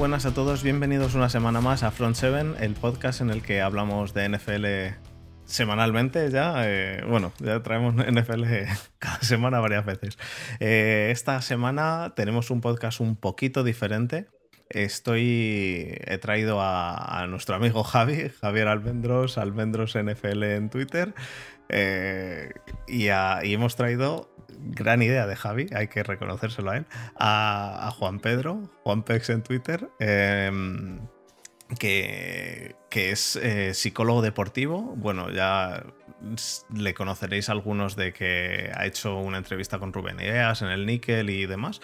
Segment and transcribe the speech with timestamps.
[0.00, 3.60] Buenas a todos, bienvenidos una semana más a Front 7, el podcast en el que
[3.60, 4.96] hablamos de NFL
[5.44, 6.54] semanalmente ya.
[6.66, 8.44] Eh, bueno, ya traemos NFL
[8.98, 10.16] cada semana varias veces.
[10.58, 14.28] Eh, esta semana tenemos un podcast un poquito diferente.
[14.70, 15.98] Estoy.
[16.06, 21.12] He traído a, nuestro amigo Javi, Javier Almendros, Almendros NFL en Twitter.
[21.70, 22.52] Eh,
[22.86, 26.86] y, hemos traído gran idea de Javi, hay que reconocérselo a él,
[27.18, 29.88] a, Juan Pedro, Juan Pex en Twitter.
[29.98, 31.00] Em,
[31.78, 34.82] que, es eh, psicólogo deportivo.
[34.96, 35.84] Bueno, ya
[36.74, 41.30] le conoceréis algunos de que ha hecho una entrevista con Rubén Ideas en el Nickel
[41.30, 41.80] y demás.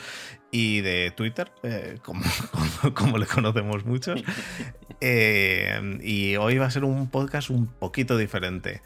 [0.51, 2.23] Y de Twitter, eh, como,
[3.19, 4.23] le conocemos muchos.
[5.03, 8.81] Eh, y hoy va a ser un podcast un poquito diferente.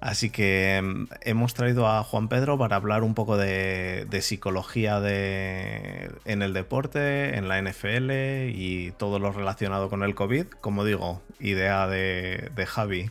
[0.00, 6.42] Así que mm, hemos traído a Juan Pedro para hablar un poco de, psicología en
[6.42, 8.10] el deporte, en la NFL
[8.48, 10.46] y todo lo relacionado con el COVID.
[10.60, 13.10] Como digo, idea de, Javi,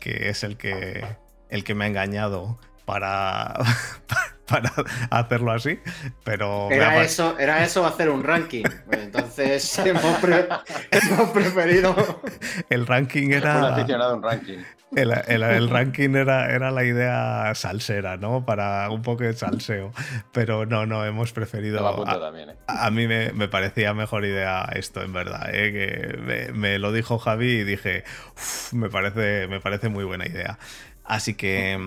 [0.00, 1.04] que es el que,
[1.48, 3.54] el que me ha engañado para,
[4.48, 4.72] para
[5.10, 5.78] hacerlo así,
[6.24, 6.70] pero...
[6.70, 8.64] Era eso, era eso hacer un ranking.
[8.90, 10.16] entonces hemos,
[11.32, 11.94] preferido...
[12.70, 13.76] El ranking era...
[14.14, 14.58] un ranking.
[14.96, 18.46] El, ranking era, era la idea salsera, ¿no?
[18.46, 19.92] Para un poco de salseo.
[20.32, 21.86] Pero no, no, hemos preferido.
[21.86, 22.56] A, ¿eh?
[22.66, 25.50] a, mí me, parecía mejor idea esto, en verdad.
[25.52, 25.72] ¿eh?
[25.72, 28.04] Que me, lo dijo Javi y dije,
[28.72, 30.58] me, parece, me parece muy buena idea.
[31.08, 31.80] Así que,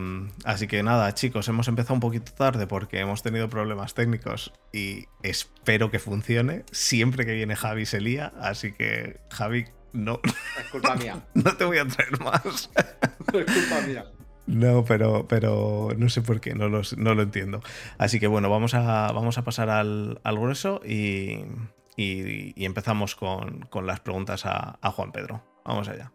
[0.46, 5.06] así que nada, chicos, hemos empezado un poquito tarde porque hemos tenido problemas técnicos y
[5.22, 6.66] espero que funcione.
[6.72, 10.20] Siempre que viene Javi se lía, así que Javi, no.
[10.60, 11.24] Es culpa mía.
[11.36, 12.72] No te voy a traer más.
[13.34, 14.06] Es culpa mía.
[14.48, 17.62] No, pero, pero no sé por qué, no lo, no lo entiendo.
[18.00, 21.46] Así que bueno, vamos a, vamos a pasar al, grueso y,
[21.96, 25.44] empezamos con, las preguntas a, a Juan Pedro.
[25.64, 26.12] Vamos allá.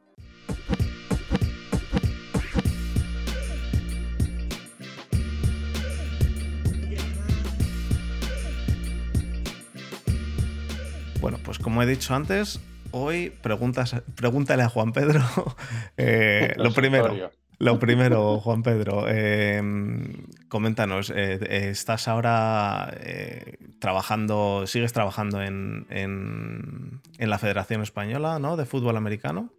[11.27, 12.61] Bueno, pues como he dicho antes,
[12.93, 15.25] hoy preguntas, pregúntale a Juan Pedro.
[15.97, 17.33] Eh, lo primero.
[17.59, 27.01] Lo primero, Juan Pedro, em, coméntanos, eh, ¿estás ahora eh, trabajando, sigues trabajando en, en,
[27.19, 28.57] la Federación Española ¿no?
[28.57, 29.51] de Fútbol Americano?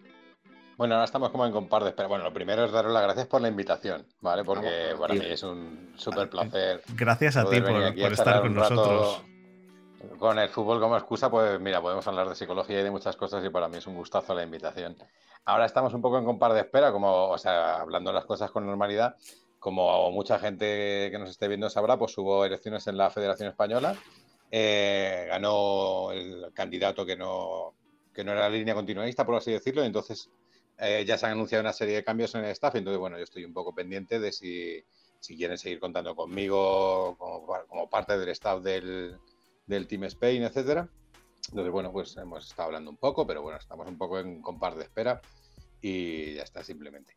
[0.77, 3.41] Bueno, ahora estamos como en compardes, pero bueno, lo primero es daros las gracias por
[3.41, 4.45] la invitación, ¿vale?
[4.45, 6.81] Porque para mí es un súper placer.
[6.95, 9.21] Gracias a ti por, por estar con nosotros.
[10.19, 13.43] Con el fútbol como excusa, pues mira, podemos hablar de psicología y de muchas cosas
[13.43, 14.95] y para mí es un gustazo la invitación.
[15.45, 18.65] Ahora estamos un poco en compar de espera, como, o sea, hablando las cosas con
[18.65, 19.15] normalidad.
[19.59, 23.95] Como mucha gente que nos esté viendo sabrá, pues hubo elecciones en la Federación Española.
[24.51, 27.73] Eh, ganó el candidato que no,
[28.13, 30.29] que no era la línea continuista, por así decirlo, y entonces
[30.77, 32.75] eh, ya se han anunciado una serie de cambios en el staff.
[32.75, 34.83] Entonces, bueno, yo estoy un poco pendiente de si,
[35.19, 39.17] si quieren seguir contando conmigo como, como parte del staff del,
[39.67, 40.89] del Team Spain, etcétera.
[41.49, 44.75] Entonces, bueno, pues hemos estado hablando un poco, pero bueno, estamos un poco en compar
[44.75, 45.21] de espera
[45.81, 47.15] y ya está, simplemente.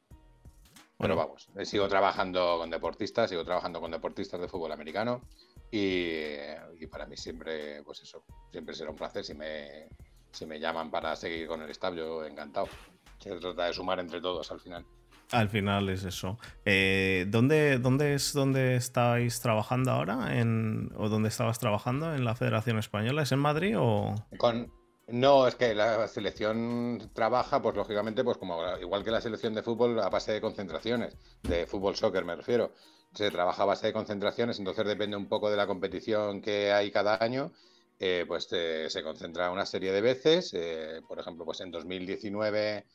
[0.99, 5.23] Bueno, vamos, eh, sigo trabajando con deportistas, sigo trabajando con deportistas de fútbol americano
[5.71, 6.37] y,
[6.91, 8.23] para mí siempre, pues eso,
[8.53, 9.89] siempre será un placer si me,
[10.31, 12.69] si me llaman para seguir con el staff, yo encantado.
[13.19, 14.85] Se trata de sumar entre todos al final.
[15.33, 16.39] Al final es eso.
[16.65, 20.37] Eh, ¿dónde, ¿Dónde es donde estáis trabajando ahora?
[20.39, 23.23] En, ¿O dónde estabas trabajando en la Federación Española?
[23.23, 24.15] ¿Es en Madrid o...?
[24.39, 24.73] Con,
[25.07, 29.63] no, es que la selección trabaja, pues lógicamente, pues como igual que la selección de
[29.63, 32.73] fútbol, a base de concentraciones, de fútbol soccer me refiero.
[33.15, 36.91] Se trabaja a base de concentraciones, entonces depende un poco de la competición que hay
[36.91, 37.53] cada año.
[38.01, 40.57] Eh, pues eh, se concentra una serie de veces.
[41.07, 42.87] por ejemplo, pues en 2019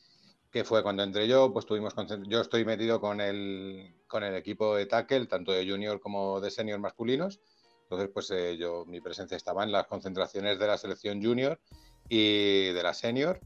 [0.50, 1.94] que fue cuando entré yo, pues tuvimos
[2.28, 6.50] yo estoy metido con el, con el equipo de tackle, tanto de junior como de
[6.50, 7.40] senior masculinos.
[7.82, 11.60] Entonces, pues eh, yo, mi presencia estaba en las concentraciones de la selección junior
[12.08, 13.40] y de la senior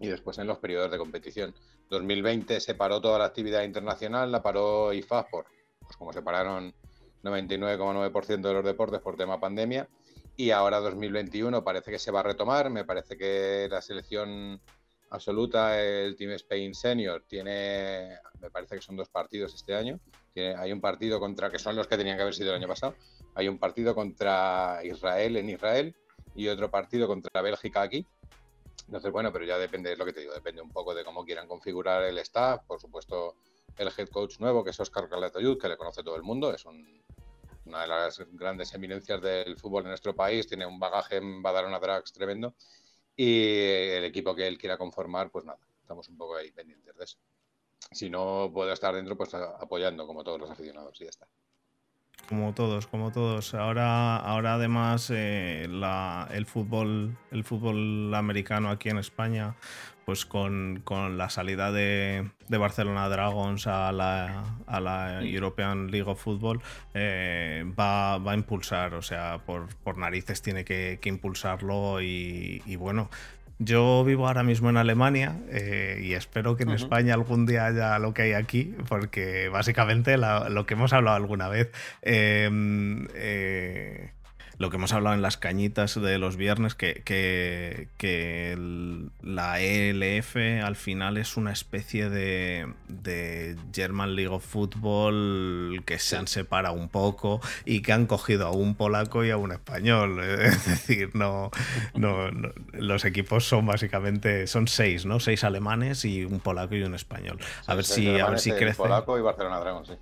[0.00, 1.54] y después en los periodos de competición.
[1.90, 5.46] 2020 se paró toda la actividad internacional, la paró IFAS por,
[5.80, 6.74] pues como se pararon
[7.22, 9.88] 99,9% de los deportes por tema pandemia
[10.36, 14.60] y ahora 2021 parece que se va a retomar, me parece que la selección
[15.10, 19.98] absoluta el Team Spain Senior tiene, me parece que son dos partidos este año.
[20.34, 22.94] hay un partido contra, que son los que tenían que haber sido el año pasado,
[23.34, 25.96] hay un partido contra Israel en Israel
[26.34, 28.06] y otro partido contra Bélgica aquí.
[28.86, 31.24] Entonces, bueno, pero ya depende, es lo que te digo, depende un poco de cómo
[31.24, 32.62] quieran configurar el staff.
[32.66, 33.34] Por supuesto,
[33.76, 36.64] el head coach nuevo, que es Oscar Calatayud, que le conoce todo el mundo, es
[36.64, 41.78] una de las grandes eminencias del fútbol en nuestro país, tiene un bagaje en Badalona
[41.78, 42.54] Drags tremendo
[43.20, 43.42] Y
[43.98, 47.18] el equipo que él quiera conformar, pues nada, estamos un poco ahí pendientes de eso.
[47.90, 51.26] Si no puedo estar dentro, pues apoyando como todos los aficionados y ya está.
[52.28, 53.54] Como todos, como todos.
[53.54, 59.56] Ahora, ahora además eh, el fútbol, el fútbol americano aquí en España,
[60.08, 60.82] pues con,
[61.18, 66.62] la salida de, Barcelona Dragons a la, a la, European League of Football,
[66.94, 73.10] eh, va, a impulsar, o sea, por, narices tiene que, impulsarlo y, y bueno,
[73.58, 77.98] yo vivo ahora mismo en Alemania eh, y espero que en España algún día haya
[77.98, 81.70] lo que hay aquí, porque básicamente lo que hemos hablado alguna vez,
[82.00, 84.10] eh,
[84.58, 88.58] lo que hemos hablado en las cañitas de los viernes, que, que,
[89.22, 96.16] la ELF al final es una especie de, de, German League of Football que se
[96.16, 100.20] han separado un poco y que han cogido a un polaco y a un español.
[100.48, 101.50] Es decir, no,
[101.94, 102.30] no,
[102.72, 105.20] los equipos son básicamente, son seis, ¿no?
[105.20, 107.38] Seis alemanes y un polaco y un español.
[107.66, 108.76] A ver si, a ver si crece.
[108.76, 109.92] Polaco y Barcelona Dragon, sí.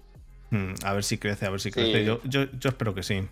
[0.50, 2.04] Mm, a ver si crece, a ver si crece.
[2.04, 3.26] Yo, yo, yo espero que sí.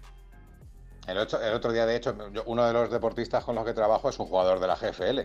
[1.07, 2.17] El otro, día, de hecho,
[2.47, 5.21] uno de los deportistas con los que trabajo es un jugador de la GFL,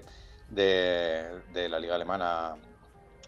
[0.49, 2.55] de, la Liga Alemana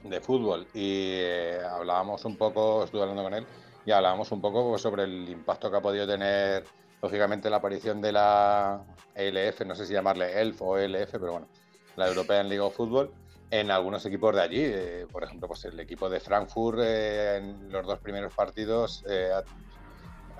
[0.03, 0.67] de Fútbol.
[0.73, 3.45] Y eh, hablábamos un poco, estuve hablando con él,
[3.85, 6.65] y hablábamos un poco pues, sobre el impacto que ha podido tener,
[7.01, 8.83] lógicamente, la aparición de la
[9.15, 11.47] ELF, no sé si llamarle ELF o ELF, pero bueno,
[11.95, 13.13] la European League of Football,
[13.49, 14.61] en algunos equipos de allí.
[14.61, 19.05] Eh, por ejemplo, pues el equipo de Frankfurt eh, en los dos primeros partidos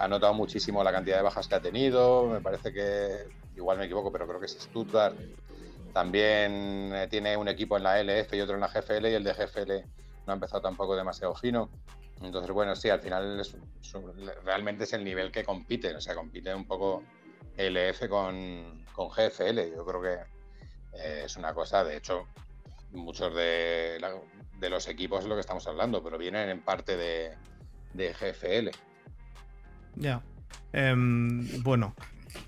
[0.01, 2.25] ha notado muchísimo la cantidad de bajas que ha tenido.
[2.25, 5.15] Me parece que, igual me equivoco, pero creo que es Stuttgart.
[5.93, 9.23] También eh, tiene un equipo en la LF y otro en la GFL y el
[9.23, 9.71] de GFL
[10.25, 11.69] no ha empezado tampoco demasiado fino.
[12.19, 13.43] Entonces, bueno, sí, al final
[14.43, 15.95] realmente es el nivel que compite.
[15.95, 17.03] O sea, compite un poco
[17.57, 19.75] LF con, con GFL.
[19.75, 20.13] Yo creo que
[20.97, 22.25] eh, es una cosa, de hecho,
[22.91, 23.99] muchos de,
[24.59, 27.37] de, los equipos es lo que estamos hablando, pero vienen en parte de,
[27.93, 28.90] de GFL.
[29.95, 30.21] Ya.
[30.73, 31.95] Em, bueno,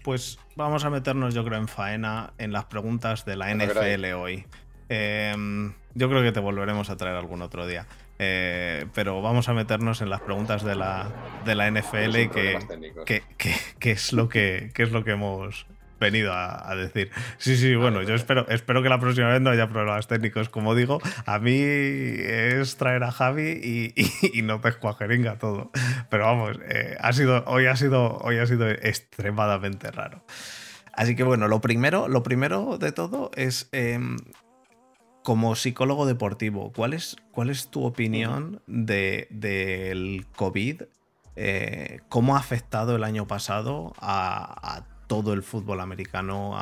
[0.04, 4.46] pues vamos a meternos, yo creo, en faena en las preguntas de la NFL hoy.
[4.90, 7.88] Em, yo creo que te volveremos a traer algún otro día.
[8.20, 11.12] Eh, pero vamos a meternos en las preguntas de la,
[11.46, 12.60] de la NFL y que,
[13.80, 15.66] que, es lo que, qué es lo que hemos
[16.04, 17.10] venido a, decir.
[17.38, 20.50] Sí, sí, bueno, yo espero, espero que la próxima vez no haya problemas técnicos.
[20.50, 23.94] Como digo, a mí es traer a Javi
[24.34, 25.72] y, no te jeringa todo.
[26.10, 30.24] Pero vamos, eh, ha sido, hoy, ha sido, hoy ha sido extremadamente raro.
[30.92, 34.18] Así que bueno, lo primero, lo primero de todo es, em,
[35.24, 40.84] como psicólogo deportivo, ¿cuál es, cuál es tu opinión del de, COVID?
[41.36, 46.58] Eh, ¿Cómo ha afectado el año pasado a, a todo el fútbol americano,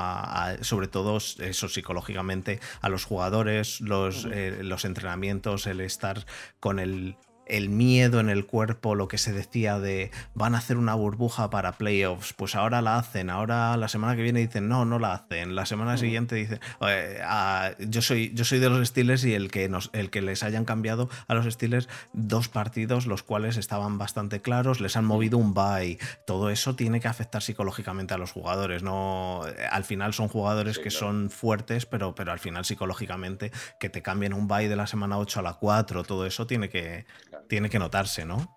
[0.59, 6.25] sobre todo eso psicológicamente, a los jugadores, los, eh, los entrenamientos, el estar
[6.59, 7.15] con el
[7.45, 11.49] el miedo en el cuerpo, lo que se decía de van a hacer una burbuja
[11.49, 15.13] para playoffs, pues ahora la hacen, ahora la semana que viene dicen no, no la
[15.13, 19.51] hacen, la semana siguiente dicen ah, yo, soy, yo soy de los Steelers y el
[19.51, 23.97] que, nos, el que les hayan cambiado a los Steelers dos partidos, los cuales estaban
[23.97, 28.31] bastante claros, les han movido un bye, todo eso tiene que afectar psicológicamente a los
[28.31, 33.89] jugadores, no al final son jugadores que son fuertes, pero, pero al final psicológicamente que
[33.89, 37.05] te cambien un bye de la semana 8 a la 4, todo eso tiene que,
[37.47, 38.53] tiene que notarse, ¿no?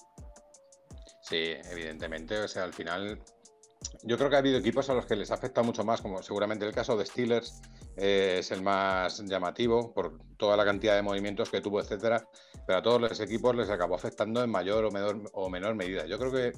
[1.22, 2.38] Sí, evidentemente.
[2.38, 3.18] O sea, al final,
[4.02, 6.22] yo creo que ha habido equipos a los que les ha afectado mucho más, como
[6.22, 7.62] seguramente el caso de Steelers
[7.96, 12.28] eh, es el más llamativo por toda la cantidad de movimientos que tuvo, etcétera.
[12.66, 16.06] Pero a todos los equipos les acabó afectando en mayor o menor, o menor medida.
[16.06, 16.52] Yo creo que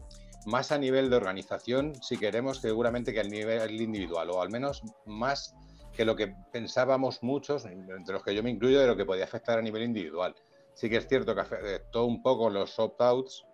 [0.46, 4.82] más a nivel de organización, si queremos, seguramente que a nivel individual, o al menos
[5.04, 5.54] más
[5.92, 9.24] que lo que pensábamos muchos, entre los que yo me incluyo, de lo que podía
[9.24, 10.34] afectar a nivel individual.
[10.76, 13.46] Sí que es cierto que afectó un poco los opt-outs,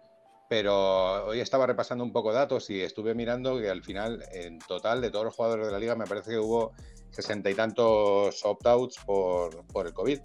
[0.48, 5.00] pero hoy estaba repasando un poco datos y estuve mirando que al final, en total,
[5.00, 6.72] de todos los jugadores de la liga, me parece que hubo
[7.12, 10.18] sesenta y tantos opt-outs por, por, el COVID.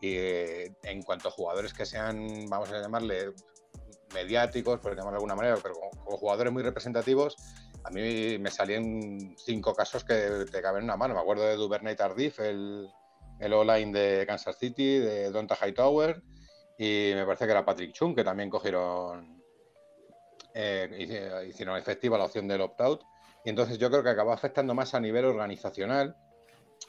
[0.00, 3.32] Y eh, en cuanto a jugadores que sean, vamos a llamarle,
[4.14, 7.34] mediáticos, por llamarlo de alguna manera, pero como, jugadores muy representativos,
[7.82, 11.14] a mí me salían cinco casos que te caben en una mano.
[11.14, 12.88] Me acuerdo de Duvernay Tardif, el,
[13.40, 16.22] el online de Kansas City, de Donta Hightower,
[16.78, 19.42] y me parece que era Patrick Chung, que también cogieron,
[20.54, 23.02] eh, hicieron efectiva la opción del opt-out.
[23.44, 26.16] Y entonces yo creo que acabó afectando más a nivel organizacional,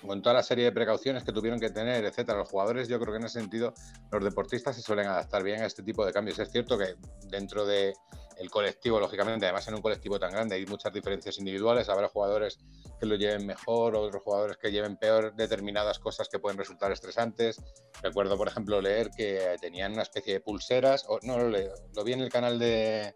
[0.05, 2.37] con toda la serie de precauciones que tuvieron que tener, etcétera.
[2.37, 3.73] Los jugadores, yo creo que en ese sentido,
[4.11, 6.39] los deportistas se suelen adaptar bien a este tipo de cambios.
[6.39, 6.95] Es cierto que
[7.27, 7.93] dentro de
[8.37, 12.59] el colectivo, lógicamente, además en un colectivo tan grande hay muchas diferencias individuales, habrá jugadores
[12.99, 17.61] que lo lleven mejor, otros jugadores que lleven peor determinadas cosas que pueden resultar estresantes.
[18.01, 22.03] Recuerdo, por ejemplo, leer que tenían una especie de pulseras, o no lo leo, lo
[22.03, 23.15] vi en el canal de,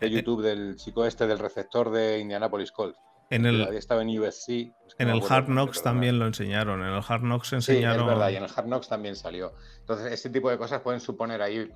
[0.00, 2.98] de YouTube del chico este del receptor de Indianapolis Colts.
[3.30, 4.48] En el, estaba en USC.
[4.98, 6.82] en el Hard Knocks también lo enseñaron.
[6.82, 7.96] En el Hard Knocks enseñaron.
[7.96, 9.54] Sí, es verdad, y en el Hard Knocks también salió.
[9.80, 11.68] Entonces, ese tipo de cosas pueden suponer ahí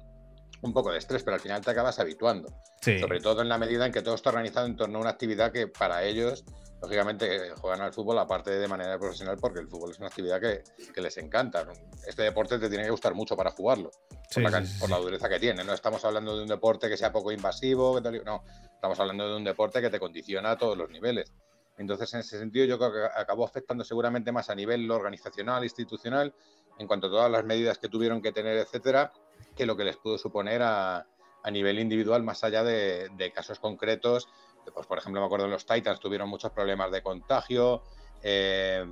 [0.63, 2.49] un poco de estrés, pero al final te acabas habituando.
[2.81, 5.53] Sobre todo en la medida en que todo está organizado en torno a una actividad
[5.53, 6.45] que para ellos,
[6.81, 10.63] lógicamente, juegan al fútbol aparte de manera profesional, porque el fútbol es una actividad que,
[11.01, 11.67] les encanta.
[12.07, 13.91] Este deporte te tiene que gustar mucho para jugarlo,
[14.33, 15.65] por, la, dureza que tiene.
[15.65, 19.45] No estamos hablando de un deporte que sea poco invasivo, no, estamos hablando de un
[19.45, 21.33] deporte que te condiciona a todos los niveles.
[21.77, 26.35] Entonces, en ese sentido, yo creo que acabó afectando seguramente más a nivel organizacional, institucional,
[26.79, 29.13] en cuanto a todas las medidas que tuvieron que tener, etcétera,
[29.59, 31.05] que lo que les pudo suponer a,
[31.51, 34.29] nivel individual, más allá de, casos concretos.
[34.73, 37.83] Pues, por ejemplo, me acuerdo los Titans tuvieron muchos problemas de contagio.
[38.23, 38.87] Eh,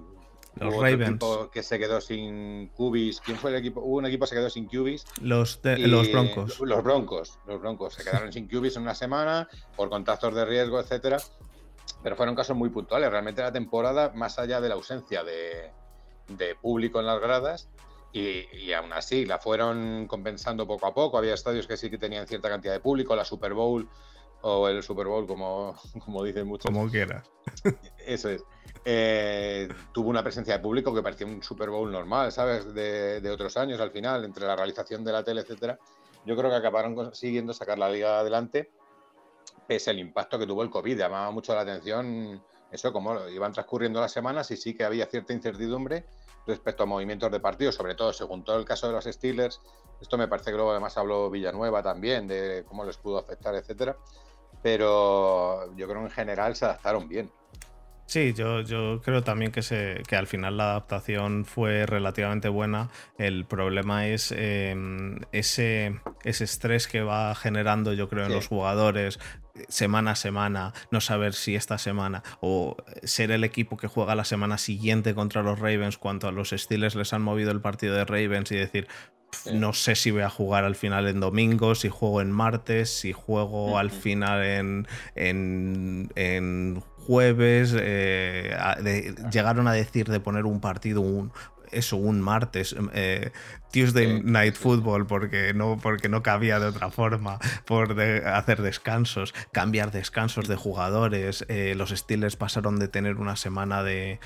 [0.57, 1.21] los Ravens.
[1.53, 3.21] que se quedó sin Cubis.
[3.21, 3.83] ¿Quién fue el equipo?
[3.83, 5.05] Hubo un equipo que se quedó sin Cubis.
[5.21, 6.61] Los, los Broncos.
[6.61, 7.39] Los Broncos.
[7.47, 11.19] Los Broncos se quedaron sin Cubis en una semana por contactos de riesgo, etcétera.
[12.03, 13.11] Pero fueron casos muy puntuales.
[13.11, 15.71] Realmente la temporada, más allá de la ausencia de,
[16.29, 17.69] de público en las gradas,
[18.13, 21.19] y, aún así la fueron compensando poco a poco.
[21.19, 23.89] Había estadios que sí que tenían cierta cantidad de público, la Super Bowl
[24.43, 26.71] o el Super Bowl, como, como dicen muchos.
[26.71, 27.23] Como quiera.
[28.07, 28.45] Eso es.
[28.85, 32.73] Eh, tuvo una presencia de público que parecía un Super Bowl normal, ¿sabes?
[32.73, 35.79] De, de, otros años al final, entre la realización de la tele, etcétera.
[36.25, 38.71] Yo creo que acabaron consiguiendo sacar la liga adelante,
[39.67, 40.97] pese al impacto que tuvo el COVID.
[40.97, 45.33] Llamaba mucho la atención eso, como iban transcurriendo las semanas y sí que había cierta
[45.33, 46.05] incertidumbre
[46.47, 49.61] respecto a movimientos de partido, sobre todo según todo el caso de los Steelers.
[50.01, 53.97] Esto me parece que luego además habló Villanueva también de cómo les pudo afectar, etcétera.
[54.63, 57.31] Pero yo creo que en general se adaptaron bien.
[58.07, 62.89] Sí, yo, yo creo también que, se, que al final la adaptación fue relativamente buena.
[63.19, 69.19] El problema es em, ese, ese estrés que va generando, yo creo, en los jugadores
[69.69, 74.25] semana a semana, no saber si esta semana o ser el equipo que juega la
[74.25, 78.05] semana siguiente contra los Ravens cuando a los Steelers les han movido el partido de
[78.05, 78.89] Ravens y decir,
[79.53, 83.13] no sé si voy a jugar al final en domingo, si juego en martes, si
[83.13, 87.75] juego al final en, en, jueves.
[87.79, 88.57] Eh,
[89.31, 91.33] llegaron a decir de poner un partido, un,
[91.71, 92.75] eso, un martes.
[92.95, 93.31] Eh,
[93.77, 99.91] Tuesday Night Football porque no, porque no cabía de otra forma, por hacer descansos, cambiar
[99.91, 101.45] descansos de jugadores.
[101.49, 104.19] Eh, los Steelers pasaron de tener una semana de,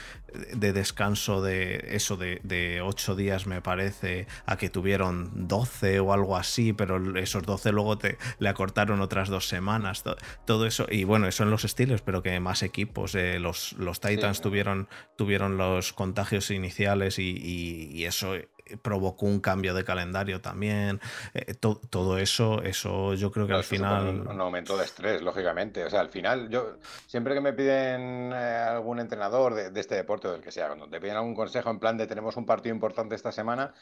[0.54, 6.73] descanso de eso, de, ocho días me parece, a que tuvieron 12 o algo así,
[6.73, 10.04] pero esos 12 luego te, le acortaron otras dos semanas.
[10.47, 13.99] Todo, eso, y bueno, eso en los Steelers, pero que más equipos, eh, los, los
[13.99, 18.37] Titans tuvieron, tuvieron los contagios iniciales y, y eso
[18.77, 21.00] provocó un cambio de calendario también.
[21.35, 24.27] Eh, todo eso, eso yo creo que al final.
[24.29, 25.85] Un, aumento de estrés, lógicamente.
[25.85, 30.29] O sea, al final, yo siempre que me piden eh, algún entrenador de, este deporte
[30.29, 32.75] o del que sea, cuando te piden algún consejo en plan de tenemos un partido
[32.75, 33.75] importante esta semana,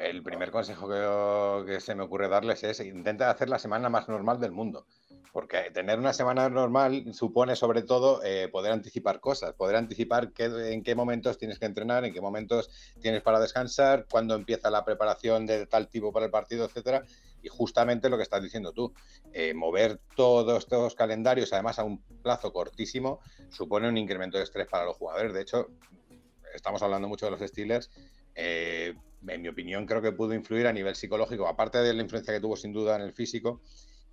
[0.00, 4.08] el primer consejo que, que se me ocurre darles es intenta hacer la semana más
[4.08, 4.86] normal del mundo.
[5.34, 10.44] Porque tener una semana normal supone sobre todo eh, poder anticipar cosas, poder anticipar qué,
[10.44, 12.70] en qué momentos tienes que entrenar, en qué momentos
[13.02, 17.04] tienes para descansar, cuándo empieza la preparación de tal tipo para el partido, etcétera.
[17.42, 18.94] Y justamente lo que estás diciendo tú,
[19.32, 23.18] eh, mover todos estos calendarios, además a un plazo cortísimo,
[23.50, 25.34] supone un incremento de estrés para los jugadores.
[25.34, 25.66] De hecho,
[26.54, 27.90] estamos hablando mucho de los Steelers.
[28.36, 28.94] Eh,
[29.26, 32.38] en mi opinión, creo que pudo influir a nivel psicológico, aparte de la influencia que
[32.38, 33.60] tuvo sin duda en el físico,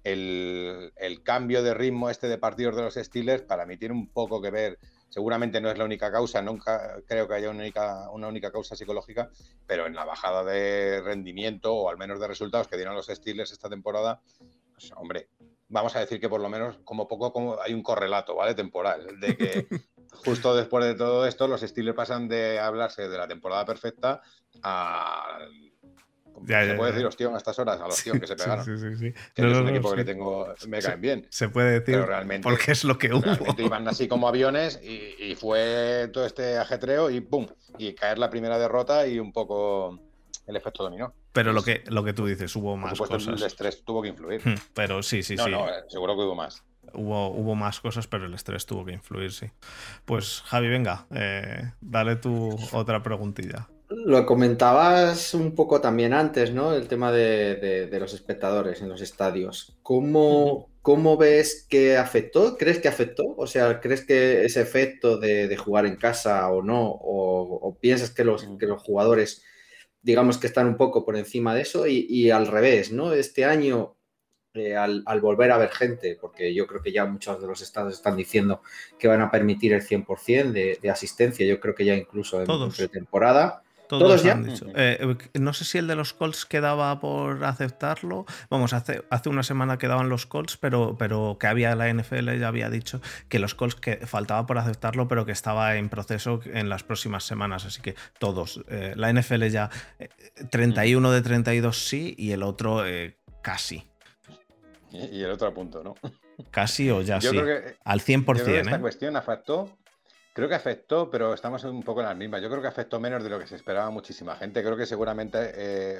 [0.03, 4.41] el, cambio de ritmo este de partidos de los Steelers para mí tiene un poco
[4.41, 4.79] que ver,
[5.09, 8.75] seguramente no es la única causa, nunca creo que haya una única, una única causa
[8.75, 9.29] psicológica,
[9.67, 13.51] pero en la bajada de rendimiento o al menos de resultados que dieron los Steelers
[13.51, 14.21] esta temporada,
[14.73, 15.29] pues, hombre,
[15.69, 18.55] vamos a decir que por lo menos como poco como hay un correlato, ¿vale?
[18.55, 19.67] Temporal, de que
[20.25, 24.21] justo después de todo esto los Steelers pasan de hablarse de la temporada perfecta
[24.63, 25.39] a
[26.47, 28.65] se puede decir hostión a estas horas, a los tíos que se pegaron.
[28.65, 29.13] Sí, sí, sí.
[29.33, 31.27] Que es un equipo que tengo, me caen bien.
[31.29, 33.25] Se puede decir pero realmente, porque es lo que hubo.
[33.57, 37.47] Iban así como aviones y, fue todo este ajetreo y ¡pum!
[37.77, 39.99] Y caer la primera derrota y un poco
[40.45, 41.13] el efecto dominó.
[41.31, 43.39] Pero lo que, lo que tú dices, hubo más Por cosas.
[43.39, 44.41] El estrés tuvo que influir.
[44.43, 45.51] Hmm, pero sí, sí, no, sí.
[45.51, 46.63] No, eh, seguro que hubo más.
[46.93, 49.47] Hubo, hubo, más cosas, pero el estrés tuvo que influir, sí.
[50.03, 53.69] Pues Javi, venga, eh, dale tu otra preguntilla.
[53.93, 56.73] Lo comentabas un poco también antes, ¿no?
[56.73, 59.75] El tema de, los espectadores en los estadios.
[59.83, 62.57] ¿Cómo, ¿cómo ves que afectó?
[62.57, 63.35] ¿Crees que afectó?
[63.35, 66.89] O sea, ¿crees que ese efecto de, jugar en casa o no?
[66.89, 69.43] ¿O, piensas que los, que los jugadores,
[70.01, 71.85] digamos que están un poco por encima de eso?
[71.85, 73.11] Y, al revés, ¿no?
[73.11, 73.97] Este año,
[74.53, 77.93] eh, al, volver a ver gente, porque yo creo que ya muchos de los estados
[77.93, 78.61] están diciendo
[78.97, 82.49] que van a permitir el 100% de, de asistencia, yo creo que ya incluso en,
[82.49, 83.63] en pretemporada.
[83.99, 84.33] Todos, ya?
[84.33, 84.65] han dicho.
[84.75, 88.25] Eh, eh, no sé si el de los Colts quedaba por aceptarlo.
[88.49, 92.47] Vamos, hace, hace una semana quedaban los Colts, pero, pero que había la NFL ya
[92.47, 96.69] había dicho que los Colts que faltaba por aceptarlo, pero que estaba en proceso en
[96.69, 97.65] las próximas semanas.
[97.65, 98.63] Así que todos.
[98.69, 99.69] Eh, la NFL ya
[100.49, 102.83] 31 de 32 sí y el otro
[103.41, 103.85] casi.
[104.91, 105.95] Y el otro a punto, ¿no?
[106.49, 107.27] Casi o ya sí.
[107.83, 108.25] Al 100%.
[108.37, 109.77] Yo creo que esta cuestión afectó
[110.33, 112.41] Creo que afectó, pero estamos un poco en las mismas.
[112.41, 114.63] Yo creo que afectó menos de lo que se esperaba muchísima gente.
[114.63, 115.99] Creo que seguramente eh,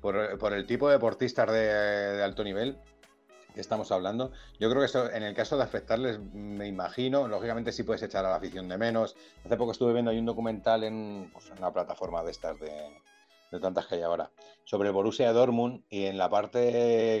[0.00, 2.76] por, el tipo de deportistas de, alto nivel
[3.54, 7.70] que estamos hablando, yo creo que eso, en el caso de afectarles, me imagino, lógicamente
[7.70, 9.16] sí puedes echar a la afición de menos.
[9.44, 12.72] Hace poco estuve viendo ahí un documental en, pues, una plataforma de estas de,
[13.52, 14.30] de tantas que hay ahora,
[14.64, 16.60] sobre Borussia Dortmund y en la parte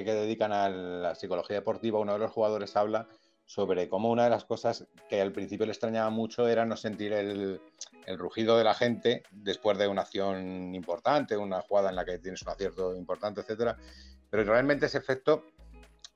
[0.04, 3.08] que dedican a la psicología deportiva, uno de los jugadores habla
[3.44, 7.12] sobre cómo una de las cosas que al principio le extrañaba mucho era no sentir
[7.12, 7.60] el,
[8.16, 12.42] rugido de la gente después de una acción importante, una jugada en la que tienes
[12.42, 13.76] un acierto importante, etcétera.
[14.28, 15.44] Pero realmente ese efecto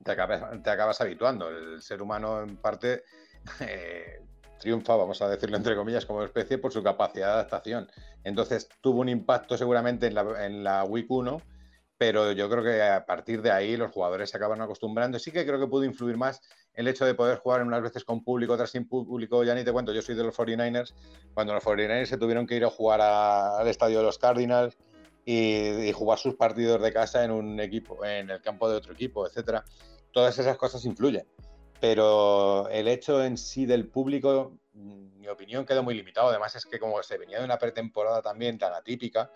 [0.03, 1.49] te acabas, te acabas habituando.
[1.49, 3.03] El ser humano, en parte,
[3.61, 4.21] eh,
[4.59, 7.89] triunfa, vamos a decirlo entre comillas, como especie por su capacidad de adaptación.
[8.23, 11.41] Entonces tuvo un impacto seguramente en la, en la Week 1
[11.97, 15.17] pero yo creo que a partir de ahí los jugadores se acaban acostumbrando.
[15.17, 16.41] Sí que creo que pudo influir más
[16.73, 19.43] el hecho de poder jugar unas veces con público, otras sin público.
[19.43, 20.93] Ya ni te cuento, yo soy de los 49ers.
[21.33, 24.77] Cuando los 49ers se tuvieron que ir a jugar al estadio de los Cardinals
[25.25, 29.25] y, jugar sus partidos de casa en un equipo, en el campo de otro equipo,
[29.25, 29.65] etcétera.
[30.11, 31.27] Todas esas cosas influyen.
[31.81, 36.29] Pero el hecho en sí del público, mm, mi opinión quedó muy limitado.
[36.29, 39.31] Además, es que como se venía de una pretemporada también tan atípica,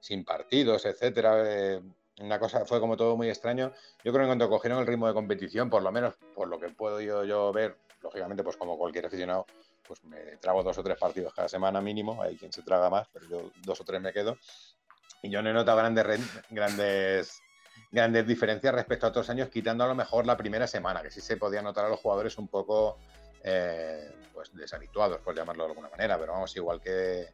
[0.00, 1.42] sin partidos, etcétera.
[1.46, 1.80] Eh,
[2.20, 3.72] una cosa, fue como todo muy extraño.
[4.04, 6.68] Yo creo que cuando cogieron el ritmo de competición, por lo menos por lo que
[6.68, 9.46] puedo yo, ver, lógicamente, pues como cualquier aficionado,
[9.86, 12.22] pues me trago dos o tres partidos cada semana mínimo.
[12.22, 14.38] Hay quien se traga más, pero yo dos o tres me quedo.
[15.22, 16.04] Y yo no he notado grandes,
[16.50, 17.42] grandes,
[17.90, 21.20] grandes diferencias respecto a otros años, quitando a lo mejor la primera semana, que sí
[21.20, 22.98] se podía notar a los jugadores un poco
[23.42, 26.18] eh, pues deshabituados, por llamarlo de alguna manera.
[26.18, 27.26] Pero vamos, igual que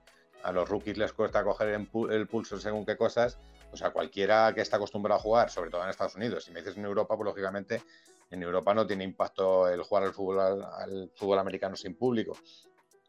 [0.43, 3.39] a los rookies les cuesta coger el pulso según qué cosas,
[3.73, 6.61] o sea, cualquiera que está acostumbrado a jugar, sobre todo en Estados Unidos, si me
[6.61, 7.83] dices en Europa, pues lógicamente
[8.31, 12.37] en Europa no tiene impacto el jugar al fútbol, al, fútbol americano sin público.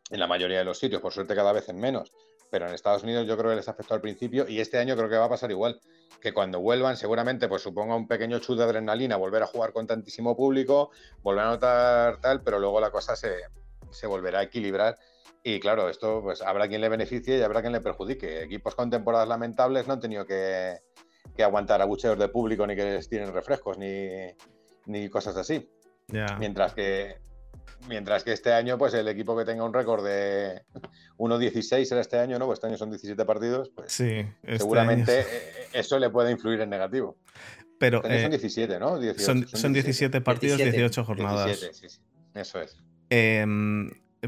[0.09, 2.11] En la mayoría de los sitios, por suerte cada vez en menos.
[2.49, 5.07] Pero en Estados Unidos yo creo que les afectó al principio y este año creo
[5.07, 5.79] que va a pasar igual.
[6.19, 9.87] Que cuando vuelvan, seguramente, pues suponga un pequeño chute de adrenalina, volver a jugar con
[9.87, 13.37] tantísimo público, volver a notar tal, pero luego la cosa se,
[13.89, 14.97] se volverá a equilibrar
[15.43, 18.43] y claro, esto pues habrá quien le beneficie y habrá quien le perjudique.
[18.43, 20.77] Equipos con temporadas lamentables no han tenido que,
[21.35, 25.69] que aguantar abucheos de público ni que les tienen refrescos ni, cosas así.
[26.39, 27.17] Mientras que
[27.87, 30.61] mientras que este año, pues el equipo que tenga un récord de
[31.17, 32.45] 1-16 será este año, ¿no?
[32.45, 35.23] Pues este año son 17 partidos, pues sí, este seguramente e,
[35.73, 37.17] e, eso le puede influir en negativo.
[37.79, 38.89] Pero este son 17, ¿no?
[39.17, 41.47] son, 17, partidos, 18 jornadas.
[41.47, 42.01] 17, sí, sí.
[42.35, 42.77] Eso es.
[43.09, 43.45] Eh,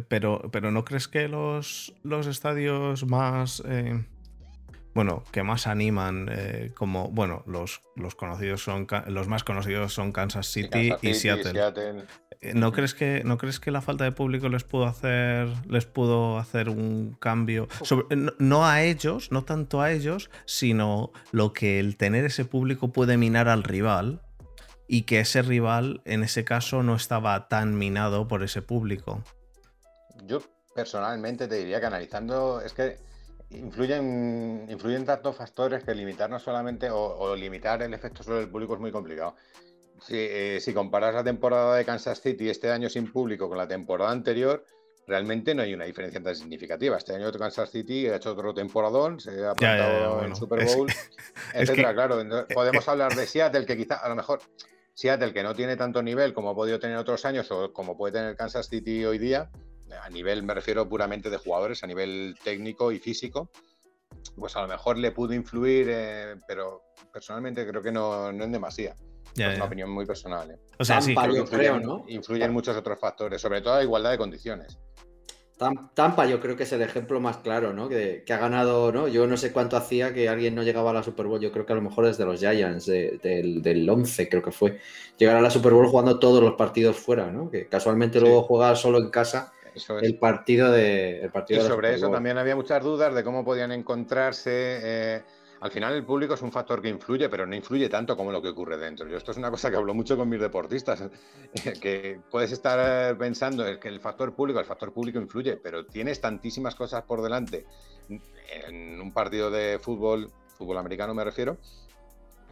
[0.02, 3.64] pero, pero ¿no crees que los, los estadios más...
[3.66, 4.04] Eh,
[4.94, 10.12] bueno, que más animan, eh, como, bueno, los, los conocidos son, los más conocidos son
[10.12, 11.60] Kansas City, y Seattle.
[12.42, 15.86] Eh, ¿No, crees que, ¿No crees que la falta de público les pudo hacer, les
[15.86, 17.68] pudo hacer un cambio?
[18.38, 23.18] no, a ellos, no tanto a ellos, sino lo que el tener ese público puede
[23.18, 24.22] minar al rival
[24.88, 29.24] y que ese rival en ese caso no estaba tan minado por ese público.
[30.26, 30.42] Yo
[30.74, 32.98] personalmente te diría que analizando es que
[33.50, 38.74] influyen, influyen tantos factores que limitar no solamente o, limitar el efecto sobre el público
[38.74, 39.36] es muy complicado.
[40.02, 43.68] Si, eh, si, comparas la temporada de Kansas City este año sin público con la
[43.68, 44.66] temporada anterior,
[45.08, 46.98] realmente no hay una diferencia tan significativa.
[46.98, 50.88] Este año Kansas City ha hecho otro temporadón, se ha plantado en Super Bowl,
[51.54, 51.94] etcétera.
[51.94, 52.22] Claro,
[52.54, 54.42] podemos hablar de Seattle, que quizá a lo mejor
[54.94, 58.14] Seattle, que no tiene tanto nivel como ha podido tener otros años o como puede
[58.14, 59.50] tener Kansas City hoy día,
[60.02, 63.50] a nivel, me refiero puramente de jugadores, a nivel técnico y físico,
[64.38, 68.52] pues a lo mejor le pudo influir, eh, pero personalmente creo que no, no en
[68.52, 68.96] demasía.
[69.36, 70.52] es una opinión muy personal.
[70.52, 70.60] ¿eh?
[70.80, 71.16] O sea, sí,
[71.50, 74.80] creo, influyen, muchos otros factores, sobre todo la igualdad de condiciones.
[75.94, 77.88] Tampa yo creo que es el ejemplo más claro, ¿no?
[77.88, 79.08] Que, ha ganado, ¿no?
[79.08, 81.66] Yo no sé cuánto hacía que alguien no llegaba a la Super Bowl, yo creo
[81.66, 84.80] que a lo mejor desde los Giants, del, del, 11 creo que fue,
[85.18, 87.50] llegar a la Super Bowl jugando todos los partidos fuera, ¿no?
[87.50, 89.54] Que casualmente luego jugaba solo en casa
[90.02, 91.22] el partido de...
[91.22, 94.80] El partido y sobre eso también había muchas dudas de cómo podían encontrarse...
[94.84, 95.22] Eh,
[95.62, 98.42] al final el público es un factor que influye, pero no influye tanto como lo
[98.42, 99.08] que ocurre dentro.
[99.08, 101.06] Yo esto es una cosa que hablo mucho con mis deportistas,
[101.82, 106.76] que puedes estar pensando que el factor público, el factor público influye, pero tienes tantísimas
[106.76, 107.66] cosas por delante
[108.68, 111.58] en un partido de fútbol, fútbol americano me refiero,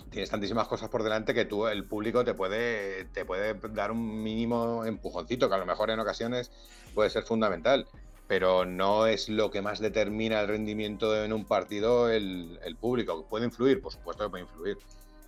[0.10, 4.24] tienes tantísimas cosas por delante que tú, el público te puede, te puede dar un
[4.24, 6.52] mínimo empujoncito, que a lo mejor en ocasiones
[6.94, 7.88] puede ser fundamental
[8.32, 13.26] pero no es lo que más determina el rendimiento en un partido el, público.
[13.28, 13.82] ¿Puede influir?
[13.82, 14.78] Por supuesto que puede influir,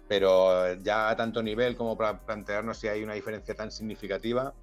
[0.08, 4.54] pero ya a tanto nivel como para plantearnos si hay una diferencia tan significativa,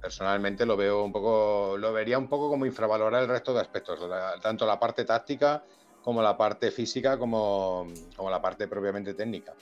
[0.00, 4.00] personalmente lo veo un poco, lo vería un poco como infravalorar el resto de aspectos,
[4.40, 5.62] tanto la parte táctica
[6.08, 9.52] como la parte física como, como la parte propiamente técnica.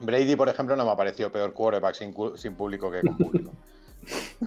[0.00, 3.52] Brady, por ejemplo, no me ha parecido peor quarterback sin, sin público que con público.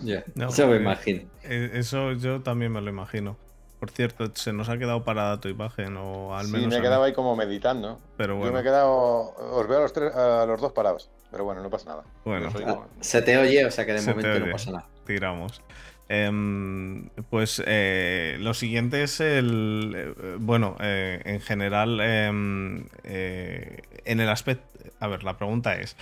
[0.03, 1.29] Ya, eso me imagino.
[1.43, 3.37] Eh, eso yo también me lo imagino.
[3.79, 6.61] Por cierto, se nos ha quedado parada tu imagen, o al menos.
[6.61, 7.97] Sí, me he quedado ahí como meditando.
[8.17, 8.47] Pero bueno.
[8.47, 8.91] Yo me he quedado.
[8.91, 11.09] Os veo a los, tres, a los dos parados.
[11.29, 12.03] Pero bueno, no pasa nada.
[12.25, 14.87] Bueno, ah, se te oye, o sea que de momento no pasa nada.
[15.05, 15.61] Tiramos.
[16.13, 19.93] Em, pues eh, lo siguiente es el.
[19.95, 24.67] Eh, bueno, en general, em, en el aspecto.
[24.99, 25.95] A ver, la pregunta es.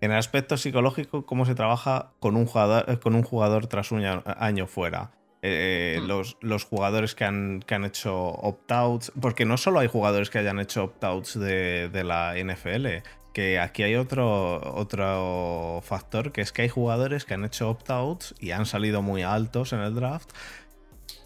[0.00, 3.92] En el aspecto psicológico, ¿cómo se trabaja con un jugador, eh, con un jugador tras
[3.92, 5.12] un año fuera?
[5.42, 6.06] Eh, hmm.
[6.40, 10.84] los, jugadores que han, han hecho opt-outs, porque no solo hay jugadores que hayan hecho
[10.84, 12.86] opt-outs de, de, la NFL,
[13.32, 18.34] que aquí hay otro, otro factor, que es que hay jugadores que han hecho opt-outs
[18.38, 20.30] y han salido muy altos en el draft,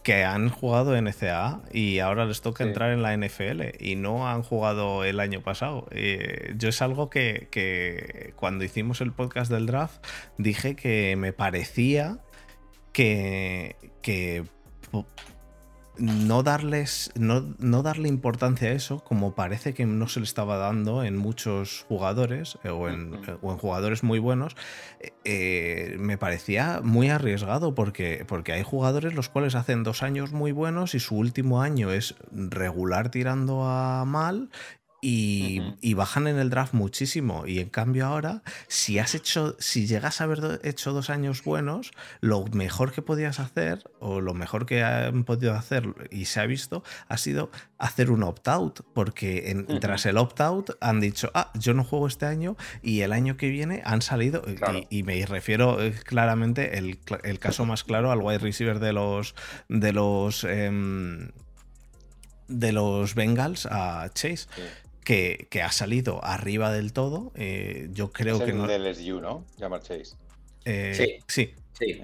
[0.07, 4.29] que han jugado en NCAA y ahora les toca entrar en la NFL y no
[4.29, 5.89] han jugado el año pasado.
[5.91, 10.07] Eh, yo es algo que, cuando hicimos el podcast del draft
[10.39, 12.19] dije que me parecía
[12.93, 14.45] que, que
[15.99, 17.43] no darles no,
[17.83, 22.59] darle importancia a eso como parece que no se le estaba dando en muchos jugadores
[22.65, 23.23] eh, o, en,
[23.59, 24.57] jugadores muy buenos
[25.01, 30.33] eh, eh, me parecía muy arriesgado porque, porque hay jugadores los cuales hacen dos años
[30.33, 34.51] muy buenos y su último año es regular tirando a mal
[35.09, 37.47] y, bajan en el draft muchísimo.
[37.47, 41.93] Y en cambio ahora, si has hecho, si llegas a haber hecho dos años buenos,
[42.21, 46.47] lo mejor que podías hacer, o lo mejor que han podido hacer y se ha
[46.47, 48.81] visto, ha sido hacer un opt-out.
[48.95, 53.13] Porque en, tras el opt-out han dicho, ah, yo no juego este año, y el
[53.13, 54.43] año que viene han salido,
[54.91, 59.37] y, me refiero eh, claramente el, el, caso más claro al wide receiver de los
[59.69, 61.29] de los em,
[62.49, 64.49] de los Bengals a Chase
[65.07, 67.33] que, ha salido arriba del todo.
[67.37, 68.67] Eh, yo creo que no.
[68.67, 69.45] del SU, ¿no?
[69.57, 70.17] Llamar Chase.
[70.65, 71.23] Eh, sí.
[71.29, 71.55] Sí.
[71.79, 72.01] Sí.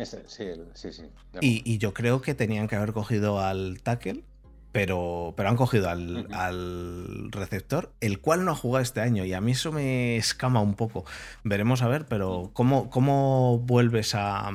[0.74, 1.02] sí, sí,
[1.40, 4.22] Y, yo creo que tenían que haber cogido al tackle,
[4.70, 9.24] pero, pero han cogido al, receptor, el cual no ha jugado este año.
[9.24, 11.04] Y a mí eso me escama un poco.
[11.42, 14.50] Veremos a ver, pero ¿cómo, cómo vuelves a,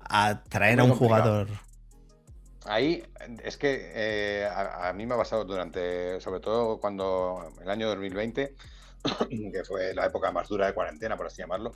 [0.00, 1.48] a traer a un jugador?
[2.70, 3.02] Ahí
[3.42, 8.54] es que eh, a, mí me ha pasado durante, sobre todo cuando el año 2020,
[9.52, 11.72] que fue la época más dura de cuarentena, por así llamarlo,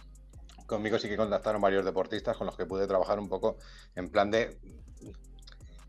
[0.68, 3.56] conmigo sí que contactaron varios deportistas con los que pude trabajar un poco
[3.96, 4.56] en plan de...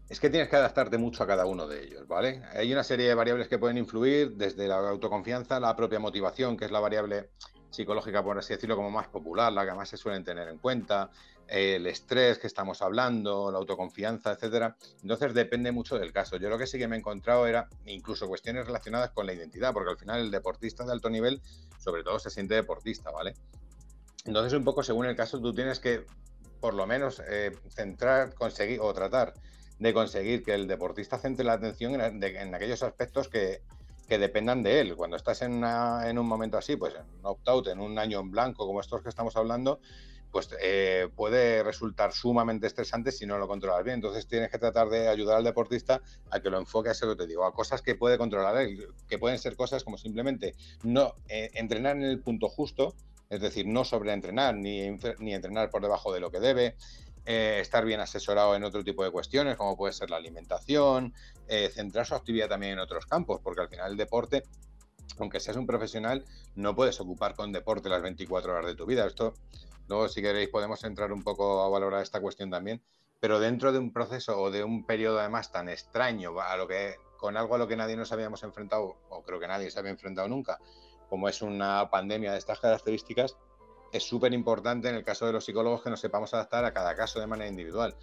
[0.10, 2.42] Es que tienes que adaptarte mucho a cada uno de ellos, ¿vale?
[2.56, 6.66] Hay una serie de variables que pueden influir, desde la autoconfianza, la propia motivación, que
[6.66, 7.30] es la variable
[7.70, 11.12] psicológica, por así decirlo, como más popular, la que más se suelen tener en cuenta,
[11.48, 14.76] el estrés que estamos hablando, la autoconfianza, etcétera.
[15.02, 16.38] Entonces depende mucho del caso.
[16.38, 19.74] Yo lo que sí que me he encontrado era incluso cuestiones relacionadas con la identidad,
[19.74, 21.42] porque al final el deportista de alto nivel,
[21.80, 23.36] sobre todo, se siente deportista, ¿vale?
[24.26, 26.06] Entonces, un poco según el caso, tú tienes que,
[26.60, 29.34] por lo menos, eh, centrar, conseguir o tratar
[29.78, 33.62] de conseguir que el deportista centre la atención en, aquellos aspectos que,
[34.08, 34.96] dependan de él.
[34.96, 38.32] Cuando estás en, en un momento así, pues en un opt-out, en un año en
[38.32, 39.80] blanco, como estos que estamos hablando,
[40.36, 43.96] pues eh, puede resultar sumamente estresante si no lo controlas bien.
[43.96, 47.16] Entonces tienes que tratar de ayudar al deportista a que lo enfoque a eso que
[47.16, 51.14] te digo, a cosas que puede controlar él, que pueden ser cosas como simplemente no
[51.30, 52.96] eh, entrenar en el punto justo,
[53.30, 56.76] es decir, no sobreentrenar ni, entrenar por debajo de lo que debe,
[57.26, 61.14] eh, estar bien asesorado en otro tipo de cuestiones, como puede ser la alimentación,
[61.72, 64.44] centrar su actividad también en otros campos, porque al final el deporte
[65.18, 69.06] aunque seas un profesional, no puedes ocupar con deporte las 24 horas de tu vida.
[69.06, 69.34] Esto
[69.88, 72.82] Luego, si queréis, podemos entrar un poco a valorar esta cuestión también.
[73.20, 76.96] pero dentro de un proceso o de un periodo además tan extraño, a lo que,
[77.18, 79.92] con algo a lo que nadie nos habíamos enfrentado, o creo que nadie se había
[79.92, 80.60] enfrentado nunca,
[81.10, 83.36] como es una pandemia de estas características,
[83.92, 86.96] es súper importante en el caso de los psicólogos que nos sepamos adaptar a cada
[86.96, 87.96] caso de manera individual.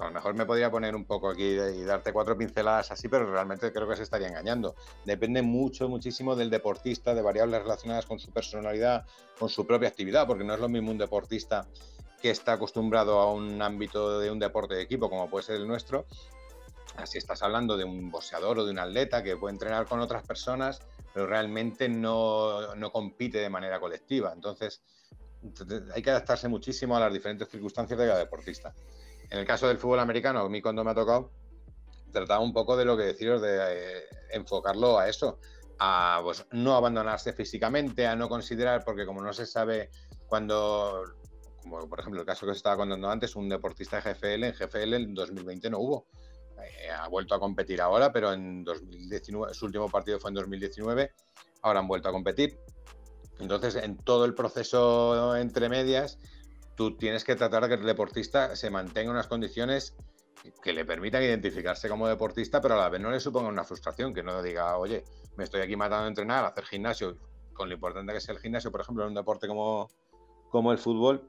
[0.00, 3.30] A lo mejor me podría poner un poco aquí y darte cuatro pinceladas así, pero
[3.30, 4.74] realmente creo que se estaría engañando.
[5.04, 9.04] Depende mucho, muchísimo del deportista, de variables relacionadas con su personalidad,
[9.38, 11.66] con su propia actividad, porque no es lo mismo un deportista
[12.20, 15.68] que está acostumbrado a un ámbito de un deporte de equipo como puede ser el
[15.68, 16.06] nuestro.
[16.96, 20.26] Así estás hablando de un boxeador o de un atleta que puede entrenar con otras
[20.26, 20.80] personas,
[21.14, 24.32] pero realmente no, no compite de manera colectiva.
[24.34, 24.82] Entonces,
[25.94, 28.74] hay que adaptarse muchísimo a las diferentes circunstancias de cada deportista.
[29.30, 31.30] En el caso del fútbol americano, a mí cuando me ha tocado,
[32.12, 35.38] trataba un poco de lo que deciros, de eh, enfocarlo a eso,
[35.78, 39.90] a pues, no abandonarse físicamente, a no considerar, porque como no se sabe
[40.26, 41.04] cuando,
[41.62, 44.52] como por ejemplo el caso que se estaba contando antes, un deportista de GFL, en
[44.52, 46.06] GFL en 2020 no hubo.
[46.60, 51.12] Eh, ha vuelto a competir ahora, pero en 2019, su último partido fue en 2019,
[51.62, 52.58] ahora han vuelto a competir.
[53.38, 56.18] Entonces, en todo el proceso entre medias,
[56.78, 59.96] tú tienes que tratar de que el deportista se mantenga en unas condiciones
[60.62, 64.14] que le permitan identificarse como deportista, pero a la vez no le suponga una frustración,
[64.14, 65.02] que no diga, oye,
[65.36, 67.18] me estoy aquí matando a entrenar, a hacer gimnasio,
[67.52, 69.90] con lo importante que es el gimnasio, por ejemplo, en un deporte como,
[70.50, 71.28] como el fútbol,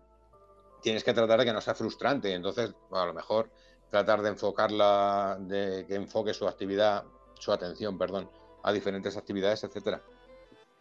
[0.84, 2.32] tienes que tratar de que no sea frustrante.
[2.32, 3.50] Entonces, a lo mejor
[3.90, 7.06] tratar de enfocarla, de que enfoque su actividad,
[7.40, 8.30] su atención, perdón,
[8.62, 10.04] a diferentes actividades, etcétera.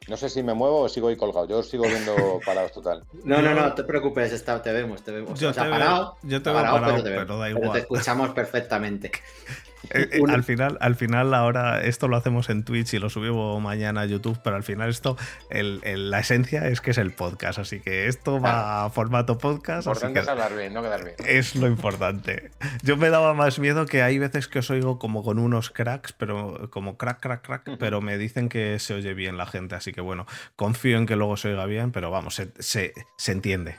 [0.09, 1.47] No sé si me muevo o sigo ahí colgado.
[1.47, 3.05] Yo sigo viendo parados total.
[3.25, 5.39] No, no, no, te preocupes, está, te vemos, te vemos.
[5.39, 7.61] Yo te parado, yo te veo parado, pero, da igual.
[7.61, 9.13] Pero te escuchamos perfectamente.
[9.91, 13.61] Eh, eh, al final, al final, ahora esto lo hacemos en Twitch y lo subimos
[13.63, 15.17] mañana a YouTube, pero al final esto,
[15.51, 19.87] la esencia es que es el podcast, así que esto va a formato podcast.
[19.87, 21.17] Importante es hablar bien, no quedar bien.
[21.25, 22.51] Es lo importante.
[22.83, 26.13] Yo me daba más miedo que hay veces que os oigo como con unos cracks,
[26.13, 29.93] pero como crack, crack, crack, pero me dicen que se oye bien la gente, así
[29.93, 33.77] que bueno, confío en que luego se oiga bien, pero vamos, se, se, entiende.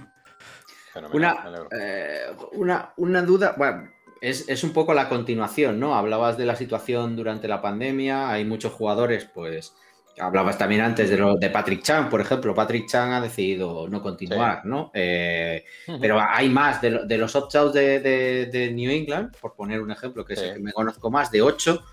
[1.14, 1.38] Una,
[1.72, 5.96] eh, una, una duda, bueno es, un poco la continuación, ¿no?
[5.96, 9.74] Hablabas de la situación durante la pandemia, hay muchos jugadores, pues,
[10.20, 14.02] hablabas también antes de, lo, de Patrick Chan, por ejemplo, Patrick Chan ha decidido no
[14.02, 14.92] continuar, ¿no?
[14.94, 15.64] Eh,
[16.02, 20.42] pero hay más de, los opt-outs de, New England, por poner un ejemplo, que es
[20.42, 21.84] el que me conozco más, de ocho,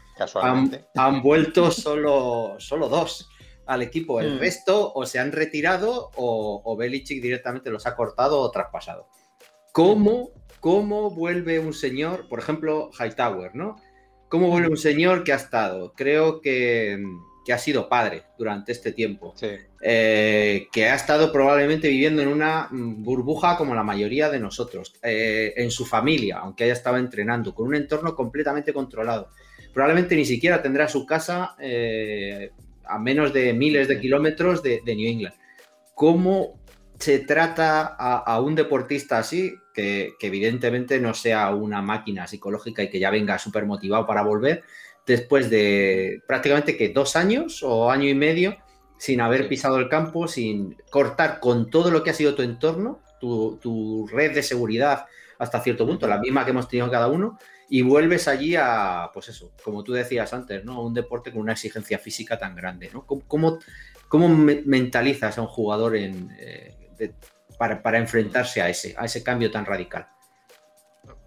[0.94, 3.30] han, vuelto solo, solo dos
[3.66, 4.20] al equipo.
[4.20, 4.38] El mm.
[4.38, 9.08] resto o se han retirado o, o Belichick directamente los ha cortado o traspasado.
[9.72, 10.30] ¿Cómo
[10.66, 13.76] cómo vuelve un señor, por ejemplo, Hightower, ¿no?
[14.28, 15.92] ¿Cómo vuelve un señor que ha estado?
[15.96, 17.00] Creo que,
[17.48, 19.32] ha sido padre durante este tiempo,
[19.80, 25.54] eh, que ha estado probablemente viviendo en una burbuja como la mayoría de nosotros, eh,
[25.56, 29.28] en su familia, aunque haya estado entrenando, con un entorno completamente controlado.
[29.72, 32.50] Probablemente ni siquiera tendrá su casa eh,
[32.84, 35.36] a menos de miles de kilómetros de, de New England.
[35.94, 36.58] ¿Cómo
[36.98, 42.98] se trata a, un deportista así, que, evidentemente no sea una máquina psicológica y que
[42.98, 44.64] ya venga súper motivado para volver,
[45.06, 48.56] después de prácticamente que dos años o año y medio
[48.98, 53.00] sin haber pisado el campo, sin cortar con todo lo que ha sido tu entorno,
[53.20, 55.04] tu, red de seguridad
[55.38, 59.28] hasta cierto punto, la misma que hemos tenido cada uno, y vuelves allí a, pues
[59.28, 60.80] eso, como tú decías antes, ¿no?
[60.80, 63.04] Un deporte con una exigencia física tan grande, ¿no?
[63.04, 63.58] ¿Cómo,
[64.08, 66.74] cómo, mentalizas a un jugador en, eh,
[67.58, 70.08] para, enfrentarse a ese, a ese cambio tan radical.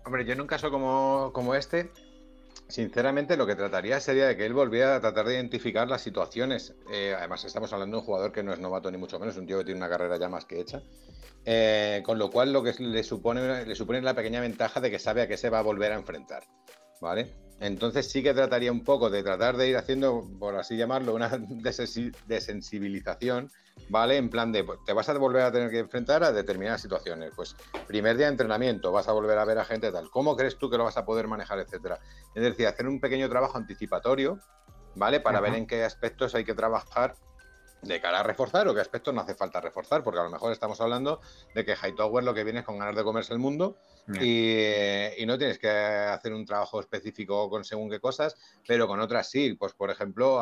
[0.06, 1.92] Hombre, yo en un caso como, como este,
[2.70, 6.76] Sinceramente, lo que trataría sería de que él volviera a tratar de identificar las situaciones.
[6.94, 9.48] Eh, además, estamos hablando de un jugador que no es novato ni mucho menos, un
[9.48, 10.84] tío que tiene una carrera ya más que hecha.
[11.46, 15.00] Eh, con lo cual, lo que le supone, le supone la pequeña ventaja de que
[15.00, 16.44] sabe a qué se va a volver a enfrentar.
[17.02, 17.34] ¿Vale?
[17.60, 21.30] Entonces, sí que trataría un poco de tratar de ir haciendo, por así llamarlo, una
[22.28, 23.52] desensibilización
[23.88, 24.17] ¿vale?
[24.17, 27.32] En plan de, pues, te vas a volver a tener que enfrentar a determinadas situaciones.
[27.36, 27.56] Pues,
[27.88, 30.10] primer día de entrenamiento, vas a volver a ver a gente tal.
[30.10, 32.00] ¿Cómo crees tú que lo vas a poder manejar, etcétera?
[32.36, 34.39] Es decir, hacer un pequeño trabajo anticipatorio,
[34.95, 35.19] ¿vale?
[35.19, 37.15] Para ver en qué aspectos hay que trabajar
[37.82, 40.52] de cara a reforzar o qué aspectos no hace falta reforzar, porque a lo mejor
[40.52, 41.22] estamos hablando
[41.56, 45.38] de que Hightower lo que viene es con ganas de comerse el mundo y, no
[45.38, 48.36] tienes que hacer un trabajo específico con según qué cosas,
[48.68, 49.54] pero con otras sí.
[49.54, 50.42] Pues, por ejemplo,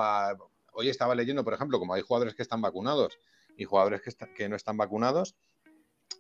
[0.71, 3.19] hoy estaba leyendo, por ejemplo, como hay jugadores que están vacunados
[3.57, 5.35] y jugadores que, que no están vacunados,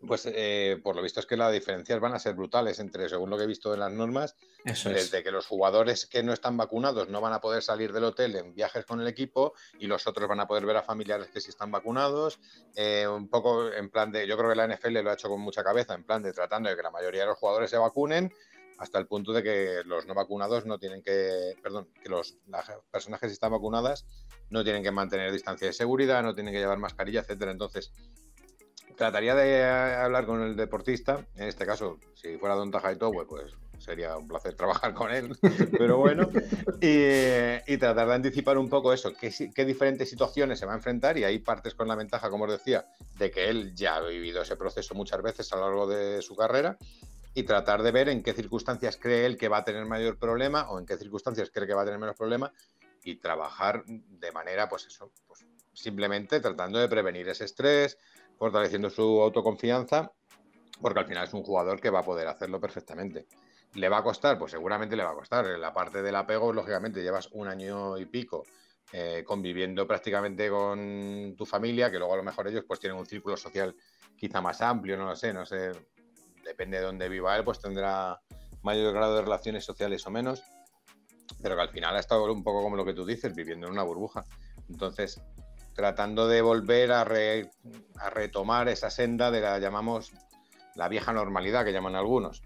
[0.05, 3.29] pues eh, por lo visto es que las diferencias van a ser brutales entre, según
[3.29, 7.09] lo que he visto en las normas, desde que los jugadores que no están vacunados
[7.09, 10.27] no van a poder salir del hotel en viajes con el equipo y los otros
[10.27, 12.39] van a poder ver a familiares que sí están vacunados.
[12.75, 15.41] Eh, un poco en plan de, yo creo que la NFL lo ha hecho con
[15.41, 18.31] mucha cabeza, en plan de tratando de que la mayoría de los jugadores se vacunen
[18.77, 22.71] hasta el punto de que los no vacunados no tienen que, perdón, que los, las
[22.91, 24.05] personas que sí están vacunadas
[24.49, 27.51] no tienen que mantener distancia de seguridad, no tienen que llevar mascarilla, etcétera.
[27.51, 27.91] Entonces,
[28.95, 34.17] trataría de hablar con el deportista, en este caso, si fuera Don Tajaito, pues sería
[34.17, 35.37] un placer trabajar con él,
[35.77, 36.29] pero bueno,
[36.81, 41.17] y, tratar de anticipar un poco eso, qué, qué, diferentes situaciones se va a enfrentar
[41.17, 44.41] y ahí partes con la ventaja, como os decía, de que él ya ha vivido
[44.41, 46.77] ese proceso muchas veces a lo largo de su carrera
[47.33, 50.69] y tratar de ver en qué circunstancias cree él que va a tener mayor problema
[50.71, 52.51] o en qué circunstancias cree que va a tener menos problema
[53.03, 57.97] y trabajar de manera, pues eso, pues simplemente tratando de prevenir ese estrés,
[58.37, 60.11] fortaleciendo su autoconfianza,
[60.81, 63.27] porque al final es un jugador que va a poder hacerlo perfectamente.
[63.73, 64.37] ¿Le va a costar?
[64.37, 65.45] Pues seguramente le va a costar.
[65.59, 68.43] La parte del apego, lógicamente, llevas un año y pico
[68.93, 73.05] eh, conviviendo prácticamente con tu familia, que luego a lo mejor ellos pues tienen un
[73.05, 73.75] círculo social
[74.15, 75.71] quizá más amplio, no lo sé, no sé,
[76.43, 78.21] depende de dónde viva él, pues tendrá
[78.61, 80.41] mayor grado de relaciones sociales o menos,
[81.41, 83.73] pero que al final ha estado un poco como lo que tú dices, viviendo en
[83.73, 84.23] una burbuja.
[84.69, 85.21] Entonces,
[85.77, 87.05] tratando de volver a,
[88.09, 90.11] retomar esa senda de la llamamos
[90.73, 92.41] la vieja normalidad que llaman algunos.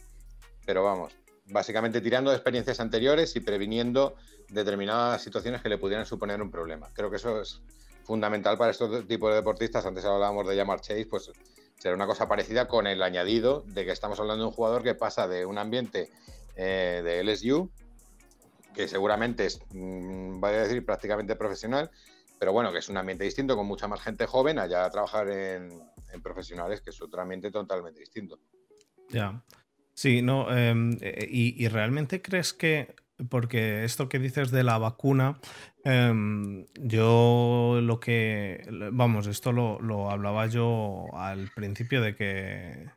[0.66, 1.16] Pero vamos,
[1.46, 4.16] básicamente tirando de experiencias anteriores y previniendo
[4.50, 6.90] determinadas situaciones que le pudieran suponer un problema.
[6.94, 7.62] Creo que eso es
[8.04, 9.86] fundamental para estos tipos de deportistas.
[9.86, 11.32] Antes hablábamos de llamar Chase, pues
[11.80, 14.94] será una cosa parecida con el añadido de que estamos hablando de un jugador que
[14.94, 16.10] pasa de un ambiente
[16.58, 17.72] eh, de LSU,
[18.74, 21.90] que seguramente es, mm, voy a decir, prácticamente profesional,
[22.42, 25.30] pero bueno, que es un ambiente distinto, con mucha más gente joven, allá a trabajar
[25.30, 25.70] en,
[26.24, 28.40] profesionales, que es otro ambiente totalmente distinto.
[29.10, 29.44] Ya.
[29.94, 32.96] Sí, no, em, eh, y, realmente crees que,
[33.30, 35.40] porque esto que dices de la vacuna,
[35.84, 42.90] em, yo lo que, vamos, esto lo, hablaba yo al principio de que,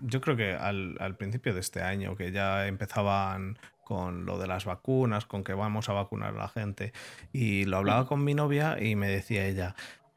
[0.00, 4.46] yo creo que al, al, principio de este año, que ya empezaban con lo de
[4.46, 6.92] las vacunas, con que vamos a vacunar a la gente,
[7.32, 9.74] y lo hablaba con mi novia y me decía ella,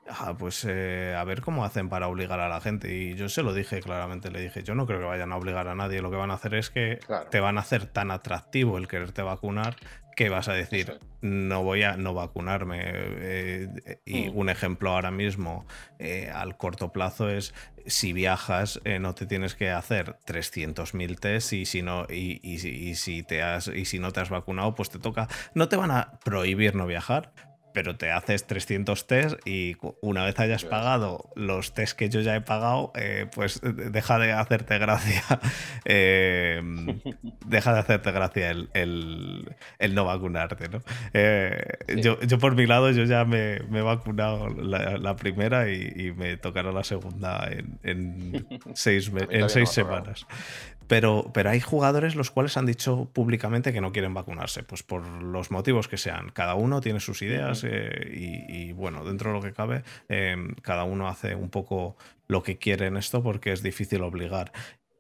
[0.10, 2.94] Ah, pues eh, a ver cómo hacen para obligar a la gente.
[2.94, 5.68] Y yo se lo dije claramente, le dije, yo no creo que vayan a obligar
[5.68, 6.02] a nadie.
[6.02, 9.22] Lo que van a hacer es que te van a hacer tan atractivo el quererte
[9.22, 9.76] vacunar
[10.16, 12.82] que vas a decir, no voy a no vacunarme.
[12.84, 14.38] Eh, y mm.
[14.38, 15.66] un ejemplo ahora mismo
[16.00, 17.54] eh, al corto plazo es,
[17.86, 22.58] si viajas, no te tienes que hacer 300.000 test y si, no, y,
[22.96, 25.90] si te has, y si no te has vacunado, pues te toca, no te van
[25.90, 27.34] a prohibir no viajar,
[27.74, 32.36] pero te haces 300 test y una vez hayas pagado los test que yo ya
[32.36, 35.24] he pagado, eh, pues deja de hacerte gracia.
[35.86, 36.62] Eh,
[37.46, 39.56] deja de hacerte gracia el,
[39.92, 40.82] no vacunarte, ¿no?
[41.14, 41.62] Eh,
[41.98, 46.84] yo, por mi lado, yo ya me, he vacunado la, primera y, me tocará la
[46.84, 47.50] segunda
[47.84, 50.26] en, seis, en seis semanas.
[50.92, 55.08] Pero, pero hay jugadores los cuales han dicho públicamente que no quieren vacunarse, pues por
[55.08, 56.32] los motivos que sean.
[56.34, 60.84] Cada uno tiene sus ideas eh, y, bueno, dentro de lo que cabe, em, cada
[60.84, 61.96] uno hace un poco
[62.28, 64.52] lo que quiere en esto porque es difícil obligar.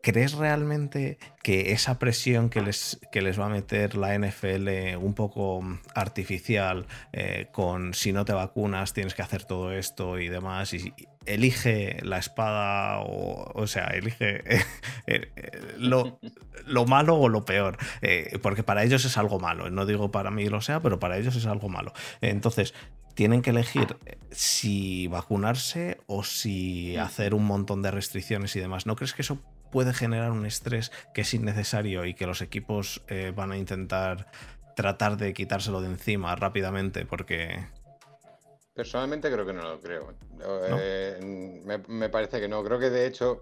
[0.03, 5.13] ¿Crees realmente que esa presión que les, que les va a meter la NFL un
[5.13, 10.73] poco artificial, eh, con si no te vacunas tienes que hacer todo esto y demás,
[10.73, 10.93] y,
[11.25, 14.43] elige la espada o, o sea, elige
[15.07, 15.31] eh,
[15.77, 16.19] lo,
[16.65, 20.31] lo, malo o lo peor, eh, porque para ellos es algo malo, no digo para
[20.31, 21.93] mí lo sea, pero para ellos es algo malo.
[22.21, 22.73] Entonces,
[23.13, 23.97] tienen que elegir
[24.31, 28.85] si vacunarse o si hacer un montón de restricciones y demás.
[28.85, 29.37] ¿No crees que eso
[29.71, 34.27] puede generar un estrés que es innecesario y que los equipos eh, van a intentar
[34.75, 37.65] tratar de quitárselo de encima rápidamente porque...
[38.73, 40.13] Personalmente creo que no lo creo.
[40.79, 42.63] Eh, me, parece que no.
[42.63, 43.41] Creo que de hecho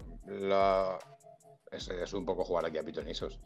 [1.70, 3.38] es, un poco jugar aquí a pitonisos.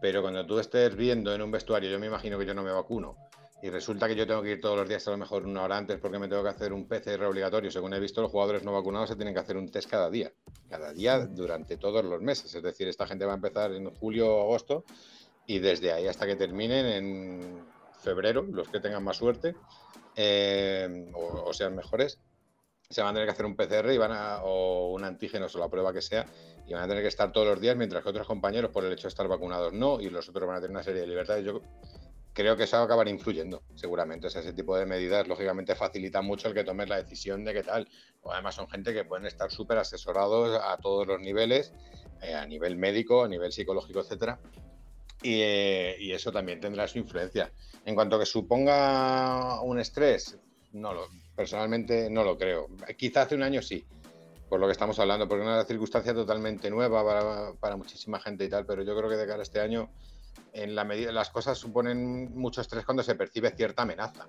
[0.00, 2.72] Pero cuando tú estés viendo en un vestuario, yo me imagino que yo no me
[2.72, 3.16] vacuno,
[3.62, 5.76] y resulta que yo tengo que ir todos los días a lo mejor una hora
[5.76, 7.70] antes porque me tengo que hacer un PCR obligatorio.
[7.70, 10.32] Según he visto, los jugadores no vacunados se tienen que hacer un test cada día,
[10.68, 12.52] cada día durante todos los meses.
[12.52, 14.84] Es decir, esta gente va a empezar en julio o agosto
[15.46, 17.64] y desde ahí hasta que terminen en
[18.00, 19.54] febrero, los que tengan más suerte
[20.16, 22.18] eh, o, sean mejores,
[22.90, 25.58] se van a tener que hacer un PCR y van a, o un antígeno o
[25.58, 26.26] la prueba que sea
[26.66, 28.92] y van a tener que estar todos los días, mientras que otros compañeros, por el
[28.92, 31.44] hecho de estar vacunados, no, y los otros van a tener una serie de libertades.
[31.44, 31.60] Yo
[32.32, 34.26] creo que eso va a acabar influyendo, seguramente.
[34.26, 37.88] ese tipo de medidas, lógicamente, facilita mucho el que tomes la decisión de qué tal.
[38.22, 41.72] O además, son gente que pueden estar súper asesorados a todos los niveles,
[42.22, 44.38] eh, a nivel médico, a nivel psicológico, etcétera.
[45.22, 47.52] Eh, y, eso también tendrá su influencia.
[47.84, 50.38] En cuanto a que suponga un estrés,
[50.72, 52.68] no lo, personalmente no lo creo.
[52.96, 53.84] Quizá hace un año sí,
[54.48, 58.44] por lo que estamos hablando, porque es una circunstancia totalmente nueva para, para, muchísima gente
[58.44, 59.90] y tal, pero yo creo que de cara a este año,
[60.52, 64.28] en la medida las cosas suponen mucho estrés cuando se percibe cierta amenaza.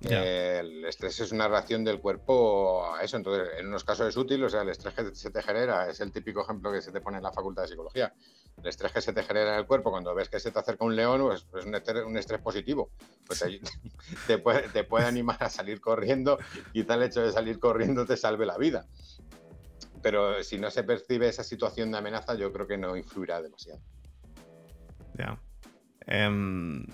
[0.00, 4.16] Eh, el estrés es una reacción del cuerpo a eso, entonces en unos casos es
[4.16, 6.92] útil, o sea, el estrés que se te genera es el típico ejemplo que se
[6.92, 8.14] te pone en la facultad de psicología.
[8.56, 10.84] El estrés que se te genera en el cuerpo cuando ves que se te acerca
[10.84, 12.90] un león pues, es un, estrés, un estrés positivo.
[13.26, 13.44] Pues
[14.26, 16.38] te, puede, te puede animar a salir corriendo
[16.72, 18.86] y tal hecho de salir corriendo te salve la vida.
[20.00, 23.80] Pero si no se percibe esa situación de amenaza, yo creo que no influirá demasiado.
[25.18, 25.38] Ya.
[26.06, 26.86] Em,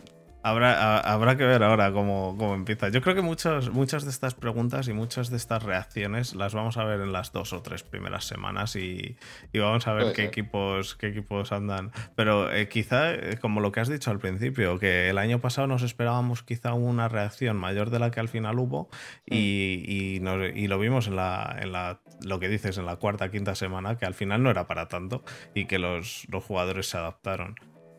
[0.46, 2.90] Habrá, habrá que ver ahora cómo, cómo, empieza.
[2.90, 6.76] Yo creo que muchas, muchas de estas preguntas y muchas de estas reacciones las vamos
[6.76, 9.16] a ver en las dos o tres primeras semanas y,
[9.54, 11.92] y vamos a ver qué equipos, qué equipos andan.
[12.14, 15.66] Pero eh, quizá, eh, como lo que has dicho al principio, que el año pasado
[15.66, 18.90] nos esperábamos quizá una reacción mayor de la que al final hubo
[19.24, 20.22] y, y,
[20.54, 23.96] y lo vimos en, la, en la, lo que dices, en la cuarta, quinta semana,
[23.96, 27.54] que al final no era para tanto y que los, los jugadores se adaptaron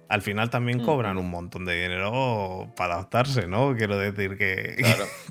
[0.08, 3.76] al final también cobran un montón de dinero para adaptarse, ¿no?
[3.76, 4.76] Quiero decir que,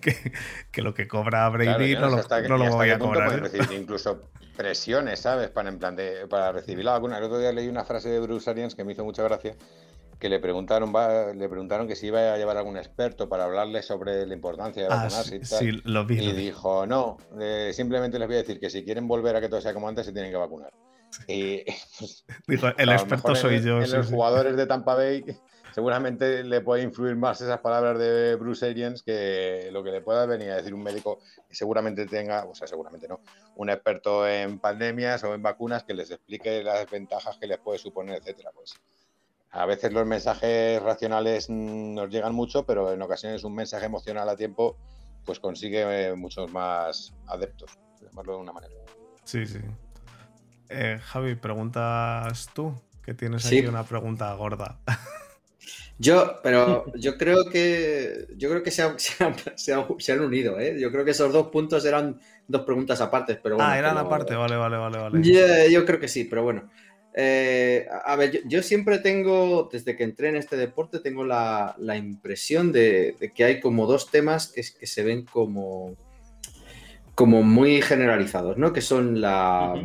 [0.73, 2.09] que, lo que cobra Brady no,
[2.57, 3.41] lo, voy a cobrar.
[3.41, 5.51] Recibir incluso presiones, ¿sabes?
[5.51, 7.19] Para, en plan de, para recibir la vacuna.
[7.19, 9.57] El otro día leí una frase de Bruce Arians que me hizo mucha gracia,
[10.19, 10.93] que le preguntaron,
[11.37, 14.89] le preguntaron que si iba a llevar algún experto para hablarle sobre la importancia de
[14.89, 15.59] ah, vacunarse y tal.
[15.59, 19.07] Sí, lo vi, y dijo, no, eh, simplemente les voy a decir que si quieren
[19.07, 20.71] volver a que todo sea como antes, se tienen que vacunar.
[21.29, 21.65] Y,
[22.47, 23.81] Dijo, el experto soy yo.
[23.81, 25.25] En los jugadores de Tampa Bay
[25.75, 30.25] seguramente le puede influir más esas palabras de Bruce Arians que lo que le pueda
[30.25, 33.21] venir a decir un médico que seguramente tenga, o sea, seguramente no,
[33.57, 37.79] un experto en pandemias o en vacunas que les explique las ventajas que les puede
[37.79, 38.51] suponer, etcétera.
[38.55, 38.75] Pues
[39.51, 44.37] a veces los mensajes racionales nos llegan mucho, pero en ocasiones un mensaje emocional a
[44.37, 44.77] tiempo
[45.25, 48.75] pues consigue muchos más adeptos, llamarlo de una manera.
[49.25, 49.59] Sí, sí.
[50.69, 54.79] Eh, Javi, preguntas tú, que tienes aquí una pregunta gorda.
[55.99, 60.77] Yo, pero yo creo que yo creo que se han, se han, unido, ¿eh?
[60.79, 64.57] Yo creo que esos dos puntos eran dos preguntas aparte, pero Ah, eran aparte, vale,
[64.57, 65.71] vale, vale, vale.
[65.71, 66.69] yo creo que sí, pero bueno.
[67.17, 72.73] Eh, a ver, yo, siempre tengo, desde que entré en este deporte, tengo la, impresión
[72.73, 75.95] de, que hay como dos temas que, que se ven como,
[77.15, 78.73] como muy generalizados, ¿no?
[78.73, 79.81] Que son la,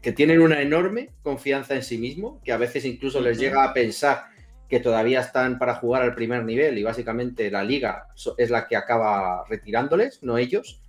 [0.00, 3.74] que, tienen una enorme confianza en sí mismo, que a veces incluso les llega a
[3.74, 4.24] pensar
[4.68, 8.08] que todavía están para jugar al primer nivel y básicamente la liga
[8.38, 10.80] es la que acaba retirándoles, no ellos,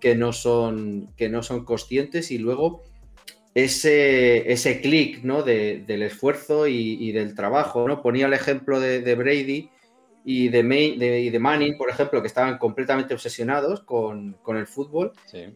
[0.00, 2.82] que, no son, que no son conscientes y luego
[3.54, 5.42] ese, ese clic ¿no?
[5.42, 7.88] del esfuerzo y, del trabajo.
[7.88, 8.02] ¿no?
[8.02, 9.70] Ponía el ejemplo de, Brady
[10.24, 15.12] y de, de, de, Manning, por ejemplo, que estaban completamente obsesionados con, con el fútbol.
[15.24, 15.46] Sí.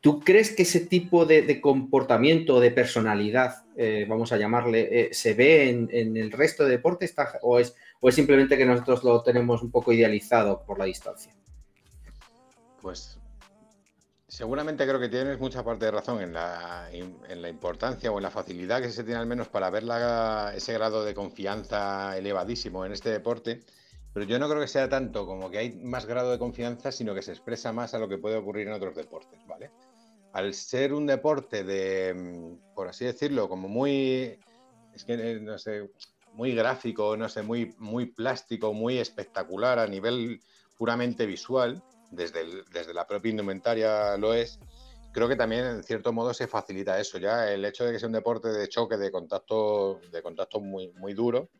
[0.00, 5.34] ¿Tú crees que ese tipo de, comportamiento, de personalidad, eh, vamos a llamarle, eh, se
[5.34, 9.62] ve en, el resto de deportes o, es, o es simplemente que nosotros lo tenemos
[9.62, 11.32] un poco idealizado por la distancia?
[12.82, 13.18] Pues
[14.26, 18.82] seguramente creo que tienes mucha parte de razón en la importancia o en la facilidad
[18.82, 19.84] que se tiene al menos para ver
[20.56, 23.60] ese grado de confianza elevadísimo en este deporte
[24.18, 27.14] pero yo no creo que sea tanto como que hay más grado de confianza, sino
[27.14, 29.70] que se expresa más a lo que puede ocurrir en otros deportes, ¿vale?
[30.32, 34.36] Al ser un deporte de, mm, por así decirlo, como muy,
[34.92, 35.88] es que eh, no sé,
[36.32, 40.40] muy gráfico, no sé, muy, muy plástico, muy espectacular a nivel
[40.76, 44.58] puramente visual, desde, desde la propia indumentaria lo es,
[45.12, 48.08] creo que también en cierto modo se facilita eso ya, el hecho de que sea
[48.08, 51.50] un deporte de choque, de contacto, de contacto muy, muy duro,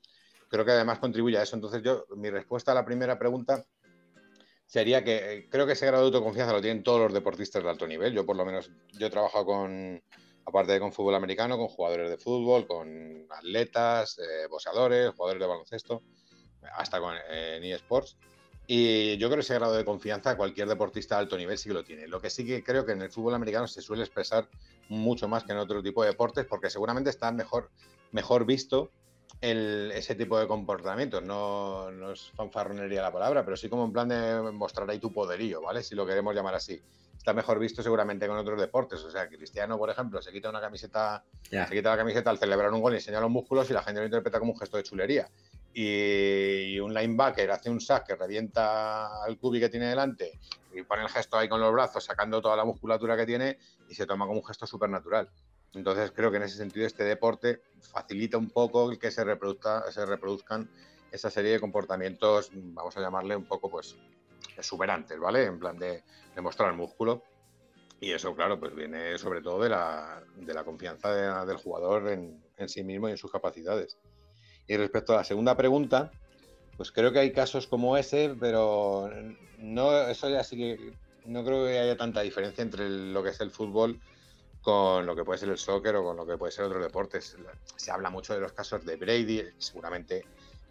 [0.49, 1.57] creo que además contribuye a eso.
[1.57, 3.65] Entonces yo, mi respuesta a la primera pregunta
[4.67, 7.71] sería que eh, creo que ese grado de autoconfianza lo tienen todos los deportistas de
[7.71, 8.13] alto nivel.
[8.13, 10.03] Yo por lo menos, yo he trabajado con,
[10.45, 15.47] aparte de con fútbol americano, con jugadores de fútbol, con atletas, eh, boxeadores, jugadores de
[15.47, 16.03] baloncesto,
[16.77, 18.17] hasta con en eSports.
[18.71, 21.75] Y yo creo que ese grado de confianza cualquier deportista de alto nivel sí que
[21.75, 22.07] lo tiene.
[22.07, 24.47] Lo que sí que creo que en el fútbol americano se suele expresar
[24.91, 27.71] mucho más que en otro tipo de deportes porque seguramente está mejor,
[28.13, 28.91] mejor visto
[29.41, 31.23] ese tipo de comportamientos.
[31.23, 35.13] No, no, es fanfarronería la palabra, pero sí como en plan de mostrar ahí tu
[35.13, 35.83] poderío, ¿vale?
[35.83, 36.81] Si lo queremos llamar así.
[37.17, 39.03] Está mejor visto seguramente con otros deportes.
[39.05, 42.73] O sea, Cristiano, por ejemplo, se quita una camiseta, se quita la camiseta al celebrar
[42.73, 44.83] un gol y enseña los músculos y la gente lo interpreta como un gesto de
[44.83, 45.29] chulería.
[45.75, 50.39] Y un linebacker hace un sack que revienta al cubi que tiene delante
[50.73, 53.59] y pone el gesto ahí con los brazos, sacando toda la musculatura que tiene
[53.89, 55.29] y se toma como un gesto súper natural.
[55.75, 59.91] Entonces creo que en ese sentido este deporte facilita un poco el que se, reproduzca,
[59.93, 60.71] se reproduzcan
[61.13, 63.97] esa serie de comportamientos, vamos a llamarle un poco pues
[64.57, 65.45] exuberantes, ¿vale?
[65.45, 66.03] En plan de,
[66.35, 67.23] de mostrar músculo.
[68.01, 72.41] Y eso, claro, pues viene sobre todo de la, de la confianza del jugador en,
[72.57, 73.99] en, sí mismo y en sus capacidades.
[74.69, 76.13] Y respecto a la segunda pregunta,
[76.77, 79.11] pues creo que hay casos como ese, pero
[79.59, 80.93] no, eso ya sí que
[81.25, 84.01] no creo que haya tanta diferencia entre lo que es el fútbol
[84.69, 87.39] con lo que puede ser el soccer o con lo que puede ser otros deportes.
[87.77, 90.27] Se habla mucho de los casos de Brady, seguramente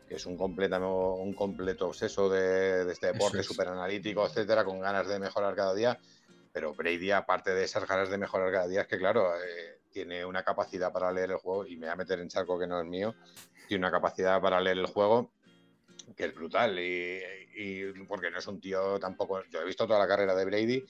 [0.08, 5.56] es un, un completo obseso de, este deporte, súper analítico, etcétera, con ganas de mejorar
[5.56, 5.98] cada día.
[6.54, 10.24] Pero Brady, aparte de esas ganas de mejorar cada día, es que, claro, eh, tiene
[10.24, 12.80] una capacidad para leer el juego, y me voy a meter en charco que no
[12.80, 13.16] es mío,
[13.68, 15.32] tiene una capacidad para leer el juego
[16.16, 16.78] que es brutal.
[16.80, 17.24] Y,
[18.08, 19.44] porque no es un tío tampoco.
[19.50, 20.86] Yo he visto toda la carrera de Brady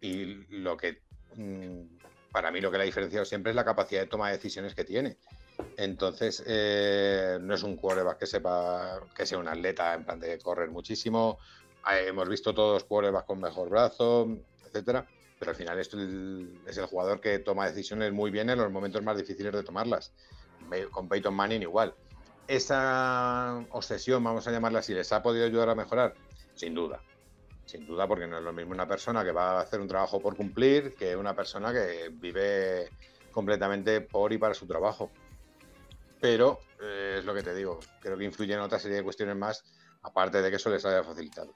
[0.00, 0.24] y
[0.60, 1.02] lo que.
[1.34, 1.95] Mm,
[2.36, 4.74] para mí, lo que le ha diferenciado siempre es la capacidad de toma de decisiones
[4.74, 5.16] que tiene.
[5.78, 10.38] Entonces, eh, no es un quarterback que sepa que sea un atleta en plan de
[10.40, 11.38] correr muchísimo.
[11.90, 14.28] Eh, hemos visto todos quarterbacks con mejor brazo,
[14.66, 15.06] etcétera.
[15.38, 19.02] Pero al final esto es el jugador que toma decisiones muy bien en los momentos
[19.02, 20.12] más difíciles de tomarlas.
[20.90, 21.94] Con Peyton Manning igual
[22.48, 26.14] esa obsesión, vamos a llamarla así, les ha podido ayudar a mejorar?
[26.54, 27.00] Sin duda.
[27.66, 30.20] Sin duda, porque no es lo mismo una persona que va a hacer un trabajo
[30.20, 32.88] por cumplir que una persona que vive
[33.32, 35.10] completamente por y para su trabajo.
[36.20, 39.36] Pero eh, es lo que te digo, creo que influye en otra serie de cuestiones
[39.36, 39.64] más,
[40.02, 41.52] aparte de que eso les haya facilitado.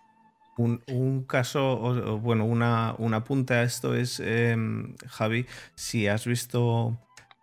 [0.57, 6.99] Un, caso, bueno, una, un apunte a esto es, em, Javi, si has visto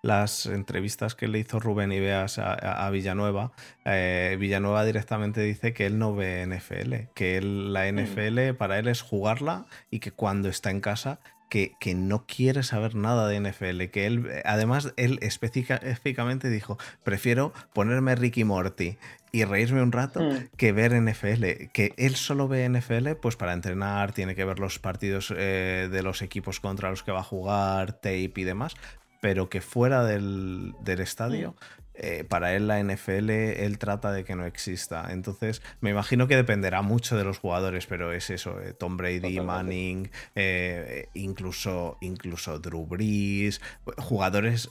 [0.07, 3.51] las entrevistas que le hizo Rubén Ibeas a, Villanueva,
[3.83, 9.01] eh, Villanueva directamente dice que él no ve NFL, que la NFL para él es
[9.01, 13.83] jugarla y que cuando está en casa que, que, no quiere saber nada de NFL,
[13.91, 18.97] que él, además, él específicamente dijo, prefiero ponerme Ricky Morty
[19.31, 20.49] y reírme un rato hmm.
[20.57, 24.79] que ver NFL, que él solo ve NFL, pues para entrenar tiene que ver los
[24.79, 28.75] partidos eh, de los equipos contra los que va a jugar, tape y demás,
[29.21, 31.55] pero que fuera del, estadio,
[31.93, 35.07] eh, para él la NFL, él trata de que no exista.
[35.11, 39.39] Entonces, me imagino que dependerá mucho de los jugadores, pero es eso, eh, Tom Brady,
[39.39, 43.61] Manning, eh, incluso, incluso Drew Brees,
[43.97, 44.69] jugadores...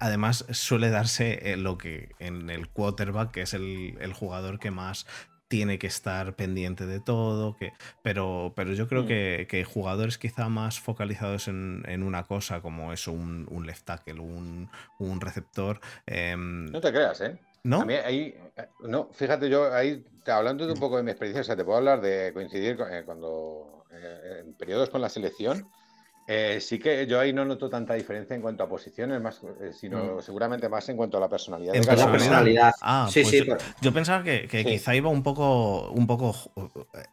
[0.00, 5.06] Además, suele darse lo que en el quarterback, que es el, el jugador que más
[5.48, 7.72] tiene que estar pendiente de todo, que,
[8.02, 9.06] pero, pero yo creo mm.
[9.06, 14.70] que, jugadores quizá más focalizados en, una cosa, como es un, un left tackle, un,
[14.98, 15.80] un receptor.
[16.06, 17.38] Em, no te creas, ¿eh?
[17.64, 17.84] ¿No?
[18.04, 21.56] ahí, eh, no, fíjate, yo ahí, hablando de un poco de mi experiencia, o sea,
[21.56, 25.68] te puedo hablar de coincidir eh, cuando eh, en periodos con la selección.
[26.30, 29.72] Eh, sí que yo ahí no noto tanta diferencia en cuanto a posiciones, más, eh,
[29.72, 30.20] sino mm.
[30.20, 31.74] seguramente más en cuanto a la personalidad.
[31.74, 32.74] En la personalidad.
[32.82, 33.48] Ah, sí, pues sí,
[33.80, 36.34] yo, pensaba que, quizá iba un poco, un poco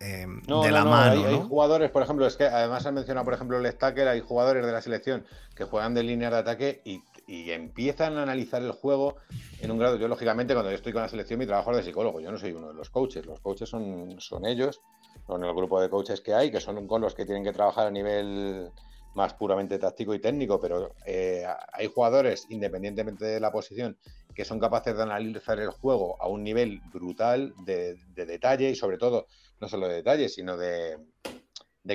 [0.02, 1.28] eh, de la mano.
[1.28, 4.66] Hay, jugadores, por ejemplo, es que además han mencionado, por ejemplo, el Stacker, hay jugadores
[4.66, 9.16] de la selección que juegan de línea de ataque y, empiezan a analizar el juego
[9.62, 9.96] en un grado.
[9.96, 12.20] Yo, lógicamente, cuando yo estoy con la selección, mi trabajo es de psicólogo.
[12.20, 13.26] Yo no soy uno de los coaches.
[13.26, 14.82] Los coaches son, son ellos,
[15.26, 17.88] son el grupo de coaches que hay, que son con los que tienen que trabajar
[17.88, 18.70] a nivel
[19.16, 23.98] más puramente táctico y técnico, pero eh, hay jugadores, independientemente de la posición,
[24.36, 28.98] que son capaces de analizar el juego a un nivel brutal de, detalle y sobre
[28.98, 29.28] todo,
[29.62, 30.98] no solo de detalle, sino de,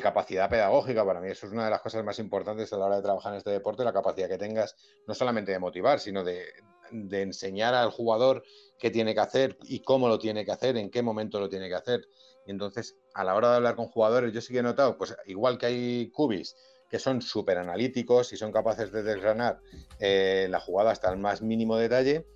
[0.03, 1.05] capacidad pedagógica.
[1.05, 3.33] Para mí eso es una de las cosas más importantes a la hora de trabajar
[3.33, 4.75] en este deporte, la capacidad que tengas
[5.07, 6.47] no solamente de motivar, sino de,
[6.91, 8.43] enseñar al jugador
[8.79, 11.69] qué tiene que hacer y cómo lo tiene que hacer, en qué momento lo tiene
[11.69, 12.09] que hacer.
[12.47, 15.15] Y entonces, a la hora de hablar con jugadores, yo sí que he notado, pues
[15.27, 16.57] igual que hay cubis
[16.91, 19.61] que son súper analíticos y son capaces de desgranar
[20.01, 22.27] eh, la jugada hasta el más mínimo detalle.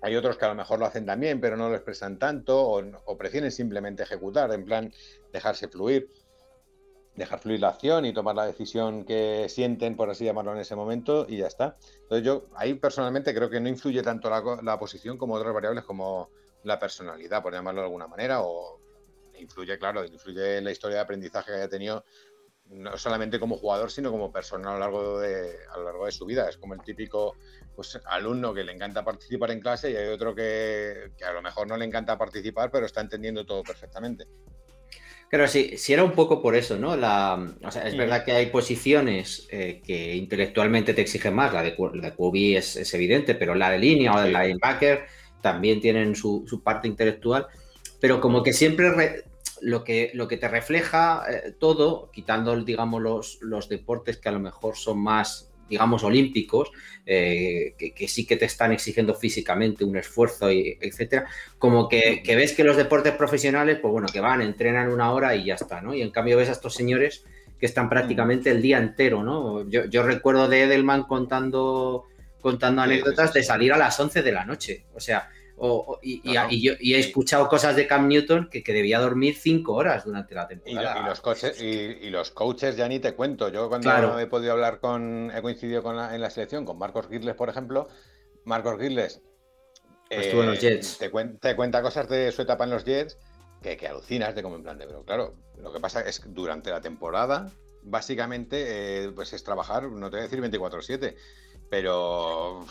[0.00, 3.16] Hay otros que a lo mejor lo hacen también, pero no lo expresan tanto o,
[3.18, 4.92] prefieren simplemente ejecutar, en plan
[5.32, 6.10] dejarse fluir,
[7.14, 10.74] dejar fluir la acción y tomar la decisión que sienten, por así llamarlo, en ese
[10.74, 11.76] momento y ya está.
[12.02, 15.84] Entonces yo ahí personalmente creo que no influye tanto la, la posición como otras variables
[15.84, 16.30] como
[16.64, 18.80] la personalidad, por llamarlo de alguna manera, o
[19.38, 22.04] influye, claro, influye en la historia de aprendizaje que haya tenido
[22.70, 26.12] no solamente como jugador, sino como persona a lo largo de, a lo largo de
[26.12, 26.48] su vida.
[26.48, 27.36] Es como el típico
[27.74, 31.66] pues, alumno que le encanta participar en clase y hay otro que, a lo mejor
[31.66, 34.24] no le encanta participar, pero está entendiendo todo perfectamente.
[35.28, 36.96] Claro, sí, sí era un poco por eso, ¿no?
[36.96, 41.62] La, o sea, es verdad que hay posiciones eh, que intelectualmente te exigen más, la
[41.62, 45.06] de, la QB es, evidente, pero la de línea o de linebacker
[45.40, 47.48] también tienen su, su parte intelectual,
[48.00, 49.24] pero como que siempre
[49.64, 54.32] lo que, lo que te refleja eh, todo, quitando, digamos, los, los deportes que a
[54.32, 56.70] lo mejor son más digamos, olímpicos,
[57.06, 61.26] eh, que, sí que te están exigiendo físicamente un esfuerzo, y, etcétera,
[61.58, 65.44] como que, ves que los deportes profesionales, pues bueno, que van, entrenan una hora y
[65.46, 65.94] ya está, ¿no?
[65.94, 67.24] Y en cambio ves a estos señores
[67.58, 69.68] que están prácticamente el día entero, ¿no?
[69.68, 72.04] Yo, recuerdo de Edelman contando,
[72.40, 75.30] contando anécdotas de salir a las 11 de la noche, o sea,
[76.02, 80.48] y, yo, he escuchado cosas de Cam Newton que, debía dormir 5 horas durante la
[80.48, 81.00] temporada.
[81.00, 84.80] Y, los, coches, y, los coaches ya ni te cuento, yo cuando he podido hablar
[84.80, 87.88] con, he coincidido con en la selección con Marcos Girles, por ejemplo,
[88.44, 89.22] Marcos Girles
[90.10, 90.98] Estuvo en los eh, Jets.
[90.98, 93.18] Te, cuenta cosas de su etapa en los Jets
[93.62, 96.70] que, alucinas de como en plan de, pero claro, lo que pasa es que durante
[96.70, 97.50] la temporada,
[97.82, 101.16] básicamente, eh, pues es trabajar, no te voy a decir 24-7,
[101.74, 102.64] pero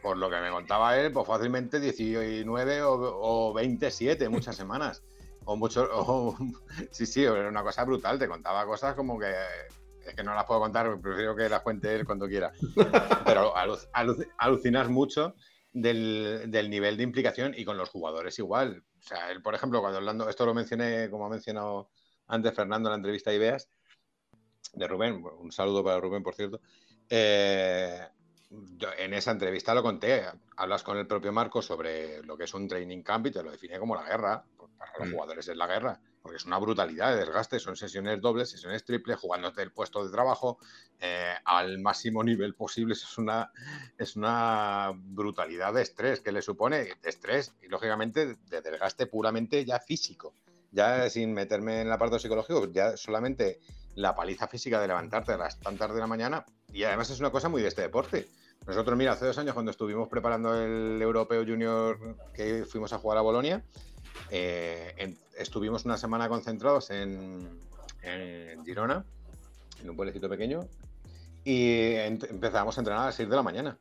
[0.00, 5.02] por lo que me contaba él, pues fácilmente 19 o, 27 muchas semanas.
[5.44, 6.36] O mucho,
[6.92, 9.34] sí, sí, era una cosa brutal, te contaba cosas como que
[10.06, 12.52] es que no las puedo contar, prefiero que las cuente él cuando quiera.
[13.26, 13.52] Pero
[14.38, 15.34] alucinas mucho
[15.72, 18.84] del, nivel de implicación y con los jugadores igual.
[19.00, 21.90] O sea, él, por ejemplo, cuando hablando, esto lo mencioné, como ha mencionado
[22.28, 23.68] antes Fernando en la entrevista de Ideas,
[24.74, 26.60] de Rubén, un saludo para Rubén, por cierto.
[27.10, 28.00] Eh,
[28.98, 30.24] en esa entrevista lo conté,
[30.56, 33.50] hablas con el propio Marco sobre lo que es un training camp y te lo
[33.50, 34.44] define como la guerra.
[34.56, 35.12] Pues para los mm.
[35.12, 39.18] jugadores es la guerra porque es una brutalidad de desgaste, son sesiones dobles, sesiones triples,
[39.18, 40.56] jugándote el puesto de trabajo
[40.98, 43.52] eh, al máximo nivel posible, es una,
[43.98, 49.66] es una brutalidad de estrés que le supone, de estrés y lógicamente de desgaste puramente
[49.66, 50.32] ya físico,
[50.72, 53.60] ya sin meterme en la parte psicológico, ya solamente
[53.94, 57.32] la paliza física de levantarte a las tantas de la mañana y además es una
[57.32, 58.26] cosa muy de este deporte.
[58.66, 61.98] Nosotros, mira, hace dos años cuando estuvimos preparando el Europeo Junior
[62.32, 63.62] que fuimos a jugar a Bolonia,
[64.30, 67.60] eh, estuvimos una semana concentrados en,
[68.64, 69.04] Girona,
[69.82, 70.60] en un pueblecito pequeño,
[71.44, 73.78] y empezamos a entrenar a las 6 de la mañana.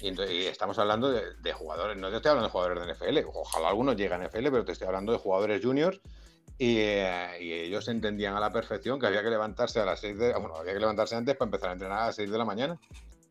[0.00, 3.96] Y, estamos hablando de, jugadores, no te estoy hablando de jugadores de NFL, ojalá algunos
[3.96, 6.00] lleguen a NFL, pero te estoy hablando de jugadores juniors
[6.58, 10.32] eh, y, ellos entendían a la perfección que había que levantarse a las 6 de
[10.34, 12.78] bueno, había que levantarse antes para empezar a entrenar a las 6 de la mañana.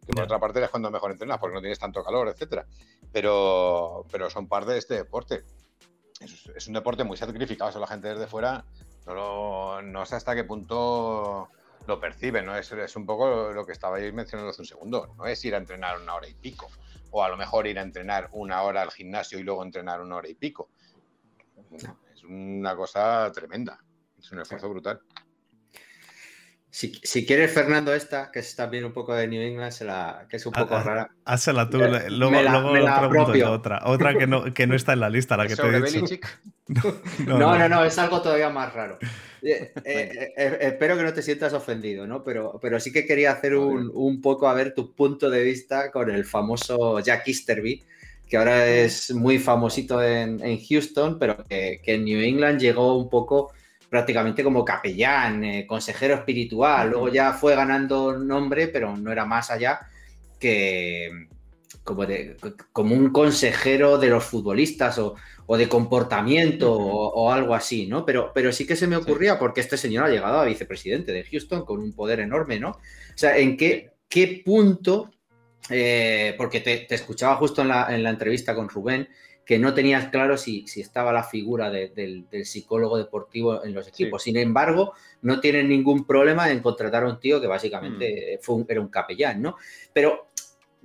[0.10, 2.66] Que por otra parte es cuando mejor entrenas, porque no tienes tanto calor, etcétera.
[3.12, 5.44] Pero, pero son parte de este deporte
[6.20, 8.66] es, un deporte muy sacrificado, eso la gente desde fuera
[9.06, 11.50] no, sé hasta qué punto
[11.88, 12.56] lo percibe, ¿no?
[12.56, 15.58] Es, es un poco lo que estabais mencionando hace un segundo, no es ir a
[15.58, 16.68] entrenar una hora y pico,
[17.10, 20.18] o a lo mejor ir a entrenar una hora al gimnasio y luego entrenar una
[20.18, 20.70] hora y pico.
[22.14, 23.80] Es una cosa tremenda,
[24.20, 25.02] es un esfuerzo brutal.
[26.72, 30.38] Si, si, quieres, Fernando, esta, que es también un poco de New England, la, que
[30.38, 31.10] es un poco rara.
[31.26, 33.82] Hazla tú, luego, me la, luego otra.
[33.86, 36.06] Otra que no, que no está en la lista, la que te he dicho.
[37.26, 39.00] No no, no, es algo todavía más raro.
[39.42, 42.24] Eh, eh, eh, espero que no te sientas ofendido, ¿no?
[42.24, 45.90] Pero, pero sí que quería hacer un, un, poco a ver tu punto de vista
[45.90, 47.84] con el famoso Jack Easterby,
[48.28, 52.96] que ahora es muy famosito en, en Houston, pero que, que en New England llegó
[52.96, 53.52] un poco
[53.90, 56.92] prácticamente como capellán, eh, consejero espiritual.
[56.92, 59.80] Luego ya fue ganando nombre, pero no era más allá
[60.40, 61.28] que
[61.84, 62.04] como,
[62.72, 65.16] como un consejero de los futbolistas o,
[65.58, 68.06] de comportamiento o, algo así, ¿no?
[68.06, 71.24] Pero, pero sí que se me ocurría porque este señor ha llegado a vicepresidente de
[71.24, 72.70] Houston con un poder enorme, ¿no?
[72.70, 75.10] O sea, ¿en qué, qué punto
[75.72, 79.08] eh, porque te, escuchaba justo en la, en la, entrevista con Rubén
[79.50, 84.22] que no tenías claro si, si estaba la figura del, psicólogo deportivo en los equipos.
[84.22, 84.94] Sin embargo,
[85.24, 88.44] no tienen ningún problema en contratar a un tío que básicamente mm.
[88.44, 89.56] fue era un capellán, ¿no?
[89.92, 90.28] Pero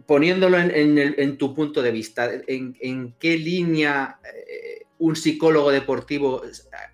[0.07, 6.41] poniéndolo en, tu punto de vista, ¿en, qué línea eh, un psicólogo deportivo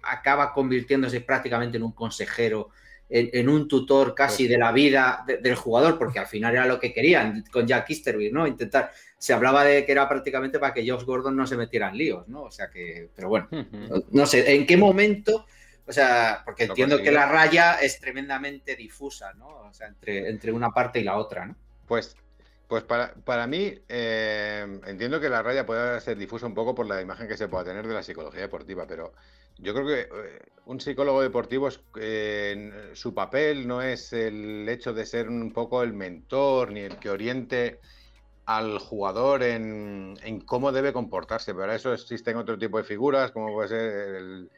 [0.03, 2.71] acaba convirtiéndose prácticamente en un consejero,
[3.11, 5.99] en, un tutor casi de la vida del jugador?
[5.99, 8.47] Porque al final era lo que querían con Jack Easterby, ¿no?
[8.47, 11.99] Intentar se hablaba de que era prácticamente para que Josh Gordon no se metiera en
[11.99, 12.43] líos, ¿no?
[12.43, 13.49] O sea que, pero bueno,
[14.13, 15.47] no, sé, ¿en qué momento?
[15.87, 19.49] O sea, porque entiendo que la raya es tremendamente difusa, ¿no?
[19.49, 21.57] O sea, entre, entre una parte y la otra, ¿no?
[21.87, 22.17] Pues,
[22.71, 26.87] pues para, para mí, eh, entiendo que la raya puede ser difusa un poco por
[26.87, 29.12] la imagen que se pueda tener de la psicología deportiva, pero
[29.59, 34.93] yo creo que eh, un psicólogo deportivo, es, eh, su papel no es el hecho
[34.95, 37.81] de ser un poco el mentor ni el que oriente
[38.47, 40.16] al jugador en,
[40.47, 41.53] cómo debe comportarse.
[41.53, 44.51] Para eso existen otro tipo de figuras, como puede ser el,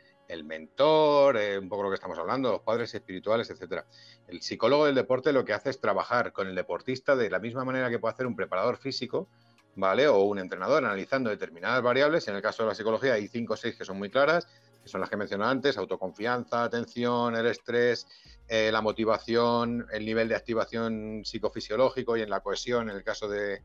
[0.44, 3.84] mentor, eh, un poco lo que estamos hablando, los padres espirituales, etcétera.
[4.28, 7.64] El psicólogo del deporte lo que hace es trabajar con el deportista de la misma
[7.64, 9.28] manera que puede hacer un preparador físico,
[9.76, 10.08] ¿vale?
[10.08, 12.26] O un entrenador analizando determinadas variables.
[12.28, 14.48] En el caso de la psicología hay cinco o seis que son muy claras,
[14.82, 18.06] que son las que mencioné antes, autoconfianza, atención, el estrés,
[18.48, 23.28] eh, la motivación, el nivel de activación psicofisiológico y en la cohesión, en el caso
[23.28, 23.62] de,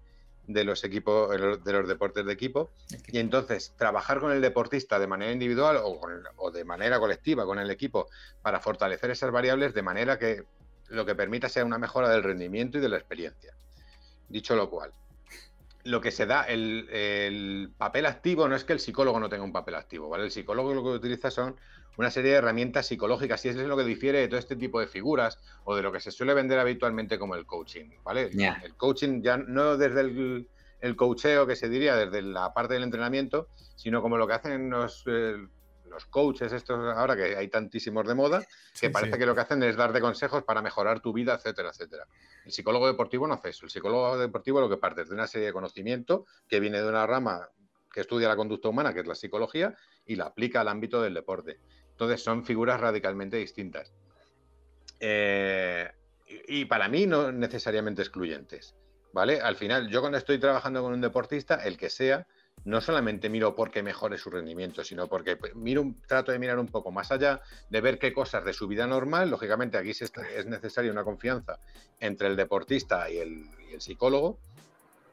[0.48, 1.30] de los equipos,
[1.64, 2.70] de los deportes de equipo.
[3.08, 6.00] Y entonces, trabajar con el deportista de manera individual o,
[6.38, 8.08] o de manera colectiva con el equipo
[8.42, 10.44] para fortalecer esas variables de manera que
[10.90, 13.54] lo que permita sea una mejora del rendimiento y de la experiencia.
[14.30, 14.92] Dicho lo cual,
[15.88, 19.52] lo que se da, el, papel activo no es que el psicólogo no tenga un
[19.52, 20.26] papel activo, ¿vale?
[20.26, 21.56] El psicólogo lo que utiliza son
[21.98, 24.80] una serie de herramientas psicológicas y eso es lo que difiere de todo este tipo
[24.80, 28.30] de figuras o de lo que se suele vender habitualmente como el coaching, ¿vale?
[28.64, 30.48] El coaching ya no desde el,
[30.82, 34.70] el, coacheo que se diría, desde la parte del entrenamiento, sino como lo que hacen
[34.70, 35.38] los, eh,
[35.90, 38.44] los coaches estos ahora que hay tantísimos de moda,
[38.80, 42.06] que parece que lo que hacen es darte consejos para mejorar tu vida, etcétera, etcétera.
[42.46, 43.66] El psicólogo deportivo no hace eso.
[43.66, 46.88] El psicólogo deportivo lo que parte es de una serie de conocimiento que viene de
[46.88, 47.50] una rama
[47.92, 49.76] que estudia la conducta humana, que es la psicología,
[50.06, 51.60] y la aplica al ámbito del deporte.
[51.92, 53.92] Entonces son figuras radicalmente distintas.
[55.00, 55.90] Eh,
[56.48, 58.76] y para mí no necesariamente excluyentes.
[59.14, 59.42] ¿Vale?
[59.42, 62.28] Al final, yo cuando estoy trabajando con un deportista, el que sea,
[62.66, 66.68] no solamente miro porque mejore su rendimiento, sino porque pues, miro, trato de mirar un
[66.68, 70.92] poco más allá, de ver qué cosas de su vida normal, lógicamente aquí es necesaria
[70.92, 71.60] una confianza
[72.00, 73.50] entre el deportista y el,
[73.80, 74.40] psicólogo,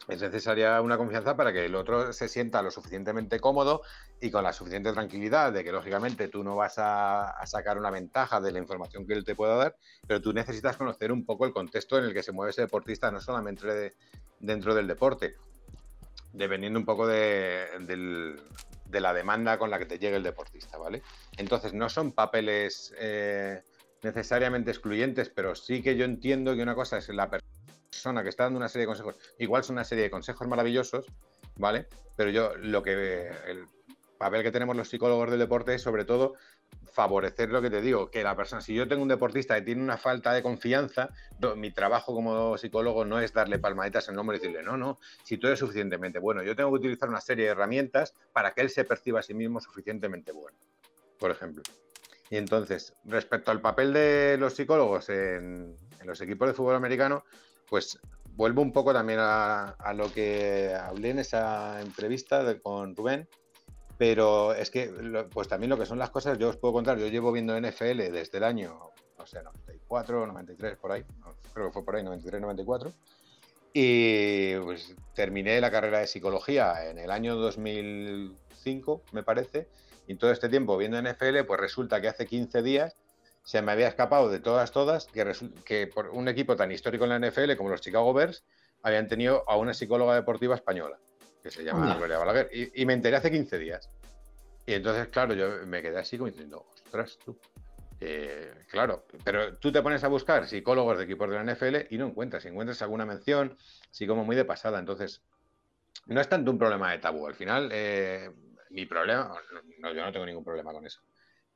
[0.08, 3.82] es necesaria una confianza para que el otro se sienta lo suficientemente cómodo
[4.22, 8.40] y con la suficiente tranquilidad de que lógicamente tú no vas a, sacar una ventaja
[8.40, 9.76] de la información que él te pueda dar,
[10.06, 13.10] pero tú necesitas conocer un poco el contexto en el que se mueve ese deportista,
[13.10, 13.94] no solamente
[14.40, 15.36] dentro del deporte
[16.34, 17.68] dependiendo un poco de,
[18.90, 21.02] la demanda con la que te llegue el deportista, ¿vale?
[21.36, 23.62] Entonces, no son papeles eh,
[24.02, 28.44] necesariamente excluyentes, pero sí que yo entiendo que una cosa es la persona que está
[28.44, 31.06] dando una serie de consejos, igual son una serie de consejos maravillosos,
[31.56, 31.86] ¿vale?
[32.16, 33.66] Pero yo lo que el
[34.18, 36.34] papel que tenemos los psicólogos del deporte es sobre todo
[36.94, 39.82] favorecer lo que te digo, que la persona, si yo tengo un deportista que tiene
[39.82, 41.10] una falta de confianza,
[41.56, 45.00] mi trabajo como psicólogo no es darle palmaditas en el hombro y decirle, no, no,
[45.24, 48.60] si tú eres suficientemente bueno, yo tengo que utilizar una serie de herramientas para que
[48.60, 50.56] él se perciba a sí mismo suficientemente bueno,
[51.18, 51.64] por ejemplo.
[52.30, 57.24] Y entonces, respecto al papel de los psicólogos en, los equipos de fútbol americano,
[57.68, 57.98] pues
[58.30, 63.28] vuelvo un poco también a, lo que hablé en esa entrevista con Rubén,
[63.96, 64.90] pero es que,
[65.32, 68.10] pues también lo que son las cosas, yo os puedo contar, yo llevo viendo NFL
[68.12, 71.04] desde el año, no sé, 94, 93, por ahí,
[71.52, 72.92] creo que fue por ahí, 93, 94.
[73.72, 79.68] Y pues terminé la carrera de psicología en el año 2005, me parece.
[80.06, 82.96] Y todo este tiempo viendo NFL, pues resulta que hace 15 días
[83.42, 85.32] se me había escapado de todas, todas, que,
[85.64, 88.44] que por un equipo tan histórico en la NFL como los Chicago Bears
[88.82, 90.98] habían tenido a una psicóloga deportiva española
[91.44, 93.90] que se llama Gloria Balaguer, y, me enteré hace 15 días.
[94.64, 97.38] Y entonces, claro, yo me quedé así como diciendo, ostras, tú.
[98.70, 102.06] claro, pero tú te pones a buscar psicólogos de equipos de la NFL y no
[102.06, 102.44] encuentras.
[102.44, 103.58] Si encuentras alguna mención,
[103.90, 104.78] sí como muy de pasada.
[104.78, 105.20] Entonces,
[106.06, 107.26] no es tanto un problema de tabú.
[107.26, 108.30] Al final, eh,
[108.70, 109.34] mi problema,
[109.80, 111.00] no, yo no tengo ningún problema con eso.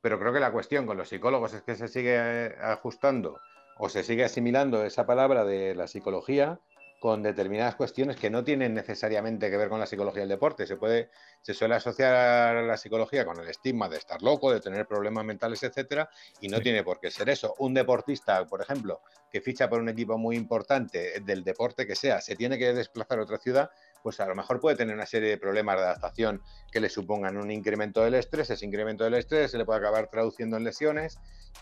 [0.01, 3.39] Pero creo que la cuestión con los psicólogos es que se sigue eh, ajustando
[3.79, 6.59] o se sigue asimilando esa palabra de la psicología
[6.99, 10.67] con determinadas cuestiones que no tienen necesariamente que ver con la psicología del deporte.
[10.67, 11.09] Se puede,
[11.41, 15.63] se suele asociar la psicología con el estigma de estar loco, de tener problemas mentales,
[15.63, 16.09] etcétera,
[16.41, 17.55] y no tiene por qué ser eso.
[17.59, 22.19] Un deportista, por ejemplo, que ficha por un equipo muy importante del deporte que sea,
[22.19, 23.69] se tiene que desplazar a otra ciudad,
[24.03, 27.37] pues a lo mejor puede tener una serie de problemas de adaptación que le supongan
[27.37, 28.49] un incremento del estrés.
[28.49, 31.17] Ese incremento del estrés se le puede acabar traduciendo en lesiones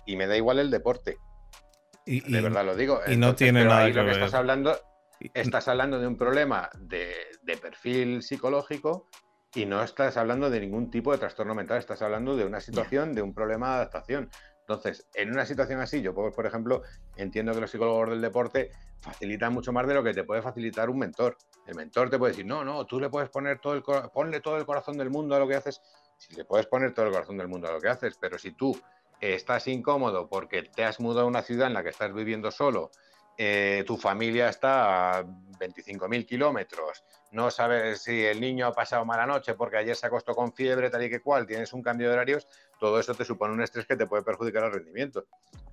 [0.07, 1.17] y me da igual el deporte.
[2.05, 3.01] Y, de verdad lo digo.
[3.05, 4.79] Y no tiene nada que lo que estás hablando
[5.33, 7.13] estás hablando de un problema de,
[7.61, 9.07] perfil psicológico
[9.53, 13.13] y no estás hablando de ningún tipo de trastorno mental, estás hablando de una situación,
[13.13, 14.29] de un problema de adaptación.
[14.59, 16.83] Entonces, en una situación así, yo, por ejemplo,
[17.15, 20.89] entiendo que los psicólogos del deporte facilitan mucho más de lo que te puede facilitar
[20.89, 21.37] un mentor.
[21.65, 24.57] El mentor te puede decir, no, no, tú le puedes poner todo el, ponle todo
[24.57, 25.81] el corazón del mundo a lo que haces.
[26.17, 28.51] Si le puedes poner todo el corazón del mundo a lo que haces, pero si
[28.51, 28.77] tú
[29.21, 32.91] estás incómodo porque te has mudado a una ciudad en la que estás viviendo solo,
[33.37, 39.25] eh, tu familia está a 25.000 kilómetros, no sabes si el niño ha pasado mala
[39.25, 42.13] noche porque ayer se acostó con fiebre, tal y que cual, tienes un cambio de
[42.13, 42.47] horarios,
[42.79, 45.25] todo eso te supone un estrés que te puede perjudicar el rendimiento.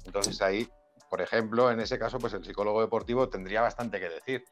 [0.05, 0.69] Entonces ahí,
[1.09, 4.45] por ejemplo, en ese caso, pues el psicólogo deportivo tendría bastante que decir.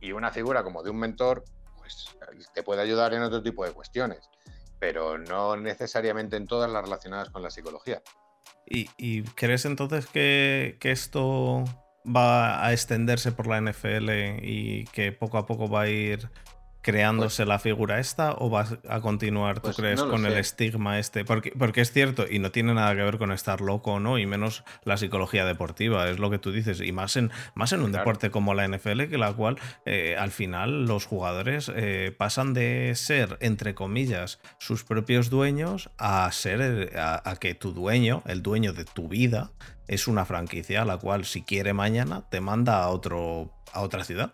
[0.00, 1.44] Y una figura como de un mentor,
[1.78, 2.16] pues
[2.54, 4.28] te puede ayudar en otro tipo de cuestiones,
[4.78, 8.02] pero no necesariamente en todas las relacionadas con la psicología.
[8.66, 11.64] ¿Y, crees entonces que, que esto
[12.06, 14.10] va a extenderse por la NFL
[14.42, 16.28] y que poco a poco va a ir
[16.82, 20.98] creándose la figura esta o vas a continuar, tú Pues crees, no con el estigma
[20.98, 21.26] este?
[21.26, 24.18] Porque, porque es cierto y no tiene nada que ver con estar loco o no,
[24.18, 27.80] y menos la psicología deportiva, es lo que tú dices, y más en, más en
[27.82, 27.98] un Claro.
[28.04, 32.92] deporte como la NFL, que la cual eh, al final los jugadores eh, pasan de
[32.96, 38.42] ser, entre comillas, sus propios dueños a ser, el- a, a que tu dueño, el
[38.42, 39.50] dueño de tu vida,
[39.90, 44.04] es una franquicia a la cual si quiere mañana te manda a otro a otra
[44.04, 44.32] ciudad.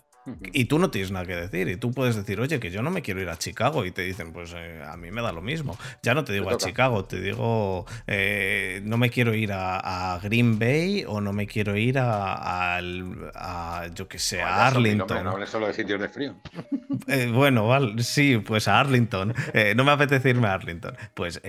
[0.53, 1.68] Y tú no tienes nada que decir.
[1.68, 3.85] Y tú puedes decir, oye, que yo no me quiero ir a Chicago.
[3.85, 5.79] Y te dicen, pues eh, a mí me da lo mismo.
[6.03, 6.57] Ya no te digo a.
[6.57, 11.47] Chicago, te digo, eh, no me quiero ir a, a Green Bay o no me
[11.47, 15.03] quiero ir a, a, yo que sé, a Arlington.
[15.18, 16.37] hombre, no hables solo de sitios de frío.
[17.09, 19.33] Eh, bueno, vale, sí, pues a Arlington.
[19.77, 20.97] No me apetece irme a Arlington.
[21.14, 21.41] Pues,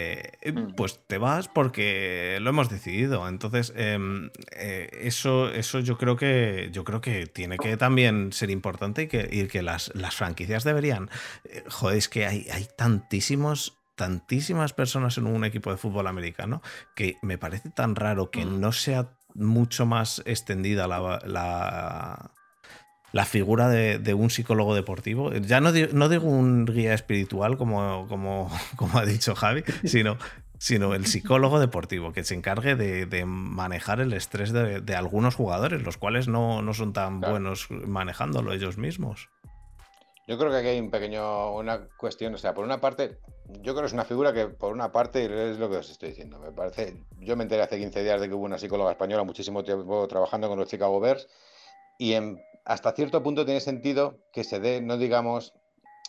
[0.46, 0.76] Mm.
[0.76, 3.28] pues te vas porque lo hemos decidido.
[3.28, 8.67] Entonces, em, eso, eso yo creo que yo creo que tiene que también ser importante
[9.04, 11.10] y que, y que las, las franquicias deberían.
[11.46, 13.74] eh, joder, es que hay, hay tantísimos.
[13.96, 16.62] Tantísimas personas en un equipo de fútbol americano
[16.96, 18.60] que me parece tan raro que Mm.
[18.60, 22.32] no sea mucho más extendida la, la,
[23.12, 25.34] la figura de, de un psicólogo deportivo.
[25.34, 30.18] Ya no, di- no digo un guía espiritual, como, como, como ha dicho Javi, sino,
[30.60, 35.36] sino el psicólogo deportivo, que se encargue de, de manejar el estrés de, de algunos
[35.36, 37.34] jugadores, los cuales no, no son tan Claro.
[37.34, 39.30] buenos manejándolo ellos mismos.
[40.28, 43.18] Yo creo que aquí hay un pequeño, una cuestión, o sea, por una parte,
[43.62, 46.10] yo creo que es una figura que por una parte es lo que os estoy
[46.10, 46.38] diciendo.
[46.40, 49.64] Me parece, yo me enteré hace 15 días de que hubo una psicóloga española muchísimo
[49.64, 51.30] tiempo trabajando con los Chicago Bears
[51.98, 55.54] y en- hasta cierto punto tiene sentido que se dé, no digamos,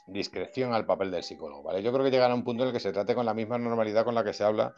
[0.08, 1.82] discreción al papel del psicólogo, ¿vale?
[1.82, 4.04] Yo creo que llegará un punto en el que se trate con la misma normalidad
[4.04, 4.74] con la que se habla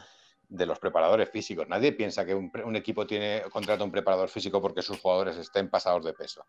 [0.49, 1.69] de los preparadores físicos.
[1.69, 5.71] Nadie piensa que un, un equipo tiene contrata un preparador físico porque sus jugadores estén
[5.71, 6.45] pasados de peso.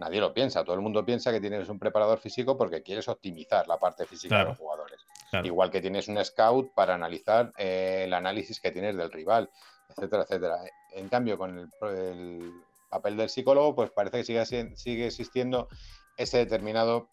[0.00, 0.64] Nadie lo piensa.
[0.64, 4.30] Todo el mundo piensa que tienes un preparador físico porque quieres optimizar la parte física
[4.36, 4.44] Claro.
[4.44, 5.00] de los jugadores.
[5.30, 5.46] Claro.
[5.46, 9.50] Igual que tienes un scout para analizar eh, el análisis que tienes del rival,
[9.90, 10.56] etcétera, etcétera.
[10.92, 12.52] En cambio, con el, el
[12.88, 15.68] papel del psicólogo, pues parece que sigue, sigue existiendo
[16.22, 17.08] ese determinado,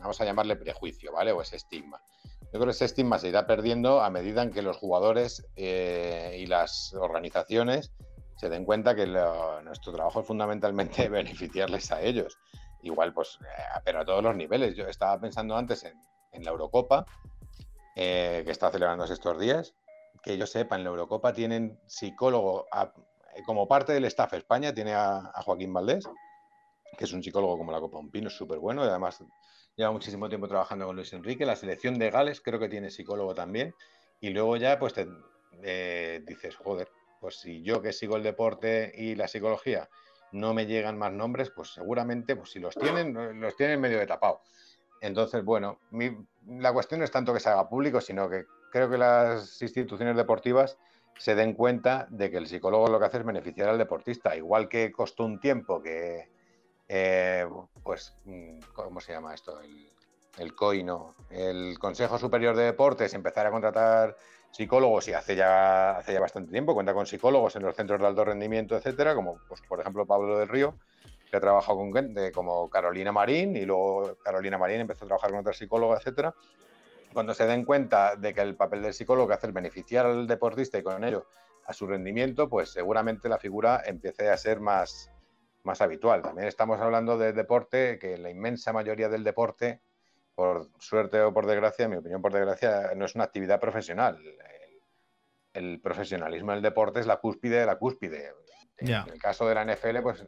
[0.00, 1.32] vamos a llamarle prejuicio, ¿vale?
[1.32, 2.00] O ese estigma.
[2.52, 6.36] Yo creo que ese estigma se irá perdiendo a medida en que los jugadores eh,
[6.38, 7.92] y las organizaciones
[8.36, 12.38] se den cuenta que nuestro trabajo es fundamentalmente beneficiarles a ellos.
[12.82, 14.76] Igual, pues, eh, pero a todos los niveles.
[14.76, 17.06] Yo estaba pensando antes en, la Eurocopa,
[17.96, 19.74] eh, que está celebrándose estos días.
[20.22, 22.66] Que yo sepa, en la Eurocopa tienen psicólogo
[23.44, 24.34] como parte del staff.
[24.34, 26.08] España tiene a Joaquín Valdés,
[26.96, 29.22] que es un psicólogo como la Copa Un Pino, súper bueno y además
[29.76, 31.44] lleva muchísimo tiempo trabajando con Luis Enrique.
[31.44, 33.74] La selección de Gales creo que tiene psicólogo también.
[34.20, 35.06] Y luego ya, pues te
[35.62, 36.88] eh, dices, joder,
[37.20, 39.88] pues si yo que sigo el deporte y la psicología
[40.32, 44.06] no me llegan más nombres, pues seguramente, pues si los tienen, los tienen medio de
[44.06, 44.40] tapado.
[45.00, 45.78] Entonces, bueno,
[46.46, 50.16] la cuestión no es tanto que se haga público, sino que creo que las instituciones
[50.16, 50.78] deportivas
[51.18, 54.68] se den cuenta de que el psicólogo lo que hace es beneficiar al deportista, igual
[54.68, 56.28] que costó un tiempo que,
[56.88, 57.46] eh,
[57.82, 59.60] pues, mm, ¿cómo se llama esto?
[59.60, 59.90] El,
[60.38, 61.14] el COI, no.
[61.30, 64.16] El Consejo Superior de Deportes empezar a contratar
[64.50, 68.06] psicólogos y hace ya, hace ya bastante tiempo, cuenta con psicólogos en los centros de
[68.06, 70.74] alto rendimiento, etcétera, como pues, por ejemplo Pablo del Río,
[71.30, 75.30] que ha trabajado con gente como Carolina Marín y luego Carolina Marín empezó a trabajar
[75.30, 76.34] con otra psicóloga, etcétera.
[77.12, 80.78] Cuando se den cuenta de que el papel del psicólogo hace es beneficiar al deportista
[80.78, 81.26] y con ello
[81.66, 85.10] a su rendimiento, pues seguramente la figura empiece a ser más,
[85.66, 86.22] más habitual.
[86.22, 89.80] También estamos hablando de deporte, que la inmensa mayoría del deporte,
[90.34, 94.16] por suerte o por desgracia, en mi opinión por desgracia, no es una actividad profesional.
[94.24, 94.38] El,
[95.52, 98.32] el profesionalismo del deporte es la cúspide de la cúspide.
[98.80, 99.04] Ya.
[99.06, 100.26] En el caso de la NFL, pues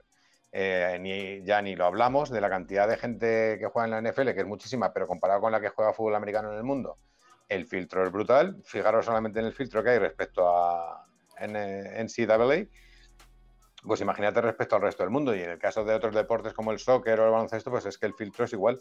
[0.50, 4.10] eh, ni, ya ni lo hablamos de la cantidad de gente que juega en la
[4.10, 6.98] NFL, que es muchísima, pero comparado con la que juega fútbol americano en el mundo,
[7.48, 8.56] el filtro es brutal.
[8.64, 11.06] Fijaros solamente en el filtro que hay respecto a
[11.40, 12.66] NCAA,
[13.82, 15.34] pues imagínate respecto al resto del mundo.
[15.34, 17.98] Y en el caso de otros deportes como el soccer o el baloncesto, pues es
[17.98, 18.80] que el filtro es igual.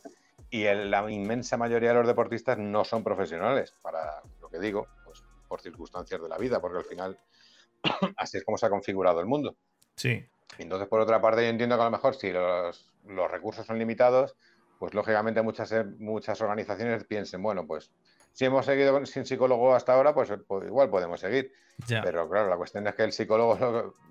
[0.50, 4.88] Y el- la inmensa mayoría de los deportistas no son profesionales, para lo que digo,
[5.06, 7.20] pues por circunstancias de la vida, porque al final
[8.18, 9.56] así es como se ha configurado el mundo.
[9.96, 10.26] Sí.
[10.58, 13.78] Entonces, por otra parte, yo entiendo que a lo mejor si los, los recursos son
[13.78, 14.36] limitados,
[14.80, 17.92] pues lógicamente muchas, muchas organizaciones piensen, bueno, pues
[18.38, 21.52] si hemos seguido sin psicólogo hasta ahora, pues, pues igual podemos seguir.
[21.88, 22.04] Ya.
[22.04, 23.56] Pero claro, la cuestión es que el psicólogo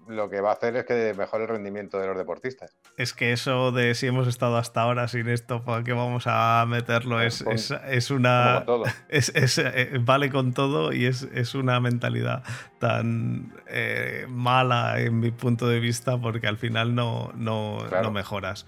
[0.09, 2.77] lo, lo que va a hacer es que mejore el rendimiento de los deportistas.
[2.97, 6.65] Es que eso de si hemos estado hasta ahora sin esto, ¿para qué vamos a
[6.67, 7.21] meterlo?
[7.23, 8.65] Es, Con- es, una.
[8.65, 8.85] con todo.
[9.09, 12.43] Es, es, eh, vale con todo y es, es una mentalidad
[12.81, 18.05] tan eh, mala en mi punto de vista porque al final no, no, Claro.
[18.05, 18.67] no mejoras.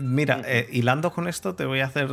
[0.00, 2.08] Mira, eh, hilando con esto, te voy a hacer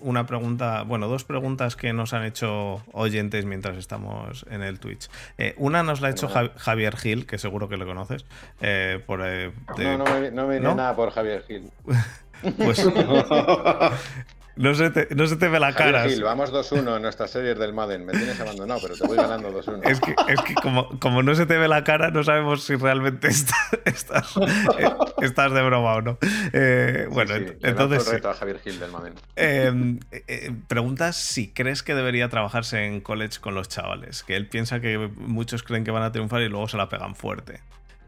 [0.00, 5.08] una pregunta, bueno, dos preguntas que nos han hecho oyentes mientras estamos en el Twitch.
[5.36, 8.26] Eh, una nos la ha hecho Javier Gil, que seguro que lo conoces.
[8.60, 11.70] Eh, por, no, no me, no me nada por Javier Gil.
[12.56, 12.86] pues
[14.56, 16.08] No se te, no se te ve la cara.
[16.08, 18.06] Gil, vamos 2-1 en nuestras series del Madden.
[18.06, 19.80] Me tienes abandonado, pero te voy ganando 2-1.
[19.84, 22.74] Es que, es que como, como, no se te ve la cara, no sabemos si
[22.76, 23.28] realmente
[23.84, 24.88] estás, eh,
[25.20, 26.18] estás, de broma o no.
[26.54, 28.08] Eh, bueno, entonces.
[28.08, 29.14] Reto a Javier Gil del Madden.
[29.36, 34.22] Em, eh, preguntas si crees que debería trabajarse en college con los chavales.
[34.22, 37.14] Que él piensa que muchos creen que van a triunfar y luego se la pegan
[37.14, 37.60] fuerte.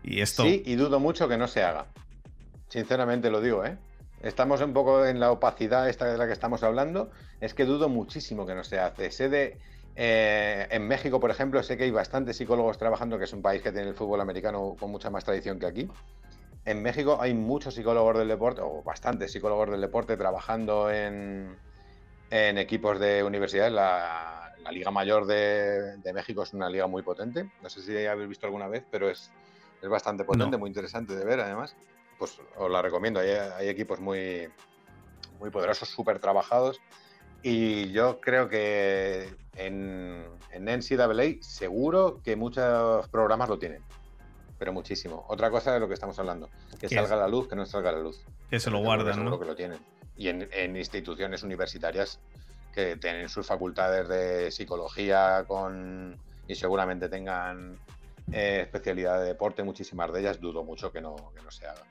[0.02, 0.44] Y esto...
[0.44, 1.84] Sí, y dudo mucho que no se haga.
[2.68, 3.76] Sinceramente lo digo, ¿eh?
[4.22, 7.10] Estamos un poco en la opacidad esta de la que estamos hablando,
[7.40, 9.10] es que dudo muchísimo que no se hace.
[9.10, 9.58] Sé de,
[9.96, 13.62] eh, en México, por ejemplo, sé que hay bastantes psicólogos trabajando, que es un país
[13.62, 15.88] que tiene el fútbol americano con mucha más tradición que aquí.
[16.64, 21.56] En México hay muchos psicólogos del deporte, o bastantes psicólogos del deporte, trabajando en,
[22.30, 23.72] equipos de universidades.
[23.72, 27.48] La, Liga Mayor de, México es una liga muy potente.
[27.62, 29.30] No sé si habéis visto alguna vez, pero es,
[29.80, 31.74] es bastante potente, muy interesante de ver, además
[32.18, 33.20] pues os la recomiendo.
[33.20, 34.48] Hay, equipos muy,
[35.38, 36.80] muy poderosos, súper trabajados.
[37.42, 43.82] Y yo creo que en, en NCAA seguro que muchos programas lo tienen.
[44.58, 45.24] Pero muchísimo.
[45.28, 46.48] Otra cosa de lo que estamos hablando.
[46.80, 48.24] Que salga a la luz, que no salga la luz.
[48.50, 49.38] Que se lo guarden, ¿no?
[49.38, 49.78] que lo tienen.
[50.16, 52.18] Y en, instituciones universitarias
[52.74, 56.16] que tienen sus facultades de psicología con
[56.48, 57.78] y seguramente tengan
[58.32, 61.82] eh, especialidad de deporte, muchísimas de ellas, dudo mucho que no, que no se haga.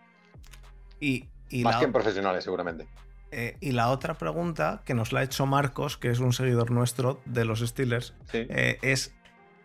[1.00, 1.28] Y,
[1.64, 2.88] Más que en profesionales, seguramente.
[3.32, 6.72] Eh, y la otra pregunta que nos la ha hecho Marcos, que es un seguidor
[6.72, 9.14] nuestro de los Steelers, eh, es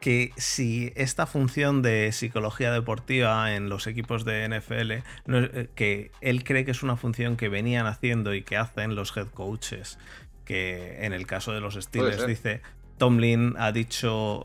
[0.01, 6.43] que si esta función de psicología deportiva en los equipos de NFL, eh, que él
[6.43, 9.99] cree que es una función que venían haciendo y que hacen los head coaches,
[10.45, 12.63] que en el caso de los Steelers dice,
[12.99, 14.45] Tomlin ha dicho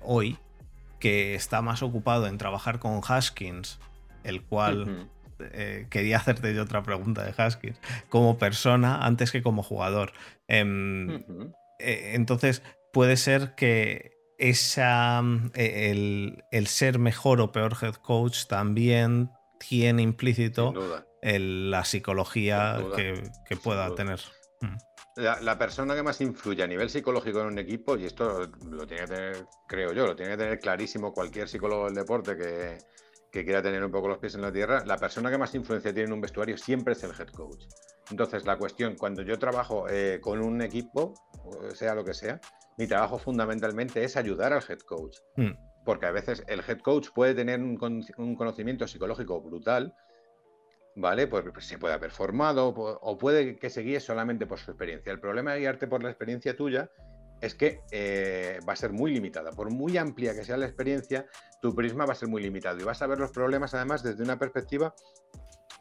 [0.00, 0.38] hoy
[1.00, 3.78] que está más ocupado en trabajar con Haskins,
[4.24, 5.10] el cual...
[5.40, 7.78] Eh, quería hacerte yo otra pregunta de Haskins,
[8.08, 10.12] como persona antes que como jugador.
[10.46, 11.16] Em,
[11.78, 12.62] eh, entonces,
[12.92, 15.22] puede ser que esa,
[15.54, 20.72] eh, el, ser mejor o peor head coach también tiene implícito
[21.22, 24.20] la psicología que, pueda tener.
[24.60, 24.76] Mm.
[25.16, 28.86] La, la, persona que más influye a nivel psicológico en un equipo, y esto lo
[28.86, 32.78] tiene que tener, creo yo, lo tiene que tener clarísimo cualquier psicólogo del deporte que,
[33.30, 35.92] que quiera tener un poco los pies en la tierra, la persona que más influencia
[35.92, 37.64] tiene en un vestuario siempre es el head coach.
[38.10, 41.14] Entonces, la cuestión, cuando yo trabajo eh, con un equipo,
[41.74, 42.40] sea lo que sea,
[42.78, 45.18] mi trabajo fundamentalmente es ayudar al head coach.
[45.36, 45.52] Hmm.
[45.84, 49.94] Porque a veces el head coach puede tener un, conocimiento psicológico brutal,
[50.96, 51.26] ¿vale?
[51.26, 55.12] Pues se puede haber formado o puede que se guíe solamente por su experiencia.
[55.12, 56.90] El problema de guiarte por la experiencia tuya
[57.40, 59.52] es que eh, va a ser muy limitada.
[59.52, 61.26] Por muy amplia que sea la experiencia,
[61.60, 64.22] tu prisma va a ser muy limitado y vas a ver los problemas además desde
[64.22, 64.94] una perspectiva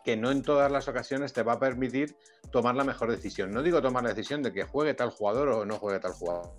[0.03, 2.16] que no en todas las ocasiones te va a permitir
[2.51, 3.51] tomar la mejor decisión.
[3.51, 6.53] No digo tomar la decisión de que juegue tal jugador o no juegue tal jugador.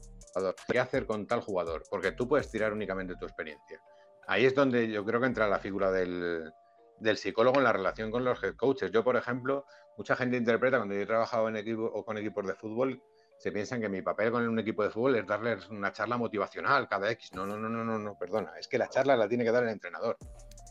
[0.71, 1.85] ¿Qué hacer con tal jugador?
[1.91, 3.81] Porque tú puedes tirar únicamente tu experiencia.
[4.27, 6.53] Ahí es donde yo creo que entra la figura del,
[7.01, 8.91] del psicólogo en la relación con los coaches.
[8.91, 9.65] Yo, por ejemplo,
[9.97, 13.03] mucha gente interpreta cuando yo he trabajado en equipo o con equipos de fútbol
[13.39, 16.89] se piensan que mi papel con un equipo de fútbol es darles una charla motivacional
[16.89, 17.33] cada X.
[17.35, 18.53] No, no, no, no, no, no, perdona.
[18.59, 20.17] Es que la charla la tiene que dar el entrenador.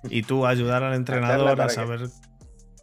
[0.03, 2.01] Y tú ayudar al entrenador a saber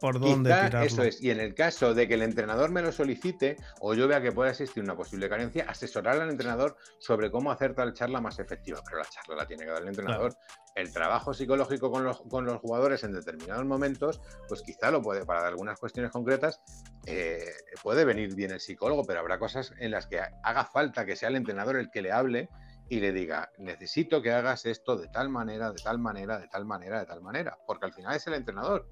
[0.01, 0.83] por dónde tirarlo.
[0.83, 1.23] Eso es.
[1.23, 4.33] Y en el caso de que el entrenador me lo solicite o yo vea que
[4.33, 8.81] pueda existir una posible carencia, asesorar al entrenador sobre cómo hacer tal charla más efectiva.
[8.85, 10.35] Pero la charla la tiene que dar el entrenador.
[10.75, 15.25] El trabajo psicológico con los, con los, jugadores en determinados momentos, pues quizá lo puede,
[15.25, 16.61] para algunas cuestiones concretas,
[17.07, 17.45] eh,
[17.83, 21.29] puede venir bien el psicólogo, pero habrá cosas en las que haga falta que sea
[21.29, 22.49] el entrenador el que le hable
[22.89, 26.65] y le diga, necesito que hagas esto de tal manera, de tal manera, de tal
[26.65, 28.87] manera, de tal manera, porque al final es el entrenador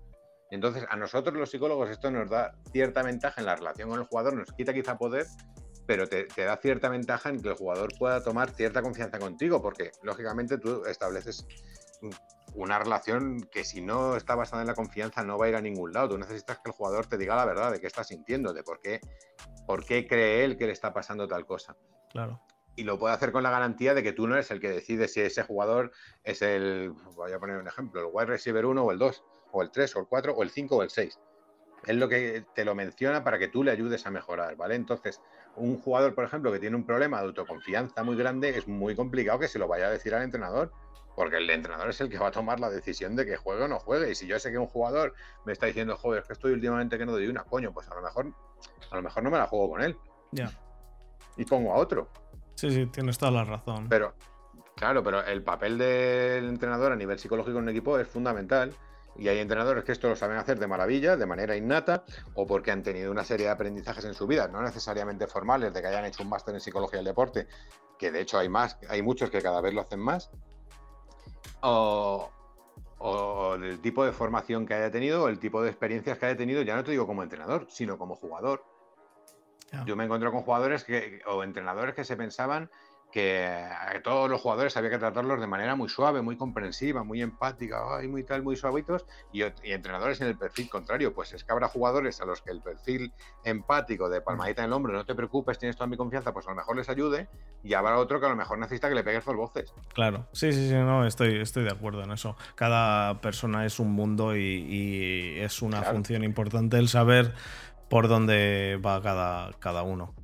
[0.55, 4.07] entonces, a nosotros los psicólogos esto nos da cierta ventaja en la relación con el
[4.07, 5.27] jugador, nos quita quizá poder,
[5.87, 9.93] pero te, da cierta ventaja en que el jugador pueda tomar cierta confianza contigo, porque
[10.03, 11.47] lógicamente tú estableces
[12.55, 15.63] una relación que si no está basada en la confianza no va a ir a
[15.63, 16.11] ningún lado.
[16.11, 18.79] Tú necesitas que el jugador te diga la verdad de qué está sintiendo, de por
[18.79, 19.01] qué,
[19.67, 21.75] por qué cree él que le está pasando tal cosa.
[22.11, 22.43] Claro.
[22.77, 25.09] Y lo puede hacer con la garantía de que tú no eres el que decide
[25.09, 25.93] si ese jugador
[26.25, 29.63] es el, voy a poner un ejemplo, el wide receiver 1 o el 2 o
[29.63, 31.19] el 3 o el 4 o el 5 o el 6.
[31.87, 34.75] Es lo que te lo menciona para que tú le ayudes a mejorar, ¿vale?
[34.75, 35.21] Entonces,
[35.57, 39.39] un jugador, por ejemplo, que tiene un problema de autoconfianza muy grande, es muy complicado
[39.39, 40.73] que se lo vaya a decir al entrenador.
[41.15, 43.69] Porque el entrenador es el que va a tomar la decisión de que juegue o
[43.69, 44.11] no juegue.
[44.11, 45.13] Y si yo sé que un jugador
[45.45, 47.95] me está diciendo, joder, es que estoy últimamente que no doy una, coño, pues a
[47.95, 48.33] lo mejor,
[48.91, 49.97] a lo mejor no me la juego con él.
[50.31, 50.51] Ya.
[51.37, 52.09] Y pongo a otro.
[52.55, 53.89] Sí, sí, tienes toda la razón.
[53.91, 54.15] Pero,
[54.77, 58.75] claro, pero el papel del entrenador a nivel psicológico en un equipo es fundamental.
[59.17, 62.05] Y hay entrenadores que esto lo saben hacer de maravilla, de manera innata,
[62.35, 65.81] o porque han tenido una serie de aprendizajes en su vida, no necesariamente formales, de
[65.83, 67.47] que hayan hecho un máster en psicología del deporte,
[67.99, 70.31] que de hecho hay más, hay muchos que cada vez lo hacen más,
[71.61, 72.31] o,
[72.99, 76.37] o el tipo de formación que haya tenido, o el tipo de experiencias que haya
[76.37, 78.65] tenido, ya no te digo como entrenador, sino como jugador.
[79.87, 82.71] Yo me encuentro con jugadores que, o entrenadores que se pensaban
[83.13, 87.21] que a todos los jugadores había que tratarlos de manera muy suave, muy comprensiva, muy
[87.21, 91.13] empática, y muy tal, muy suavitos, y, entrenadores en el perfil contrario.
[91.13, 93.13] Pues es que habrá jugadores a los que el perfil
[93.45, 96.51] empático de palmadita en el hombro, no te preocupes, tienes toda mi confianza, pues a
[96.51, 97.29] lo mejor les ayude,
[97.63, 99.75] y habrá otro que a lo mejor necesita que le pegues dos voces.
[99.93, 102.37] Claro, sí, sí, sí, no, estoy, estoy de acuerdo en eso.
[102.55, 107.35] Cada persona es un mundo y, es una función importante el saber
[107.91, 110.15] por dónde va cada, cada uno.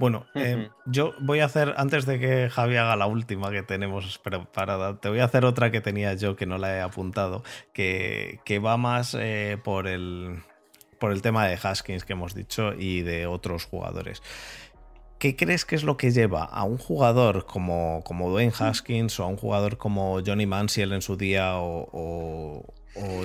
[0.00, 4.16] Bueno, em, yo voy a hacer, antes de que Javi haga la última que tenemos
[4.16, 7.42] preparada, te voy a hacer otra que tenía yo que no la he apuntado,
[7.74, 10.38] que, va más eh, por, el,
[10.98, 14.22] por el tema de Haskins que hemos dicho y de otros jugadores.
[15.18, 19.24] ¿Qué crees que es lo que lleva a un jugador como, como Dwayne Haskins o
[19.24, 22.64] a un jugador como Johnny Manziel en su día o, o,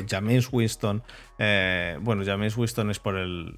[0.09, 1.03] James Winston?
[1.39, 3.57] Eh, bueno, James Winston es por el,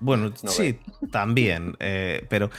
[0.00, 0.78] bueno, sí,
[1.10, 2.50] también, eh, pero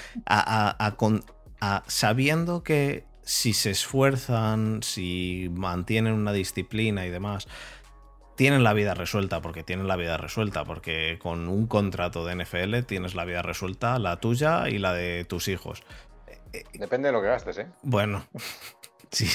[1.88, 7.48] sabiendo que si se esfuerzan, si mantienen una disciplina y demás,
[8.36, 12.80] tienen la vida resuelta, porque tienen la vida resuelta, porque con un contrato de NFL
[12.86, 15.84] tienes la vida resuelta, la tuya y la de tus hijos.
[16.74, 17.68] Depende de lo que gastes, ¿eh?
[17.82, 18.26] Bueno,
[19.12, 19.28] sí.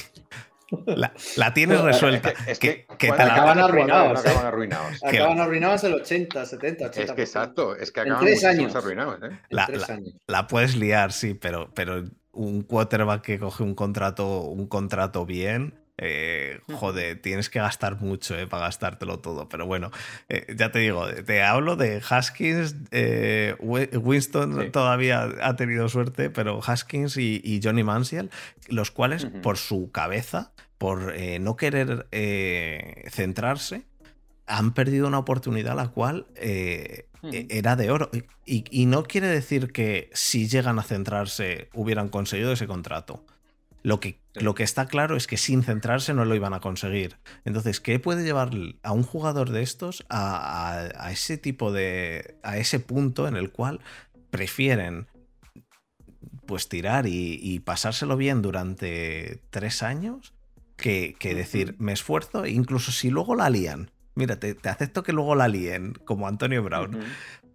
[1.37, 2.33] La, tienes resuelta.
[2.47, 5.05] Es que, acaban, arruinados, acaban arruinados.
[5.05, 7.01] Acaban arruinados el 80, 70, 80.
[7.01, 8.75] Es que exacto, es que acaban tres años.
[8.75, 9.19] arruinados.
[9.23, 9.39] ¿eh?
[9.51, 9.69] La,
[10.27, 15.80] la, puedes liar, sí, pero, pero un quarterback que coge un contrato, un contrato bien
[16.03, 19.51] eh, joder, tienes que gastar mucho eh, para gastártelo todo.
[19.51, 19.91] Pero bueno,
[20.31, 22.75] eh, ya te digo, te hablo de Haskins.
[23.61, 28.31] Winston todavía ha tenido suerte, pero Haskins y, Johnny Manziel,
[28.69, 32.07] los cuales por su cabeza, por no querer
[33.11, 33.83] centrarse,
[34.47, 38.11] han perdido una oportunidad la cual era de oro.
[38.47, 43.23] Y, y, no quiere decir que si llegan a centrarse hubieran conseguido ese contrato.
[43.83, 47.17] Lo que, lo que está claro es que sin centrarse no lo iban a conseguir.
[47.45, 48.51] Entonces, ¿qué puede llevar
[48.83, 52.37] a un jugador de estos a, ese tipo de.
[52.43, 53.81] a ese punto en el cual
[54.31, 55.07] prefieren
[56.47, 60.35] pues tirar y, pasárselo bien durante tres años
[60.77, 63.93] que, decir, me esfuerzo, incluso si luego la lían.
[64.17, 66.99] Mira, te, acepto que luego la líen, como Antonio Brown,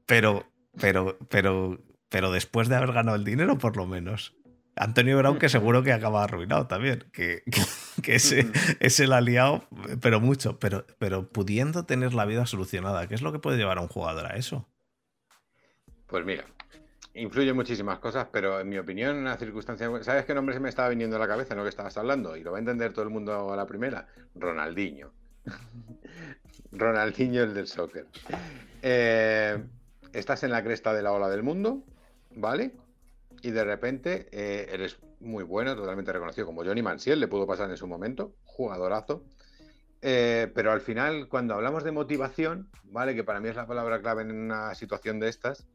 [0.05, 0.45] pero,
[0.79, 4.33] pero, pero, pero después de haber ganado el dinero, por lo menos.
[4.75, 7.43] Antonio Brown, que seguro que acaba arruinado también, que,
[8.03, 9.63] que, ese, ese la ha liado,
[10.01, 13.77] pero mucho, pero, pero pudiendo tener la vida solucionada, ¿qué es lo que puede llevar
[13.77, 14.67] a un jugador a eso?
[16.07, 16.45] Pues mira,
[17.15, 19.89] influye muchísimas cosas, pero en mi opinión, en una circunstancia.
[20.03, 22.35] ¿Sabes qué nombre se me estaba viniendo a la cabeza en lo que estabas hablando?
[22.35, 25.11] Y lo va a entender todo el mundo a la primera: Ronaldinho.
[26.71, 28.07] Ronaldinho, el del soccer.
[28.81, 29.63] Eh,
[30.13, 31.83] estás en la cresta de la ola del mundo,
[32.35, 32.73] ¿vale?
[33.45, 37.69] Y de repente eh, eres muy bueno, totalmente reconocido como Johnny Mansiel, le pudo pasar
[37.69, 39.23] en su momento, jugadorazo.
[40.01, 43.13] Eh, pero al final, cuando hablamos de motivación, ¿vale?
[43.13, 45.67] Que para mí es la palabra clave en una situación de estas,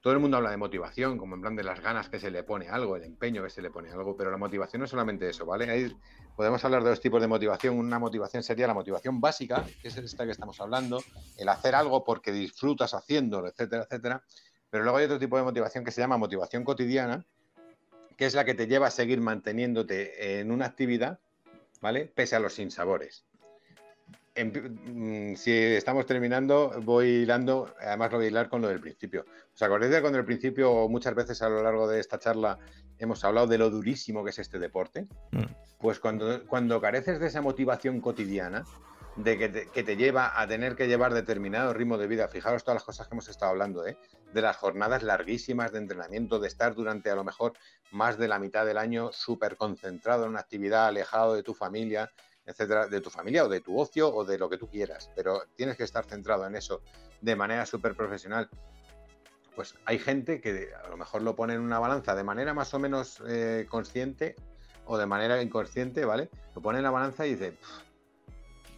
[0.00, 2.44] todo el mundo habla de motivación, como en plan de las ganas que se le
[2.44, 5.28] pone algo, el empeño que se le pone algo, pero la motivación no es solamente
[5.28, 5.96] eso, ¿vale?
[6.36, 7.76] Podemos hablar de dos tipos de motivación.
[7.76, 11.02] Una motivación sería la motivación básica, que es esta que estamos hablando,
[11.36, 14.22] el hacer algo porque disfrutas haciéndolo, etcétera, etcétera.
[14.70, 17.24] Pero luego hay otro tipo de motivación que se llama motivación cotidiana,
[18.16, 21.20] que es la que te lleva a seguir manteniéndote en una actividad,
[21.80, 22.06] ¿vale?
[22.06, 23.24] Pese a los sinsabores.
[24.44, 29.24] Mm, si estamos terminando, voy hilando, además lo voy a hilar con lo del principio.
[29.54, 32.58] ¿Os acordáis de cuando al principio, muchas veces a lo largo de esta charla,
[32.98, 35.08] hemos hablado de lo durísimo que es este deporte?
[35.32, 35.44] Mm.
[35.80, 38.64] Pues cuando, cuando careces de esa motivación cotidiana,
[39.18, 42.28] de que te, lleva a tener que llevar determinado ritmo de vida.
[42.28, 43.98] Fijaros todas las cosas que hemos estado hablando, ¿eh?
[44.32, 47.54] de las jornadas larguísimas de entrenamiento, de estar durante a lo mejor
[47.90, 52.12] más de la mitad del año súper concentrado en una actividad, alejado de tu familia,
[52.46, 55.42] etcétera, de tu familia o de tu ocio o de lo que tú quieras, pero
[55.56, 56.82] tienes que estar centrado en eso
[57.20, 58.48] de manera súper profesional.
[59.56, 62.72] pues hay gente que a lo mejor lo pone en una balanza de manera más
[62.72, 64.36] o menos eh, consciente
[64.86, 66.30] o de manera inconsciente, ¿vale?
[66.54, 67.58] Lo pone en la balanza y dice,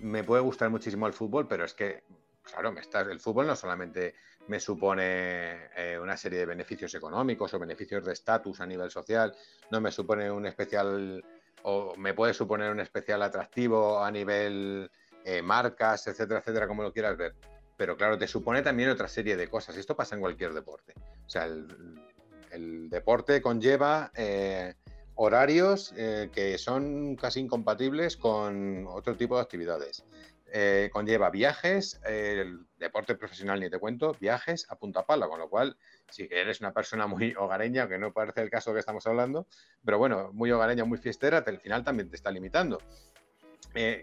[0.01, 2.05] me puede gustar muchísimo el fútbol, pero es que,
[2.43, 4.15] claro, me el fútbol no solamente
[4.49, 9.35] me supone eh, una serie de beneficios económicos o beneficios de estatus a nivel social,
[9.71, 11.25] no me supone un especial,
[11.63, 14.91] o me puede suponer un especial atractivo a nivel
[15.25, 17.35] eh, marcas, etcétera, etcétera, como lo quieras ver
[17.81, 19.75] pero claro, te supone también otra serie de cosas.
[19.75, 20.93] Esto pasa en cualquier deporte.
[21.25, 24.75] O sea, el, deporte conlleva eh,
[25.23, 30.03] horarios eh, que son casi incompatibles con otro tipo de actividades.
[30.51, 35.51] Eh, conlleva viajes, el deporte profesional ni te cuento, viajes a punta pala, con lo
[35.51, 35.77] cual,
[36.09, 39.47] si eres una persona muy hogareña, que no parece el caso que estamos hablando,
[39.85, 42.79] pero bueno, muy hogareña, muy fiestera, al final también te está limitando.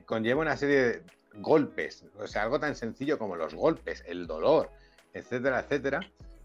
[0.06, 1.04] conlleva una serie de,
[1.34, 4.70] golpes, o sea, algo tan sencillo como los golpes, el dolor,
[5.14, 6.00] etcétera, etcétera,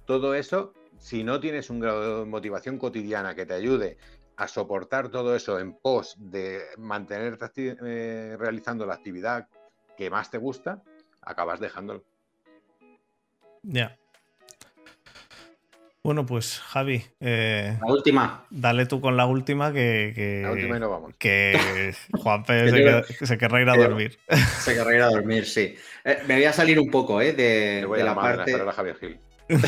[0.07, 3.99] todo eso, si no tienes un grado de motivación cotidiana que te ayude
[4.37, 9.49] a soportar todo eso en pos de mantenerte eh, realizando la actividad
[9.97, 10.83] que más te gusta,
[11.21, 12.05] acabas dejándolo.
[13.63, 13.97] Ya.
[16.05, 17.05] Bueno, pues Javi.
[17.21, 18.45] Eh, la última.
[18.51, 20.41] Dale tú con la última que.
[20.43, 21.15] la última y no vamos.
[21.17, 24.19] Que Juanpe se, querrá ir a dormir.
[24.59, 25.77] Se querrá ir a dormir, sí.
[26.05, 27.33] Eh, me voy a salir un poco, ¿eh?
[27.33, 28.53] De, la, parte.
[28.53, 29.21] Javier Gil.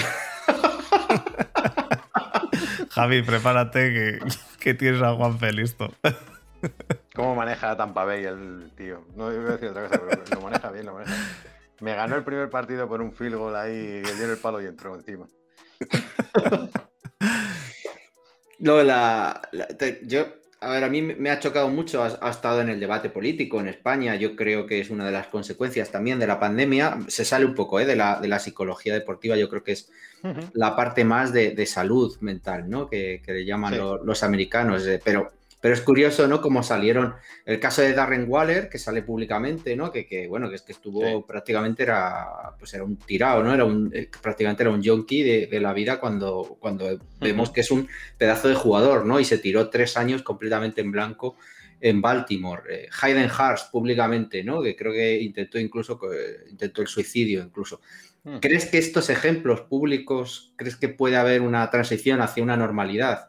[2.95, 4.19] Javi, prepárate que,
[4.61, 5.93] que tienes a Juanpe listo.
[7.15, 9.05] ¿Cómo maneja Tampa Bay el tío?
[9.17, 11.13] No iba a decir otra cosa, pero lo maneja bien, lo maneja.
[11.81, 14.67] Me ganó el primer partido por un field goal ahí, que dio el palo y
[14.67, 15.27] entró encima.
[18.61, 19.43] No, la,
[20.05, 20.27] yo,
[20.65, 23.69] a ver, a mí me ha chocado mucho, ha, estado en el debate político en
[23.69, 27.45] España, yo creo que es una de las consecuencias también de la pandemia, se sale
[27.45, 27.85] un poco ¿eh?
[27.85, 29.91] de, la, de, la, psicología deportiva, yo creo que es
[30.55, 32.89] la parte más de, salud mental, ¿no?
[32.89, 35.33] Que, le llaman los americanos, eh, pero
[35.65, 36.43] pero es curioso, ¿no?
[36.43, 37.15] Cómo salieron.
[37.47, 39.91] El caso de Darren Waller, que sale públicamente, ¿no?
[39.91, 42.55] Que, bueno, que es que estuvo prácticamente era.
[42.59, 43.55] Pues era un tirado, ¿no?
[43.55, 47.71] Era un, eh, prácticamente era un junkie de, la vida cuando, cuando vemos que es
[47.71, 47.89] un
[48.19, 49.19] pedazo de jugador, ¿no?
[49.19, 51.37] Y se tiró tres años completamente en blanco
[51.81, 52.63] en Baltimore.
[52.69, 54.61] Eh, Hayden Hurst públicamente, ¿no?
[54.61, 55.99] Que creo que intentó incluso,
[56.51, 57.81] intentó el suicidio incluso.
[58.43, 63.29] ¿Crees que estos ejemplos públicos, crees que puede haber una transición hacia una normalidad?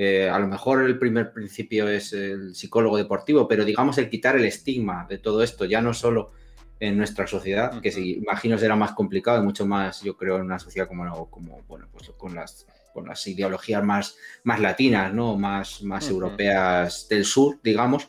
[0.00, 4.36] Eh, a lo mejor el primer principio es el psicólogo deportivo, pero digamos el quitar
[4.36, 6.30] el estigma de todo esto, ya no solo
[6.78, 10.42] en nuestra sociedad, que si, imagino será más complicado y mucho más, yo creo, en
[10.42, 12.64] una sociedad como, como bueno, pues con las,
[12.94, 15.36] con las ideologías más, más latinas, ¿no?
[15.36, 18.08] Más, más europeas del sur, digamos,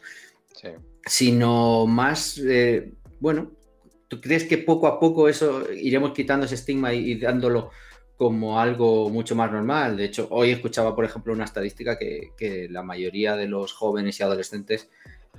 [1.08, 3.54] sino más, eh, bueno,
[4.08, 7.72] ¿tú crees que poco a poco eso iremos quitando ese estigma y dándolo
[8.20, 9.96] como algo mucho más normal.
[9.96, 14.24] De hecho, hoy escuchaba, por ejemplo, una estadística que, la mayoría de los jóvenes y
[14.24, 14.90] adolescentes,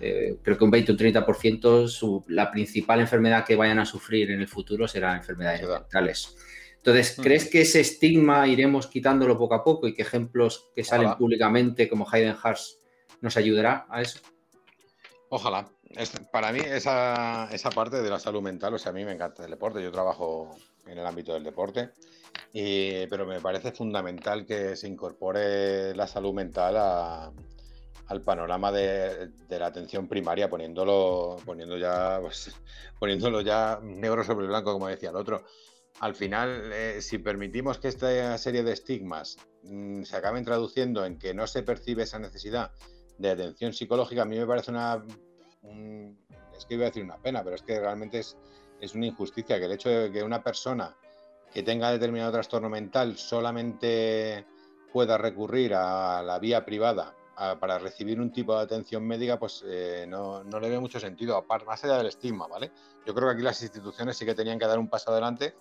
[0.00, 4.30] eh, creo que un 20 o un 30%, la principal enfermedad que vayan a sufrir
[4.30, 6.34] en el futuro será enfermedades mentales.
[6.78, 11.14] Entonces, ¿crees que ese estigma iremos quitándolo poco a poco y que ejemplos que salen
[11.18, 12.78] públicamente como Hayden Hars
[13.20, 14.20] nos ayudará a eso?
[15.30, 15.68] Ojalá.
[16.32, 19.44] para mí, esa, esa parte de la salud mental, o sea, a mí me encanta
[19.44, 19.82] el deporte.
[19.82, 21.92] Yo trabajo en el ámbito del deporte
[22.52, 26.76] pero me parece fundamental que se incorpore la salud mental
[28.06, 32.52] al panorama de, la atención primaria, poniéndolo, poniendo ya, pues,
[32.98, 35.44] poniéndolo ya negro sobre blanco, como decía el otro.
[36.00, 41.18] Al final, eh, si permitimos que esta serie de estigmas mm, se acaben traduciendo en
[41.18, 42.72] que no se percibe esa necesidad
[43.20, 45.04] de atención psicológica, a mí me parece una,
[46.56, 48.36] es que iba a decir una pena, pero es que realmente es,
[48.80, 50.96] es una injusticia que el hecho de que una persona
[51.52, 54.46] que tenga determinado trastorno mental solamente
[54.92, 57.14] pueda recurrir a la vía privada
[57.58, 61.84] para recibir un tipo de atención médica, pues eh, no, le ve mucho sentido, más
[61.84, 62.70] allá del estigma, ¿vale?
[63.06, 65.54] Yo creo que aquí las instituciones sí que tenían que dar un paso adelante,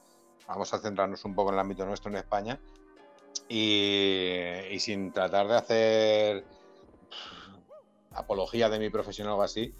[0.45, 2.59] vamos a centrarnos un poco en el ámbito nuestro en España,
[3.47, 6.45] y, sin tratar de hacer
[8.19, 9.73] apología de mi profesión o algo así,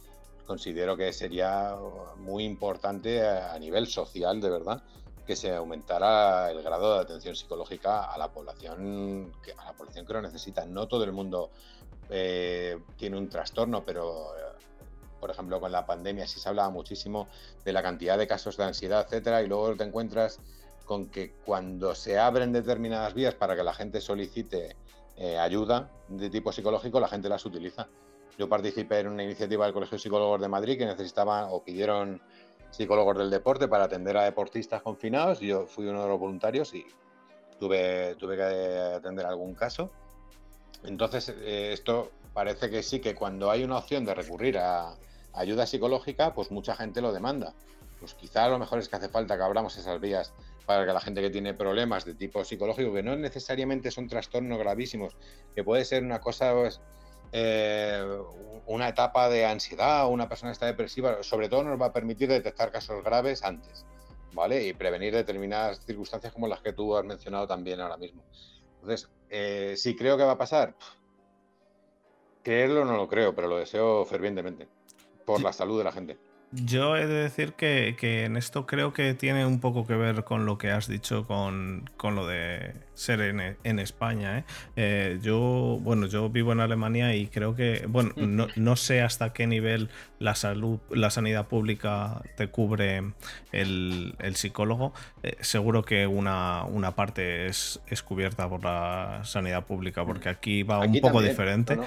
[0.46, 1.76] considero que sería
[2.18, 4.82] muy importante a nivel social, de verdad,
[5.28, 10.06] que se aumentara el grado de atención psicológica a la población que, a la población
[10.08, 10.66] que lo necesita.
[10.66, 11.52] No todo el mundo
[12.10, 14.60] eh, tiene un trastorno, pero eh,
[15.20, 17.28] por ejemplo con la pandemia sí se hablaba muchísimo
[17.64, 20.40] de la cantidad de casos de ansiedad, etcétera, y luego te encuentras
[20.86, 24.76] con que cuando se abren determinadas vías para que la gente solicite
[25.16, 27.88] eh, ayuda de tipo psicológico, la gente las utiliza.
[28.40, 32.22] Yo participé en una iniciativa del Colegio de Psicólogos de Madrid que necesitaban o pidieron
[32.72, 35.42] psicólogos del deporte para atender a deportistas confinados.
[35.42, 36.86] Yo fui uno de los voluntarios y
[37.60, 39.92] tuve, tuve que atender algún caso.
[40.86, 44.96] Entonces, eh, esto parece que sí, que cuando hay una opción de recurrir a
[45.34, 47.54] ayuda psicológica, pues mucha gente lo demanda.
[48.00, 50.34] Pues quizá lo mejor es que hace falta que abramos esas vías
[50.66, 54.58] para que la gente que tiene problemas de tipo psicológico, que no necesariamente son trastornos
[54.58, 55.18] gravísimos,
[55.54, 56.80] que puede ser una cosa, pues,
[57.32, 58.04] eh,
[58.66, 62.30] una etapa de ansiedad o una persona está depresiva, sobre todo nos va a permitir
[62.30, 63.86] detectar casos graves antes,
[64.34, 64.66] ¿vale?
[64.68, 68.24] Y prevenir determinadas circunstancias como las que tú has mencionado también ahora mismo.
[68.82, 70.76] Entonces, eh, si creo que va a pasar,
[72.44, 74.68] creerlo no lo creo, pero lo deseo fervientemente,
[75.26, 76.18] por la salud de la gente.
[76.52, 77.96] Yo he de decir que,
[78.26, 81.88] en esto creo que tiene un poco que ver con lo que has dicho con,
[82.02, 84.40] lo de ser en, España.
[84.40, 84.44] ¿eh?
[84.76, 88.14] Eh, yo, bueno, yo vivo en Alemania y creo que, bueno,
[88.56, 93.04] no, sé hasta qué nivel la salud, la sanidad pública te cubre
[93.52, 94.92] el, psicólogo.
[95.22, 100.64] Eh, seguro que una, una parte es, es, cubierta por la sanidad pública, porque aquí
[100.64, 101.78] va un poco diferente.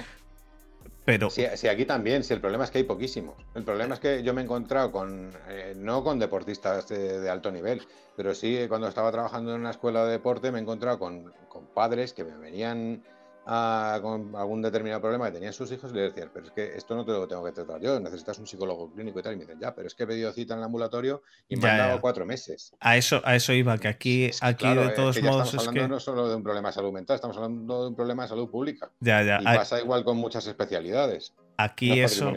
[1.05, 1.29] Pero...
[1.29, 3.35] Sí, aquí también, si el problema es que hay poquísimos.
[3.55, 7.51] El problema es que yo me he encontrado con, eh, no con deportistas de, alto
[7.51, 7.81] nivel,
[8.15, 11.65] pero sí cuando estaba trabajando en una escuela de deporte me he encontrado con, con
[11.67, 13.03] padres que me venían
[13.43, 16.95] con algún determinado problema que tenían sus hijos y le decían, pero es que esto
[16.95, 19.33] no te lo tengo que tratar yo, necesitas un psicólogo clínico y tal.
[19.33, 21.69] Y me dicen, ya, pero es que he pedido cita en el ambulatorio y me
[21.69, 22.73] han dado cuatro meses.
[22.79, 25.47] A eso, a eso iba, que aquí, aquí de todos modos.
[25.47, 28.23] Estamos hablando no solo de un problema de salud mental, estamos hablando de un problema
[28.23, 28.89] de salud pública.
[28.99, 29.39] Ya, ya.
[29.41, 31.33] Y pasa igual con muchas especialidades.
[31.57, 32.31] Aquí eso.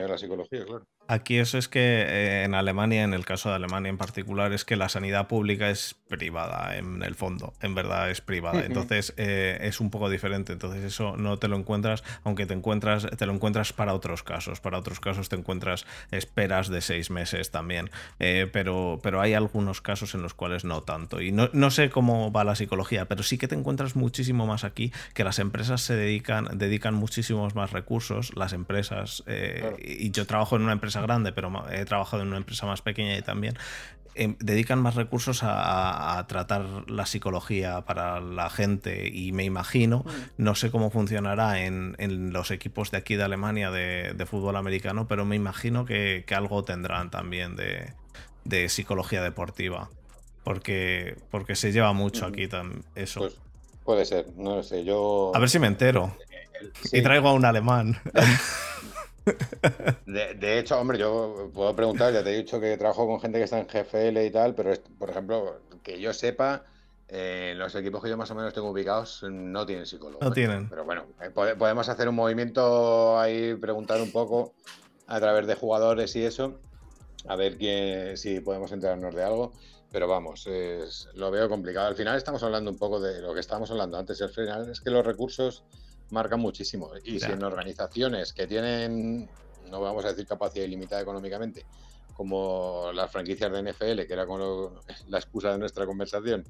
[1.09, 4.65] Aquí eso es que eh, en Alemania, en el caso de Alemania en particular, es
[4.65, 8.65] que la sanidad pública es privada en el fondo, en verdad es privada.
[8.65, 10.53] Entonces eh, es un poco diferente.
[10.53, 14.61] Entonces eso no te lo encuentras, aunque te encuentras, te lo encuentras para otros casos.
[14.61, 17.91] Para otros casos te encuentras esperas de seis meses también.
[18.19, 21.20] Eh, pero, pero hay algunos casos en los cuales no tanto.
[21.20, 24.65] Y no, no, sé cómo va la psicología, pero sí que te encuentras muchísimo más
[24.65, 30.27] aquí, que las empresas se dedican, dedican muchísimos más recursos, las empresas eh, y yo
[30.27, 33.56] trabajo en una empresa grande, pero he trabajado en una empresa más pequeña y también
[34.14, 40.10] em, dedican más recursos a, tratar la psicología para la gente y me imagino, mm.
[40.39, 41.94] no sé cómo funcionará en,
[42.32, 47.10] los equipos de aquí de Alemania de, fútbol americano, pero me imagino que, algo tendrán
[47.10, 49.90] también de, psicología deportiva.
[50.44, 52.48] Porque, porque se lleva mucho aquí
[52.94, 53.18] eso.
[53.18, 53.36] Pues
[53.85, 54.85] puede ser, no lo sé.
[54.85, 55.32] Yo.
[55.35, 56.16] A ver si me entero.
[56.93, 57.98] Y traigo a un alemán.
[60.07, 63.44] De, hecho, hombre, yo puedo preguntar, ya te he dicho que trabajo con gente que
[63.44, 66.65] está en GFL y tal, pero por ejemplo, que yo sepa,
[67.09, 70.24] eh, los equipos que yo más o menos tengo ubicados no tienen psicólogo.
[70.24, 70.69] No tienen.
[70.69, 74.55] Pero bueno, eh, podemos hacer un movimiento ahí, preguntar un poco
[75.07, 76.61] a través de jugadores y eso,
[77.28, 77.57] a ver
[78.16, 79.53] si podemos enterarnos de algo.
[79.90, 80.48] Pero vamos,
[81.15, 81.86] lo veo complicado.
[81.86, 84.20] Al final estamos hablando un poco de lo que estábamos hablando antes.
[84.20, 85.65] Al final es que los recursos
[86.11, 86.91] marcan muchísimo.
[87.05, 89.28] Y si en organizaciones que tienen,
[89.70, 91.65] no vamos a decir capacidad ilimitada económicamente,
[92.15, 94.74] como las franquicias de NFL, que era con
[95.09, 96.45] la excusa de nuestra conversación,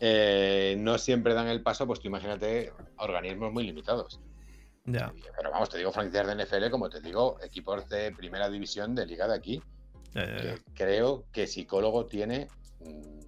[0.00, 4.20] eh, no siempre dan el paso, pues tú imagínate organismos muy limitados.
[4.84, 5.12] Ya.
[5.36, 9.06] Pero vamos, te digo franquicias de NFL, como te digo, equipos de primera división de
[9.06, 9.62] liga de aquí.
[10.74, 12.48] creo que psicólogo tiene,
[12.80, 13.20] mm,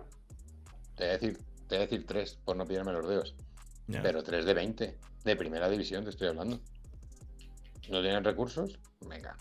[0.97, 3.35] te voy a decir, te voy a decir tres, por no pillarme los dedos.
[3.87, 4.99] Pero tres de 20.
[5.25, 6.61] De primera división te estoy hablando.
[7.91, 8.79] ¿No tienen recursos?
[9.09, 9.37] Venga.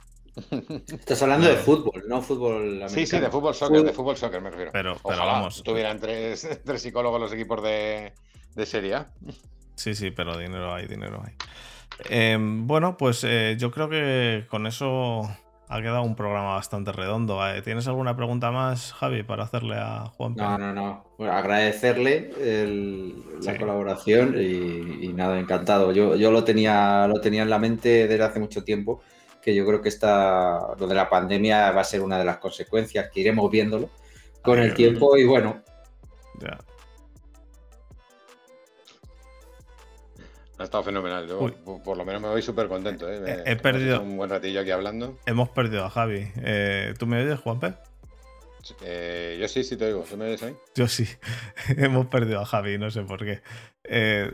[0.87, 2.89] Estás hablando de fútbol, no fútbol americano.
[2.89, 4.71] Sí, sí, de fútbol soccer, de fútbol soccer me refiero.
[4.71, 5.61] Pero, pero vamos.
[5.61, 8.13] tuvieran tres, tres, psicólogos los equipos de,
[8.55, 9.13] de Serie A.
[9.75, 11.35] Sí, sí, pero dinero hay, dinero hay.
[12.09, 15.21] Em, bueno, pues eh, yo creo que con eso
[15.67, 17.45] ha quedado un programa bastante redondo.
[17.47, 20.35] Eh, ¿Tienes alguna pregunta más, Javi, para hacerle a Juan?
[20.35, 21.05] No, no, no.
[21.31, 22.31] agradecerle
[23.41, 25.91] la colaboración y, nada, encantado.
[25.91, 29.01] Yo, yo lo, tenía, lo tenía en la mente desde hace mucho tiempo,
[29.41, 32.37] que yo creo que esta, lo de la pandemia va a ser una de las
[32.37, 33.89] consecuencias, que iremos viéndolo
[34.41, 35.61] con el tiempo y bueno.
[36.39, 36.57] Ya.
[40.63, 41.27] Ha estado fenomenal.
[41.27, 41.39] Yo,
[41.83, 43.11] por, lo menos me voy súper contento.
[43.11, 43.43] ¿eh?
[43.45, 44.01] he perdido.
[44.01, 45.17] Un buen ratillo aquí hablando.
[45.25, 46.31] Hemos perdido a Javi.
[46.37, 47.73] Eh, ¿Tú me oyes, Juanpe?
[48.81, 50.05] Eh, yo sí, sí te oigo.
[50.09, 50.55] ¿Tú me oyes ahí?
[50.73, 51.05] Yo sí.
[51.67, 53.41] Hemos perdido a Javi, no sé por qué.
[53.83, 54.31] Eh,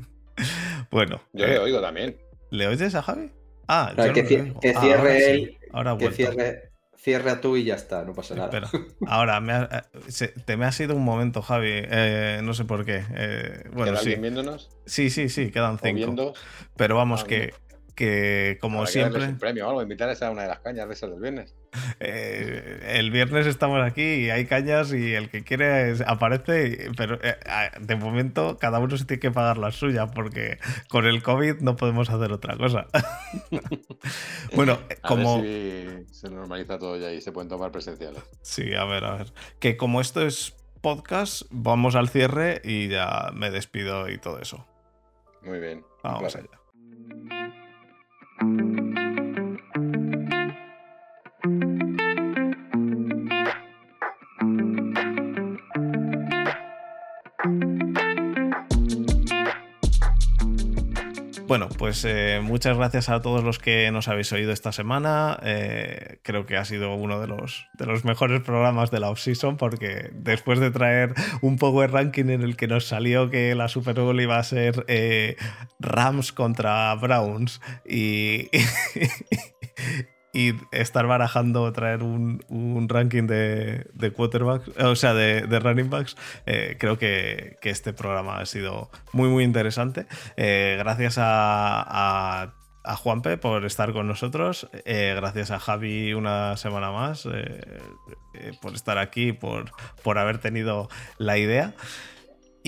[0.90, 1.20] bueno.
[1.34, 2.16] Yo le oigo también.
[2.48, 3.30] ¿Le oyes a Javi?
[3.68, 5.58] Ah, yo que, que, ah, cierre él.
[5.70, 6.65] Ahora que cierre,
[7.06, 8.68] cierra tú y ya está, no pasa nada.
[9.06, 9.86] ahora, me ha,
[10.20, 13.04] eh, te me ha sido un momento, Javi, eh, no sé por qué.
[13.14, 14.16] Eh, bueno, sí.
[14.16, 14.70] viéndonos?
[14.86, 16.34] Sí, sí, sí, quedan cinco.
[16.76, 17.54] Pero vamos, ah, que,
[17.96, 19.24] que como que siempre...
[19.24, 21.56] un premio o algo, invitarles a una de las cañas de esas del viernes.
[21.98, 27.36] Eh, el viernes estamos aquí y hay cañas y el que quiere aparece, pero eh,
[27.46, 30.58] ah, de momento cada uno se tiene que pagar la suya porque
[30.88, 32.86] con el COVID no podemos hacer otra cosa.
[34.54, 35.42] bueno, A como...
[35.42, 38.22] ver si se normaliza todo ya y se pueden tomar presenciales.
[38.42, 39.32] Sí, a ver, a ver.
[39.58, 44.66] Que como esto es podcast, vamos al cierre y ya me despido y todo eso.
[45.42, 45.84] Muy bien.
[46.02, 46.65] Vamos allá.
[48.38, 48.85] Thank you.
[61.46, 65.38] Bueno, pues eh, muchas gracias a todos los que nos habéis oído esta semana.
[65.44, 69.56] Eh, creo que ha sido uno de los, de los mejores programas de la off-season
[69.56, 73.94] porque después de traer un power ranking en el que nos salió que la Super
[74.00, 75.36] Bowl iba a ser eh,
[75.78, 78.50] Rams contra Browns y,
[80.36, 85.88] y estar barajando traer un, un ranking de, de quarterbacks, o sea, de, de running
[85.88, 86.14] backs,
[86.44, 90.06] eh, creo que, que este programa ha sido muy, muy interesante.
[90.36, 92.52] Eh, gracias a,
[92.84, 94.68] a, Juanpe por estar con nosotros.
[94.84, 97.80] eh, gracias a Javi una semana más eh,
[98.34, 99.72] eh, por estar aquí, por,
[100.02, 101.72] por haber tenido la idea.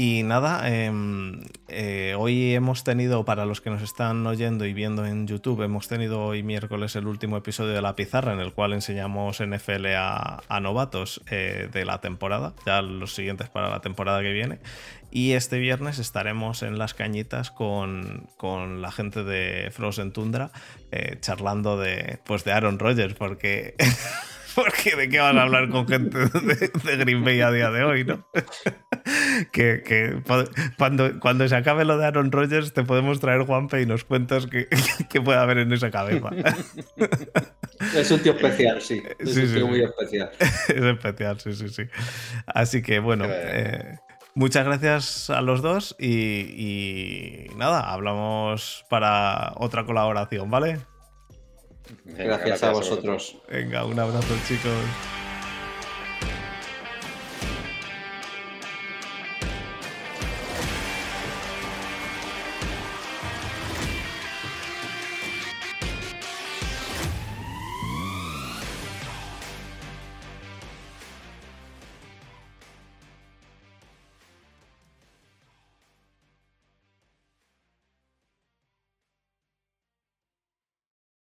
[0.00, 5.04] Y nada, em, eh, hoy hemos tenido, para los que nos están oyendo y viendo
[5.04, 8.74] en YouTube, hemos tenido hoy miércoles el último episodio de La Pizarra, en el cual
[8.74, 14.32] enseñamos NFL a, novatos eh, de la temporada, ya los siguientes para la temporada que
[14.32, 14.60] viene.
[15.10, 20.52] Y este viernes estaremos en las cañitas con, con la gente de Frozen Tundra,
[20.92, 23.74] eh, charlando de, pues de Aaron Rodgers, porque...
[24.58, 27.84] Porque de qué van a hablar con gente de, de Green Bay a día de
[27.84, 28.26] hoy, ¿no?
[29.52, 30.20] que,
[30.76, 34.46] cuando, cuando se acabe lo de Aaron Rodgers te podemos traer Juanpe y nos cuentas
[34.46, 34.66] qué
[35.10, 36.30] qué puede haber en esa cabeza.
[37.94, 39.00] Es un tío especial, sí.
[39.20, 39.68] Es Sí, un sí, tío sí.
[39.70, 40.30] muy especial.
[40.40, 41.84] es especial, sí, sí, sí.
[42.46, 43.98] Así que bueno, eh,
[44.34, 50.78] muchas gracias a los dos y, y nada, hablamos para otra colaboración, ¿vale?
[52.04, 53.36] Gracias a vosotros.
[53.50, 54.72] Venga, un abrazo chicos.